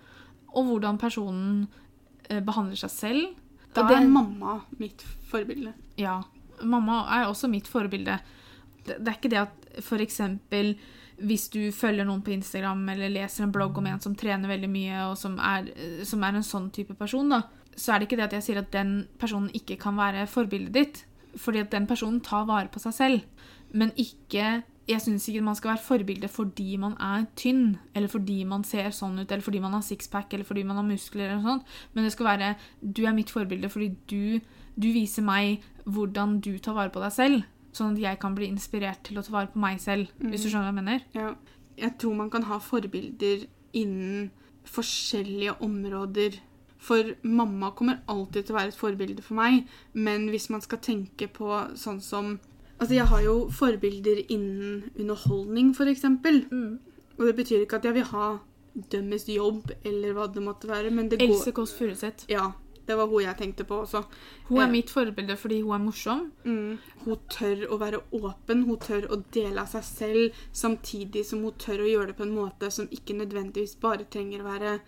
og 0.55 0.67
hvordan 0.67 0.99
personen 0.99 1.69
eh, 2.29 2.41
behandler 2.41 2.77
seg 2.77 2.91
selv. 2.91 3.35
Da 3.75 3.87
er 3.89 4.07
mamma 4.07 4.61
mitt 4.79 5.03
forbilde. 5.31 5.73
Ja. 5.97 6.23
Mamma 6.63 7.07
er 7.09 7.29
også 7.31 7.49
mitt 7.49 7.67
forbilde. 7.71 8.19
Det, 8.87 8.99
det 8.99 9.13
er 9.13 9.19
ikke 9.19 9.33
det 9.33 9.45
at 9.45 10.01
eksempel 10.01 10.75
hvis 11.21 11.49
du 11.53 11.61
følger 11.75 12.07
noen 12.09 12.23
på 12.25 12.33
Instagram 12.35 12.83
eller 12.95 13.13
leser 13.13 13.45
en 13.45 13.53
blogg 13.53 13.79
om 13.79 13.89
en 13.91 14.01
som 14.03 14.17
trener 14.17 14.51
veldig 14.51 14.71
mye, 14.73 15.03
og 15.11 15.19
som 15.21 15.37
er, 15.37 15.69
eh, 15.75 16.03
som 16.09 16.23
er 16.25 16.39
en 16.39 16.47
sånn 16.47 16.71
type 16.75 16.97
person, 16.99 17.29
da, 17.29 17.43
så 17.77 17.93
er 17.93 18.01
det 18.01 18.09
ikke 18.09 18.19
det 18.21 18.29
at 18.29 18.37
jeg 18.39 18.47
sier 18.47 18.61
at 18.63 18.73
den 18.73 18.95
personen 19.21 19.51
ikke 19.57 19.79
kan 19.81 19.97
være 19.99 20.27
forbildet 20.31 20.75
ditt. 20.77 21.05
Fordi 21.39 21.61
at 21.63 21.71
den 21.71 21.87
personen 21.87 22.19
tar 22.27 22.49
vare 22.49 22.69
på 22.73 22.81
seg 22.83 22.95
selv. 22.97 23.47
Men 23.73 23.93
ikke 23.97 24.65
Jeg 24.91 25.05
syns 25.05 25.29
ikke 25.29 25.45
man 25.47 25.55
skal 25.55 25.71
være 25.71 25.85
forbilde 25.85 26.27
fordi 26.27 26.77
man 26.83 26.97
er 26.99 27.29
tynn, 27.39 27.77
eller 27.95 28.09
fordi 28.11 28.41
man 28.43 28.65
ser 28.67 28.89
sånn 28.91 29.21
ut, 29.21 29.31
eller 29.31 29.45
fordi 29.45 29.61
man 29.63 29.77
har 29.77 29.85
sixpack, 29.87 30.33
eller 30.35 30.43
fordi 30.49 30.65
man 30.67 30.81
har 30.81 30.83
muskler, 30.89 31.29
eller 31.29 31.37
noe 31.39 31.53
sånt. 31.53 31.69
Men 31.95 32.05
det 32.05 32.13
skal 32.13 32.27
være 32.27 32.49
Du 32.83 33.05
er 33.07 33.15
mitt 33.15 33.31
forbilde 33.31 33.71
fordi 33.71 33.95
du, 34.11 34.41
du 34.75 34.89
viser 34.91 35.23
meg 35.23 35.63
hvordan 35.85 36.41
du 36.41 36.59
tar 36.59 36.75
vare 36.75 36.91
på 36.91 37.05
deg 37.05 37.13
selv. 37.15 37.47
Sånn 37.77 37.95
at 37.95 38.03
jeg 38.03 38.19
kan 38.23 38.35
bli 38.35 38.49
inspirert 38.51 39.05
til 39.07 39.21
å 39.21 39.23
ta 39.23 39.35
vare 39.35 39.53
på 39.53 39.63
meg 39.63 39.81
selv. 39.83 40.11
Hvis 40.19 40.45
du 40.45 40.51
skjønner 40.51 40.69
hva 40.69 40.75
jeg 40.75 40.81
mener? 40.81 41.05
Ja. 41.15 41.33
Jeg 41.81 41.97
tror 42.03 42.17
man 42.19 42.31
kan 42.33 42.45
ha 42.49 42.59
forbilder 42.61 43.47
innen 43.79 44.31
forskjellige 44.69 45.55
områder. 45.65 46.41
For 46.81 47.15
mamma 47.23 47.71
kommer 47.77 48.01
alltid 48.09 48.47
til 48.47 48.55
å 48.55 48.59
være 48.59 48.73
et 48.73 48.79
forbilde 48.79 49.23
for 49.23 49.37
meg, 49.37 49.67
men 49.93 50.31
hvis 50.33 50.49
man 50.51 50.63
skal 50.65 50.81
tenke 50.81 51.29
på 51.29 51.51
sånn 51.77 52.01
som 52.05 52.39
Altså, 52.81 52.95
jeg 52.97 53.11
har 53.11 53.21
jo 53.21 53.35
forbilder 53.53 54.23
innen 54.33 54.87
underholdning, 54.97 55.75
for 55.77 55.85
eksempel. 55.85 56.47
Og 57.19 57.27
det 57.27 57.35
betyr 57.37 57.67
ikke 57.67 57.77
at 57.77 57.85
jeg 57.85 57.99
vil 57.99 58.07
ha 58.09 58.29
dømmes 58.93 59.27
jobb, 59.29 59.75
eller 59.85 60.15
hva 60.17 60.25
det 60.33 60.41
måtte 60.41 60.71
være, 60.71 60.89
men 60.89 61.11
det 61.11 61.19
går 61.21 61.35
Else 61.35 61.53
Kåss 61.53 61.75
Furuseth. 61.77 62.25
Ja. 62.33 62.47
Det 62.91 62.97
var 62.99 63.07
hun 63.13 63.23
jeg 63.23 63.37
tenkte 63.39 63.65
på 63.71 63.79
også. 63.85 64.03
Hun 64.49 64.59
Eh. 64.59 64.65
er 64.67 64.71
mitt 64.73 64.91
forbilde 64.91 65.37
fordi 65.39 65.61
hun 65.63 65.75
er 65.79 65.85
morsom. 65.85 66.25
Mm. 66.45 66.79
Hun 67.05 67.17
tør 67.31 67.67
å 67.71 67.79
være 67.79 68.03
åpen, 68.19 68.65
hun 68.67 68.77
tør 68.83 69.07
å 69.15 69.21
dele 69.33 69.63
av 69.63 69.71
seg 69.71 69.85
selv, 69.87 70.33
samtidig 70.53 71.25
som 71.25 71.43
hun 71.47 71.53
tør 71.63 71.85
å 71.85 71.91
gjøre 71.91 72.07
det 72.11 72.17
på 72.19 72.27
en 72.27 72.35
måte 72.35 72.71
som 72.75 72.89
ikke 72.91 73.15
nødvendigvis 73.21 73.77
bare 73.81 74.05
trenger 74.11 74.43
å 74.43 74.51
være 74.51 74.81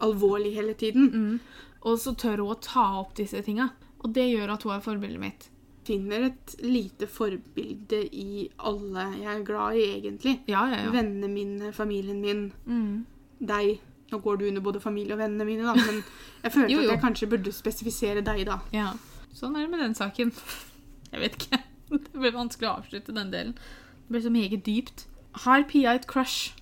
alvorlig 0.00 0.54
hele 0.56 0.74
tiden. 0.74 1.10
Mm. 1.12 1.40
Og 1.82 1.98
så 2.00 2.14
tør 2.16 2.40
hun 2.42 2.54
å 2.54 2.60
ta 2.60 2.86
opp 3.00 3.14
disse 3.20 3.40
tinga. 3.44 3.70
Og 4.02 4.12
det 4.16 4.26
gjør 4.32 4.54
at 4.54 4.62
hun 4.64 4.72
er 4.72 4.80
forbildet 4.84 5.20
mitt. 5.20 5.48
Finner 5.84 6.26
et 6.30 6.56
lite 6.62 7.06
forbilde 7.08 8.02
i 8.14 8.48
alle 8.58 9.06
jeg 9.18 9.30
er 9.32 9.44
glad 9.44 9.76
i, 9.80 9.86
egentlig. 10.00 10.38
Ja, 10.48 10.66
ja, 10.70 10.84
ja. 10.84 10.90
Vennene 10.94 11.28
mine, 11.32 11.72
familien 11.72 12.20
min, 12.20 12.52
Mm. 12.66 13.06
deg. 13.40 13.78
Nå 14.10 14.18
går 14.24 14.36
du 14.40 14.46
under 14.48 14.62
både 14.64 14.80
familie 14.82 15.14
og 15.14 15.20
vennene 15.22 15.46
mine, 15.46 15.62
da, 15.66 15.74
men 15.78 16.00
jeg 16.42 16.52
følte 16.52 16.72
Jo, 16.72 16.80
jo. 16.82 16.88
at 16.88 16.94
jeg 16.96 17.02
kanskje 17.04 17.28
burde 17.30 17.52
spesifisere 17.54 18.24
deg, 18.26 18.44
da. 18.48 18.58
ja. 18.74 18.92
Sånn 19.36 19.54
er 19.54 19.62
det 19.66 19.70
med 19.70 19.78
den 19.84 19.94
saken. 19.94 20.32
Jeg 21.12 21.20
vet 21.22 21.36
ikke. 21.38 21.58
Det 21.90 22.18
ble 22.18 22.30
vanskelig 22.34 22.66
å 22.68 22.72
avslutte 22.80 23.14
den 23.14 23.30
delen. 23.30 23.52
Det 23.54 24.10
ble 24.14 24.20
så 24.24 24.30
meget 24.34 24.64
dypt. 24.66 25.04
Har 25.44 25.62
Pia 25.70 25.92
et 25.94 26.06
crush? 26.10 26.52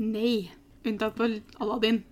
Nei. 0.00 0.50
Unntatt 0.88 1.16
på 1.16 1.28
Aladdin. 1.60 2.02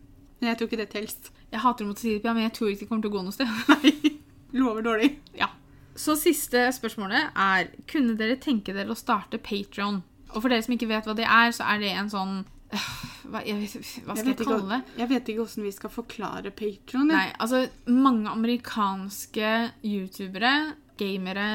Men 0.41 0.51
jeg 0.51 0.59
tror 0.61 0.69
ikke 0.69 0.81
det 0.83 0.93
helst. 0.97 1.31
Jeg 1.53 1.61
hater 1.65 1.85
å 1.85 1.89
måtte 1.91 2.05
si 2.05 2.13
det, 2.15 2.21
Pia, 2.25 2.33
men 2.37 2.45
jeg 2.47 2.55
tror 2.59 2.71
ikke 2.73 2.85
det 2.85 2.89
kommer 2.91 3.05
til 3.05 3.13
å 3.13 3.17
gå 3.17 3.25
noe 3.25 3.37
sted. 3.37 3.57
Nei. 3.73 4.13
Lover 4.57 4.85
dårlig. 4.85 5.11
Ja. 5.37 5.49
Så 5.97 6.15
siste 6.17 6.67
spørsmålet 6.73 7.33
er 7.37 7.69
Kunne 7.89 8.15
dere 8.17 8.39
tenke 8.41 8.73
dere 8.77 8.93
å 8.93 8.97
starte 8.97 9.41
Patreon? 9.41 10.03
Og 10.33 10.39
for 10.41 10.49
dere 10.53 10.65
som 10.65 10.73
ikke 10.77 10.89
vet 10.93 11.09
hva 11.09 11.17
det 11.17 11.27
er, 11.29 11.53
så 11.57 11.67
er 11.73 11.81
det 11.83 11.93
en 11.97 12.09
sånn 12.13 12.39
Hva, 12.73 13.41
jeg, 13.47 13.57
hva 14.05 14.15
skal 14.17 14.31
jeg, 14.33 14.37
jeg 14.39 14.47
kalle 14.47 14.69
det? 14.71 14.79
jeg 14.99 15.09
vet 15.11 15.29
ikke 15.29 15.45
hvordan 15.45 15.67
vi 15.67 15.73
skal 15.77 15.93
forklare 15.93 16.53
Patron. 16.57 17.11
Nei, 17.11 17.27
altså 17.41 17.67
mange 17.87 18.31
amerikanske 18.33 19.51
youtubere, 19.87 20.53
gamere 21.01 21.47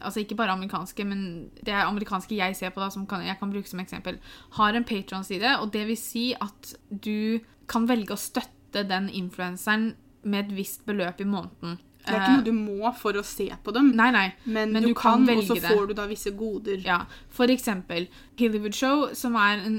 Altså 0.00 0.22
ikke 0.22 0.36
bare 0.38 0.54
amerikanske, 0.56 1.04
men 1.06 1.24
det 1.60 1.72
er 1.74 1.86
amerikanske 1.86 2.36
jeg 2.36 2.56
ser 2.56 2.72
på, 2.74 2.80
da, 2.82 2.88
som 2.90 3.06
kan, 3.06 3.24
jeg 3.26 3.38
kan 3.40 3.52
bruke 3.52 3.68
som 3.68 3.80
eksempel, 3.82 4.18
har 4.58 4.74
en 4.78 4.84
Patron-side, 4.88 5.56
og 5.60 5.72
det 5.74 5.86
vil 5.90 5.98
si 6.00 6.32
at 6.34 6.74
du 6.88 7.40
kan 7.70 7.86
velge 7.88 8.16
å 8.16 8.20
støtte 8.20 8.84
den 8.88 9.08
influenseren 9.12 9.92
med 10.22 10.46
et 10.46 10.56
visst 10.56 10.84
beløp 10.88 11.20
i 11.20 11.28
måneden. 11.28 11.78
Det 12.02 12.10
er 12.16 12.18
ikke 12.18 12.34
noe 12.34 12.46
du 12.48 12.56
må 12.56 12.90
for 12.98 13.14
å 13.14 13.22
se 13.22 13.46
på 13.62 13.72
dem, 13.74 13.92
Eh, 13.92 13.96
Nei, 14.00 14.10
nei. 14.10 14.24
men, 14.44 14.72
men 14.74 14.82
du, 14.82 14.88
du 14.90 14.94
kan 14.98 15.22
kan, 15.24 15.36
og 15.38 15.44
så 15.46 15.54
får 15.62 15.86
du 15.86 15.94
da 15.94 16.06
visse 16.10 16.32
goder. 16.34 16.80
Ja, 16.82 17.04
for 17.30 17.46
eksempel 17.52 18.08
Hollywood 18.40 18.74
Show, 18.74 19.04
som 19.14 19.36
er 19.38 19.62
en 19.62 19.78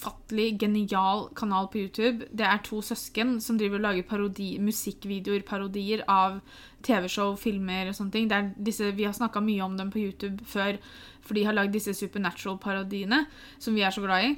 utfattelig 0.00 0.60
genial 0.60 1.28
kanal 1.34 1.68
på 1.68 1.78
YouTube. 1.78 2.26
Det 2.32 2.44
er 2.44 2.58
to 2.64 2.80
søsken 2.82 3.40
som 3.40 3.58
driver 3.58 3.78
og 3.78 3.82
lager 3.82 4.02
parodi, 4.02 4.58
musikkvideoer, 4.58 5.42
parodier 5.46 6.02
av 6.08 6.40
TV-show, 6.82 7.36
filmer 7.36 7.88
og 7.88 7.94
sånne 7.94 8.12
ting. 8.12 8.28
Det 8.28 8.54
disse, 8.56 8.92
vi 8.96 9.04
har 9.04 9.12
snakka 9.12 9.40
mye 9.40 9.62
om 9.62 9.76
dem 9.76 9.90
på 9.90 10.00
YouTube 10.00 10.44
før, 10.44 10.78
for 11.20 11.34
de 11.34 11.44
har 11.44 11.54
lagd 11.54 11.72
disse 11.72 11.94
Supernatural-parodiene, 11.94 13.26
som 13.58 13.74
vi 13.74 13.82
er 13.82 13.90
så 13.90 14.00
glad 14.04 14.24
i. 14.24 14.36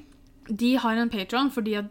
De 0.49 0.77
har 0.77 0.97
en 0.97 1.11
Patron 1.11 1.51
fordi 1.51 1.77
at 1.79 1.91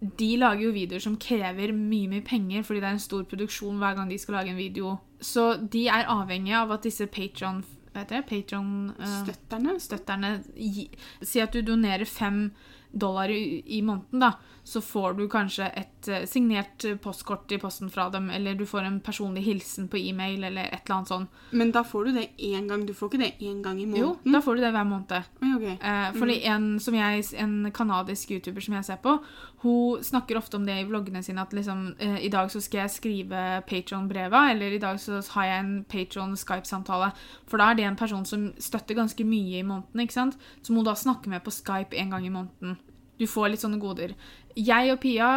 de 0.00 0.30
lager 0.40 0.64
jo 0.64 0.72
videoer 0.72 1.02
som 1.04 1.18
krever 1.20 1.74
mye 1.76 2.08
mye 2.08 2.24
penger, 2.24 2.62
fordi 2.64 2.80
det 2.80 2.88
er 2.88 2.96
en 2.96 3.02
stor 3.02 3.26
produksjon 3.28 3.76
hver 3.76 3.98
gang 3.98 4.08
de 4.08 4.16
skal 4.18 4.38
lage 4.38 4.54
en 4.54 4.56
video. 4.56 4.96
Så 5.20 5.58
de 5.60 5.88
er 5.92 6.08
avhengige 6.08 6.56
av 6.56 6.72
at 6.72 6.88
disse 6.88 7.04
Patron... 7.06 7.60
Hva 7.90 8.04
heter 8.04 8.20
det? 8.20 8.26
Patron... 8.30 8.94
Uh, 8.96 9.16
Støtterne. 9.26 9.74
støtterne 9.82 10.28
gi, 10.54 10.86
Si 11.20 11.42
at 11.42 11.52
du 11.52 11.60
donerer 11.66 12.06
fem 12.08 12.46
dollar 12.92 13.30
i, 13.30 13.62
i 13.66 13.82
måneden, 13.82 14.20
da, 14.20 14.32
så 14.64 14.80
får 14.80 15.14
du 15.18 15.24
kanskje 15.30 15.66
et 15.76 16.08
eh, 16.08 16.24
signert 16.28 16.84
postkort 17.02 17.52
i 17.52 17.58
posten 17.58 17.90
fra 17.90 18.08
dem, 18.12 18.30
eller 18.30 18.54
du 18.54 18.66
får 18.66 18.86
en 18.86 19.00
personlig 19.00 19.42
hilsen 19.46 19.88
på 19.88 19.98
e-mail, 19.98 20.44
eller 20.44 20.68
et 20.68 20.84
eller 20.84 20.96
annet 20.96 21.12
sånt. 21.12 21.40
Men 21.50 21.72
da 21.74 21.84
får 21.84 22.04
du 22.04 22.12
det 22.18 22.26
én 22.38 22.68
gang. 22.68 22.84
Du 22.86 22.94
får 22.94 23.10
ikke 23.10 23.22
det 23.22 23.32
én 23.40 23.62
gang 23.64 23.80
i 23.80 23.86
måneden? 23.86 24.16
Jo, 24.24 24.32
da 24.32 24.42
får 24.44 24.56
du 24.56 24.64
det 24.64 24.72
hver 24.76 24.88
måned. 24.88 25.30
Okay. 25.40 25.54
ok. 25.56 25.86
Eh, 25.90 26.10
fordi 26.18 26.36
en, 26.52 26.68
som 26.80 26.98
jeg, 26.98 27.24
en 27.42 27.70
kanadisk 27.74 28.34
youtuber 28.36 28.64
som 28.64 28.76
jeg 28.78 28.88
ser 28.90 29.00
på, 29.02 29.16
hun 29.62 30.04
snakker 30.04 30.38
ofte 30.38 30.56
om 30.56 30.64
det 30.64 30.78
i 30.80 30.86
vloggene 30.88 31.22
sine, 31.24 31.42
at 31.42 31.52
liksom, 31.56 31.94
eh, 31.98 32.20
i 32.24 32.32
dag 32.32 32.50
så 32.52 32.62
skal 32.64 32.84
jeg 32.84 32.94
skrive 32.96 33.40
Patron-breva, 33.68 34.46
eller 34.52 34.76
i 34.76 34.82
dag 34.82 35.00
så 35.00 35.20
har 35.34 35.48
jeg 35.48 35.64
en 35.64 35.74
Patron-Skype-samtale. 35.84 37.10
For 37.50 37.60
da 37.60 37.70
er 37.70 37.80
det 37.80 37.88
en 37.88 37.98
person 38.00 38.24
som 38.24 38.50
støtter 38.58 38.96
ganske 38.96 39.24
mye 39.24 39.60
i 39.60 39.66
måneden, 39.66 40.04
ikke 40.04 40.16
sant? 40.16 40.38
Så 40.62 40.72
må 40.72 40.84
du 40.84 40.90
da 40.90 40.96
snakke 40.96 41.28
med 41.32 41.44
på 41.44 41.52
Skype 41.54 41.96
en 41.96 42.14
gang 42.16 42.26
i 42.26 42.32
måneden. 42.32 42.78
Du 43.20 43.26
får 43.28 43.52
litt 43.52 43.62
sånne 43.62 43.80
goder. 43.82 44.16
Jeg 44.56 44.94
og 44.94 45.00
Pia 45.02 45.30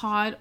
har, 0.00 0.38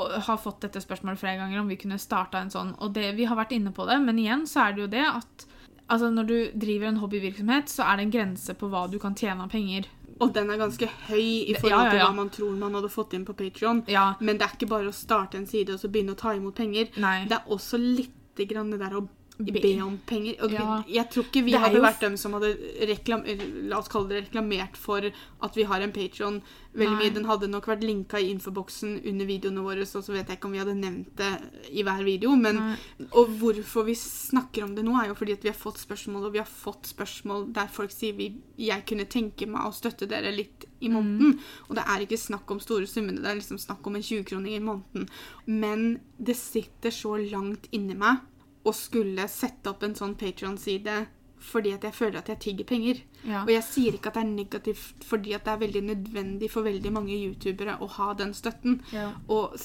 har 0.00 0.40
fått 0.40 0.64
dette 0.64 0.80
spørsmålet 0.80 1.20
flere 1.20 1.38
ganger 1.42 1.60
om 1.60 1.68
vi 1.68 1.78
kunne 1.80 2.00
starta 2.00 2.40
en 2.40 2.52
sånn, 2.52 2.74
og 2.80 2.94
det, 2.96 3.10
vi 3.18 3.28
har 3.28 3.36
vært 3.36 3.52
inne 3.56 3.74
på 3.76 3.84
det, 3.90 4.00
men 4.00 4.18
igjen 4.22 4.46
så 4.48 4.64
er 4.66 4.76
det 4.76 4.86
jo 4.86 4.92
det 4.98 5.06
at 5.12 5.46
Altså, 5.90 6.06
Når 6.14 6.26
du 6.28 6.36
driver 6.54 6.86
en 6.86 7.00
hobbyvirksomhet, 7.02 7.66
så 7.66 7.82
er 7.82 7.96
det 7.98 8.04
en 8.04 8.12
grense 8.14 8.54
på 8.54 8.68
hva 8.70 8.84
du 8.86 9.00
kan 9.02 9.16
tjene 9.18 9.42
av 9.42 9.50
penger. 9.50 9.88
Og 10.22 10.30
den 10.36 10.52
er 10.52 10.60
ganske 10.60 10.86
høy 11.08 11.48
i 11.50 11.54
forhold 11.56 11.72
ja, 11.72 11.80
ja, 11.82 11.90
til 11.90 11.98
ja. 11.98 12.04
hva 12.06 12.14
man 12.14 12.30
tror 12.30 12.52
man 12.60 12.76
hadde 12.78 12.90
fått 12.92 13.16
inn 13.18 13.24
på 13.26 13.34
Patreon. 13.34 13.80
Ja, 13.90 14.12
Men 14.20 14.38
det 14.38 14.46
er 14.46 14.54
ikke 14.54 14.68
bare 14.70 14.92
å 14.92 14.94
starte 14.94 15.40
en 15.40 15.48
side 15.50 15.74
og 15.74 15.82
så 15.82 15.90
begynne 15.90 16.14
å 16.14 16.20
ta 16.20 16.36
imot 16.36 16.54
penger. 16.60 16.92
nei. 17.02 17.24
Det 17.26 17.40
er 17.40 17.54
også 17.56 17.80
litt 17.80 18.14
det 18.38 18.46
der 18.54 18.94
å 18.96 19.02
Be- 19.44 19.82
om 19.82 19.98
penger. 20.06 20.36
Ja. 20.52 20.82
jeg 20.86 21.10
tror 21.10 21.24
ikke 21.24 21.44
vi 21.44 21.52
hadde 21.52 21.80
vært 21.80 22.00
dem 22.00 22.16
som 22.16 22.32
hadde 22.36 22.50
reklam, 22.88 23.22
reklamert 23.24 24.76
for 24.76 25.00
at 25.42 25.54
vi 25.56 25.62
har 25.64 25.80
en 25.80 25.92
Patron 25.92 26.40
veldig 26.74 26.96
Nei. 26.96 27.04
mye. 27.04 27.14
Den 27.14 27.24
hadde 27.24 27.48
nok 27.50 27.66
vært 27.66 27.82
linka 27.82 28.18
i 28.20 28.30
infoboksen 28.34 29.00
under 29.06 29.26
videoene 29.26 29.62
våre, 29.64 29.86
så 29.86 30.02
så 30.02 30.12
vet 30.12 30.28
jeg 30.28 30.38
ikke 30.38 30.46
om 30.46 30.52
vi 30.52 30.58
hadde 30.62 30.74
nevnt 30.78 31.14
det 31.16 31.30
i 31.72 31.82
hver 31.82 32.04
video. 32.04 32.34
Men, 32.36 32.76
og 33.12 33.28
hvorfor 33.40 33.84
vi 33.88 33.94
snakker 33.94 34.64
om 34.64 34.74
det 34.76 34.84
nå, 34.84 34.94
er 35.02 35.08
jo 35.08 35.14
fordi 35.18 35.38
vi 35.42 35.48
har 35.48 35.58
fått 35.58 35.78
spørsmål, 35.78 36.26
og 36.28 36.32
vi 36.32 36.38
har 36.38 36.46
fått 36.50 36.86
spørsmål 36.92 37.52
der 37.52 37.66
folk 37.72 37.90
sier 37.90 38.12
vi, 38.14 38.30
jeg 38.58 38.84
kunne 38.86 39.08
tenke 39.10 39.46
meg 39.50 39.66
å 39.66 39.72
støtte 39.74 40.06
dere 40.08 40.30
litt 40.34 40.66
i 40.80 40.88
Mm. 40.88 40.92
måneden. 40.94 41.38
Og 41.68 41.74
det 41.76 41.84
er 41.86 42.00
ikke 42.06 42.16
snakk 42.18 42.50
om 42.50 42.60
store 42.60 42.86
summene, 42.86 43.20
det 43.20 43.26
er 43.30 43.36
liksom 43.40 43.58
snakk 43.58 43.86
om 43.86 43.96
en 43.96 44.02
20-kroning 44.02 44.54
i 44.56 44.60
måneden. 44.60 45.08
Men 45.46 46.00
det 46.18 46.36
sitter 46.36 46.90
så 46.90 47.16
langt 47.30 47.66
inni 47.72 47.94
meg 47.94 48.18
å 48.64 48.74
skulle 48.76 49.26
sette 49.30 49.72
opp 49.72 49.84
en 49.86 49.96
sånn 49.96 50.18
Patrion-side 50.20 51.06
fordi 51.40 51.70
at 51.72 51.84
jeg 51.86 51.96
føler 51.96 52.20
at 52.20 52.28
jeg 52.28 52.40
tigger 52.44 52.66
penger. 52.68 52.98
Ja. 53.24 53.42
Og 53.46 53.52
jeg 53.54 53.64
sier 53.64 53.96
ikke 53.96 54.10
at 54.10 54.18
det 54.18 54.24
er 54.26 54.32
negativt 54.34 55.06
fordi 55.08 55.32
at 55.32 55.46
det 55.46 55.54
er 55.54 55.62
veldig 55.62 55.82
nødvendig 55.86 56.50
for 56.52 56.68
veldig 56.68 56.92
mange 56.92 57.16
youtubere 57.16 57.78
å 57.80 57.88
ha 57.96 58.10
den 58.18 58.34
støtten. 58.36 58.82
Ja. 58.92 59.10
Og 59.32 59.56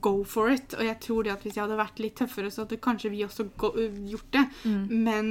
go 0.00 0.22
for 0.24 0.50
it. 0.50 0.74
Og 0.78 0.84
jeg 0.86 0.98
tror 1.00 1.24
det 1.26 1.32
at 1.32 1.42
hvis 1.42 1.56
jeg 1.56 1.64
hadde 1.64 1.78
vært 1.78 1.98
litt 2.02 2.14
tøffere, 2.20 2.50
så 2.54 2.62
hadde 2.64 2.76
kanskje 2.82 3.10
vi 3.10 3.24
også 3.26 3.48
go, 3.58 3.72
gjort 4.10 4.30
det. 4.36 4.44
Mm. 4.64 4.84
Men 5.06 5.30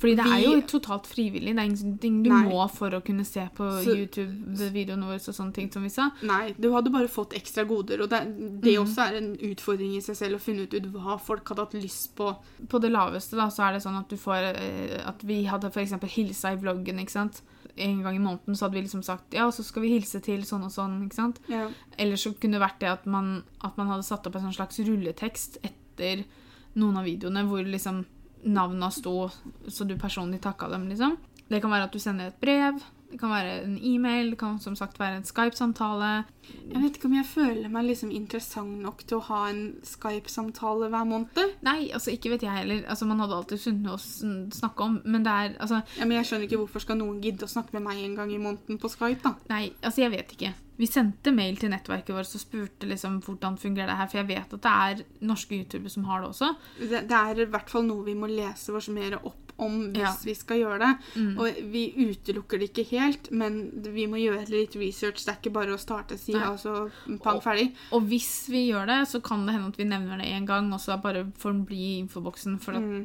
Fordi 0.00 0.14
det 0.16 0.26
er 0.26 0.42
jo 0.46 0.60
totalt 0.66 1.06
frivillig. 1.06 1.54
Det 1.54 1.62
er 1.62 1.68
ingenting 1.70 2.22
du 2.24 2.30
Nei. 2.32 2.42
må 2.48 2.64
for 2.72 2.90
å 2.96 3.02
kunne 3.04 3.24
se 3.28 3.44
på 3.56 3.66
YouTube-videoene 3.84 5.06
våre 5.08 5.20
og 5.20 5.36
sånne 5.36 5.54
ting 5.56 5.70
som 5.72 5.84
vi 5.86 5.90
sa. 5.92 6.08
nei, 6.26 6.54
du 6.58 6.70
hadde 6.74 6.92
bare 6.94 7.08
fått 7.12 7.34
ekstra 7.38 7.64
goder. 7.68 8.02
Og 8.04 8.10
det, 8.12 8.22
det 8.62 8.76
Mm. 8.76 8.82
også 8.84 9.02
er 9.06 9.16
en 9.20 9.30
utfordring 9.50 9.96
i 9.96 10.00
seg 10.04 10.16
selv 10.16 10.36
å 10.36 10.40
finne 10.42 10.64
ut, 10.66 10.74
ut 10.74 10.88
hva 10.92 11.18
folk 11.20 11.46
hadde 11.48 11.64
hatt 11.66 11.74
lyst 11.74 12.14
på. 12.16 12.34
På 12.68 12.80
det 12.80 12.90
laveste 12.92 13.36
da, 13.36 13.48
så 13.52 13.68
er 13.68 13.72
det 13.76 13.82
sånn 13.84 13.98
at 13.98 14.08
du 14.08 14.16
får 14.16 14.56
At 15.06 15.22
vi 15.24 15.44
hadde 15.44 15.70
eksempel 15.70 16.08
hilsa 16.08 16.52
i 16.52 16.56
vloggen, 16.60 16.98
ikke 17.00 17.10
sant. 17.12 17.42
En 17.76 18.02
gang 18.02 18.16
i 18.16 18.18
måneden 18.22 18.56
så 18.56 18.64
hadde 18.66 18.78
vi 18.78 18.82
liksom 18.86 19.02
sagt 19.04 19.34
ja, 19.36 19.50
så 19.52 19.62
skal 19.62 19.82
vi 19.82 19.90
hilse 19.98 20.20
til 20.24 20.40
sånn 20.48 20.64
og 20.64 20.70
sånn, 20.72 21.02
ikke 21.04 21.14
sant. 21.18 21.40
Ja. 21.48 21.68
Eller 21.98 22.16
så 22.16 22.32
kunne 22.32 22.56
det 22.56 22.62
vært 22.64 22.80
det 22.80 22.88
at 22.88 23.06
man, 23.06 23.42
at 23.66 23.78
man 23.78 23.90
hadde 23.92 24.06
satt 24.06 24.26
opp 24.28 24.38
en 24.38 24.48
sånn 24.48 24.58
slags 24.58 24.80
rulletekst 24.86 25.60
etter 25.66 26.24
noen 26.76 27.00
av 27.00 27.06
videoene 27.08 27.44
hvor 27.48 27.64
liksom 27.66 28.04
navna 28.46 28.90
sto 28.94 29.26
så 29.66 29.86
du 29.88 29.96
personlig 29.98 30.40
takka 30.44 30.68
dem, 30.70 30.86
liksom. 30.90 31.16
Det 31.48 31.60
kan 31.62 31.72
være 31.72 31.88
at 31.88 31.94
du 31.94 32.02
sender 32.02 32.30
et 32.30 32.40
brev, 32.42 32.78
det 33.10 33.18
kan 33.20 33.30
være 33.30 33.52
en 33.64 33.76
e-mail, 33.78 34.32
det 34.32 34.38
kan 34.40 34.58
som 34.62 34.74
sagt 34.78 34.98
være 35.00 35.20
en 35.20 35.26
Skype-samtale. 35.26 36.10
Jeg 36.46 36.82
vet 36.82 36.98
ikke 36.98 37.08
om 37.08 37.16
jeg 37.16 37.28
føler 37.28 37.70
meg 37.72 37.86
liksom 37.88 38.10
interessant 38.14 38.82
nok 38.82 39.04
til 39.06 39.20
å 39.20 39.26
ha 39.28 39.40
en 39.50 39.62
Skype-samtale 39.86 40.90
hver 40.92 41.06
måned. 41.08 41.54
Nei, 41.66 41.90
altså 41.94 42.14
ikke 42.14 42.34
vet 42.34 42.46
jeg 42.46 42.58
heller. 42.58 42.84
Altså 42.90 43.08
Man 43.08 43.22
hadde 43.22 43.38
alltid 43.38 43.62
funnet 43.62 43.86
noe 43.86 43.96
å 43.98 44.52
snakke 44.54 44.86
om, 44.86 45.00
men 45.06 45.26
det 45.26 45.32
er 45.32 45.56
altså 45.62 45.80
Ja, 45.96 46.04
men 46.04 46.18
jeg 46.18 46.30
skjønner 46.30 46.50
ikke 46.50 46.60
hvorfor 46.64 46.84
skal 46.84 47.00
noen 47.00 47.22
gidde 47.24 47.46
å 47.46 47.54
snakke 47.56 47.78
med 47.78 47.86
meg 47.86 48.02
en 48.04 48.18
gang 48.18 48.34
i 48.34 48.42
måneden 48.42 48.82
på 48.82 48.92
Skype, 48.92 49.22
da. 49.24 49.36
Nei, 49.52 49.64
altså 49.82 50.06
jeg 50.06 50.14
vet 50.16 50.36
ikke. 50.36 50.52
Vi 50.76 50.88
sendte 50.90 51.32
mail 51.32 51.56
til 51.56 51.72
nettverket 51.72 52.12
vårt 52.12 52.34
og 52.36 52.42
spurte 52.42 52.88
liksom 52.90 53.22
hvordan 53.24 53.56
fungerer 53.60 53.88
det 53.88 53.96
her, 54.02 54.10
for 54.12 54.20
jeg 54.20 54.28
vet 54.28 54.54
at 54.58 54.66
det 54.66 54.74
er 54.74 55.26
norske 55.30 55.56
youtubere 55.56 55.92
som 55.92 56.04
har 56.10 56.20
det 56.20 56.34
også. 56.34 56.52
Det, 56.82 57.06
det 57.08 57.20
er 57.22 57.42
i 57.46 57.50
hvert 57.54 57.72
fall 57.72 57.86
noe 57.88 58.04
vi 58.04 58.16
må 58.18 58.28
lese 58.28 58.74
oss 58.76 58.90
mer 58.92 59.16
opp 59.22 59.45
om 59.58 59.92
hvis 59.92 60.02
Ja. 60.02 60.14
vi 60.24 60.34
skal 60.34 60.58
gjøre 60.60 60.78
det. 60.78 60.90
Mm. 61.16 61.38
Og 61.38 61.60
vi 61.72 61.82
utelukker 61.96 62.58
det 62.58 62.72
ikke 62.72 62.86
helt, 62.90 63.30
men 63.32 63.70
vi 63.82 64.06
må 64.06 64.16
gjøre 64.20 64.48
litt 64.50 64.76
research. 64.76 65.24
Det 65.24 65.28
er 65.32 65.38
ikke 65.40 65.52
bare 65.54 65.74
å 65.74 65.78
starte 65.80 66.18
sida 66.18 66.40
ja. 66.40 66.50
og 66.52 66.58
så 66.58 66.90
pang 67.22 67.40
ferdig. 67.40 67.72
Og 67.92 68.02
hvis 68.08 68.48
vi 68.52 68.66
gjør 68.70 68.86
det, 68.86 69.08
så 69.08 69.22
kan 69.22 69.46
det 69.46 69.54
hende 69.54 69.68
at 69.68 69.76
vi 69.78 69.84
nevner 69.84 70.18
det 70.18 70.26
én 70.32 70.46
gang, 70.46 70.72
og 70.72 70.80
så 70.80 71.00
bare 71.00 71.24
får 71.38 71.52
den 71.52 71.64
bli 71.64 71.76
i 71.96 72.02
infoboksen. 72.04 72.58
For 72.60 72.72
at, 72.72 72.82
Mm. 72.82 73.04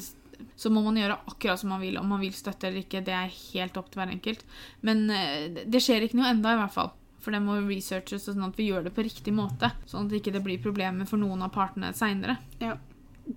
Så 0.57 0.71
må 0.71 0.81
man 0.83 0.95
gjøre 0.95 1.19
akkurat 1.29 1.59
som 1.59 1.69
man 1.69 1.81
vil, 1.81 1.97
om 1.99 2.07
man 2.09 2.19
vil 2.19 2.31
støtte 2.33 2.63
eller 2.67 2.81
ikke. 2.81 3.03
Det 3.05 3.13
er 3.13 3.29
helt 3.53 3.77
opp 3.77 3.91
til 3.91 4.01
hver 4.01 4.09
enkelt. 4.11 4.39
Men 4.81 5.07
eh, 5.11 5.47
det- 5.49 5.69
det 5.69 5.81
skjer 5.81 6.01
ikke 6.01 6.15
noe 6.17 6.31
enda, 6.33 6.53
i 6.53 6.57
hvert 6.57 6.73
fall. 6.73 6.91
For 7.19 7.29
det 7.29 7.41
må 7.43 7.59
researches 7.69 8.25
sånn 8.25 8.43
at 8.47 8.55
vi 8.57 8.69
gjør 8.71 8.83
det 8.85 8.95
på 8.95 9.03
riktig 9.05 9.31
måte. 9.31 9.71
Sånn 9.85 10.05
at 10.05 10.09
det 10.09 10.23
ikke 10.23 10.41
blir 10.43 10.57
problemer 10.59 11.05
for 11.07 11.17
noen 11.17 11.43
av 11.43 11.51
partene 11.53 11.93
seinere. 11.93 12.39
Ja. 12.59 12.75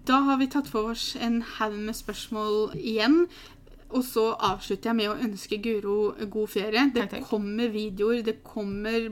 Da 0.04 0.20
har 0.26 0.38
vi 0.40 0.50
tatt 0.50 0.68
for 0.70 0.94
oss 0.94 1.12
en 1.20 1.42
haug 1.58 1.76
med 1.86 1.96
spørsmål 1.96 2.74
igjen. 2.78 3.26
Og 3.94 4.02
så 4.02 4.24
avslutter 4.42 4.90
jeg 4.90 4.98
med 4.98 5.10
å 5.12 5.18
ønske 5.22 5.60
Guro 5.62 5.98
god 6.18 6.50
ferie. 6.50 6.88
Det 6.94 7.04
takk. 7.12 7.28
kommer 7.28 7.70
videoer, 7.70 8.24
det 8.26 8.40
kommer 8.42 9.06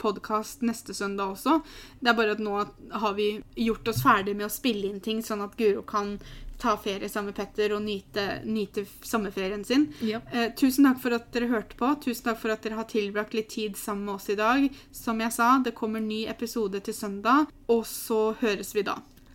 podkast 0.00 0.66
neste 0.68 0.92
søndag 0.94 1.32
også. 1.32 1.62
Det 2.00 2.12
er 2.12 2.18
bare 2.18 2.34
at 2.36 2.42
nå 2.44 2.58
har 3.04 3.16
vi 3.16 3.30
gjort 3.56 3.88
oss 3.88 4.02
ferdig 4.04 4.36
med 4.36 4.50
å 4.50 4.52
spille 4.52 4.90
inn 4.90 5.00
ting, 5.00 5.22
sånn 5.24 5.46
at 5.46 5.56
Guro 5.56 5.86
kan 5.88 6.18
ta 6.58 6.74
ferie 6.76 7.08
sammen 7.08 7.30
med 7.30 7.38
Petter 7.38 7.72
og 7.76 7.84
nyte, 7.86 8.24
nyte 8.44 8.84
sommerferien 9.06 9.62
sin. 9.64 9.86
Ja. 10.04 10.20
Eh, 10.32 10.50
tusen 10.58 10.88
takk 10.88 10.98
for 11.04 11.14
at 11.14 11.30
dere 11.32 11.48
hørte 11.52 11.78
på. 11.78 11.92
Tusen 12.02 12.26
takk 12.28 12.40
for 12.42 12.52
at 12.52 12.66
dere 12.66 12.80
har 12.80 12.88
tilbrakt 12.90 13.36
litt 13.38 13.52
tid 13.54 13.78
sammen 13.78 14.08
med 14.10 14.18
oss 14.18 14.28
i 14.28 14.36
dag. 14.38 14.66
Som 14.92 15.22
jeg 15.22 15.32
sa, 15.38 15.54
det 15.64 15.76
kommer 15.78 16.02
ny 16.04 16.24
episode 16.28 16.82
til 16.84 16.96
søndag, 16.96 17.46
og 17.70 17.86
så 17.86 18.34
høres 18.42 18.74
vi 18.74 18.84
da. 18.90 18.98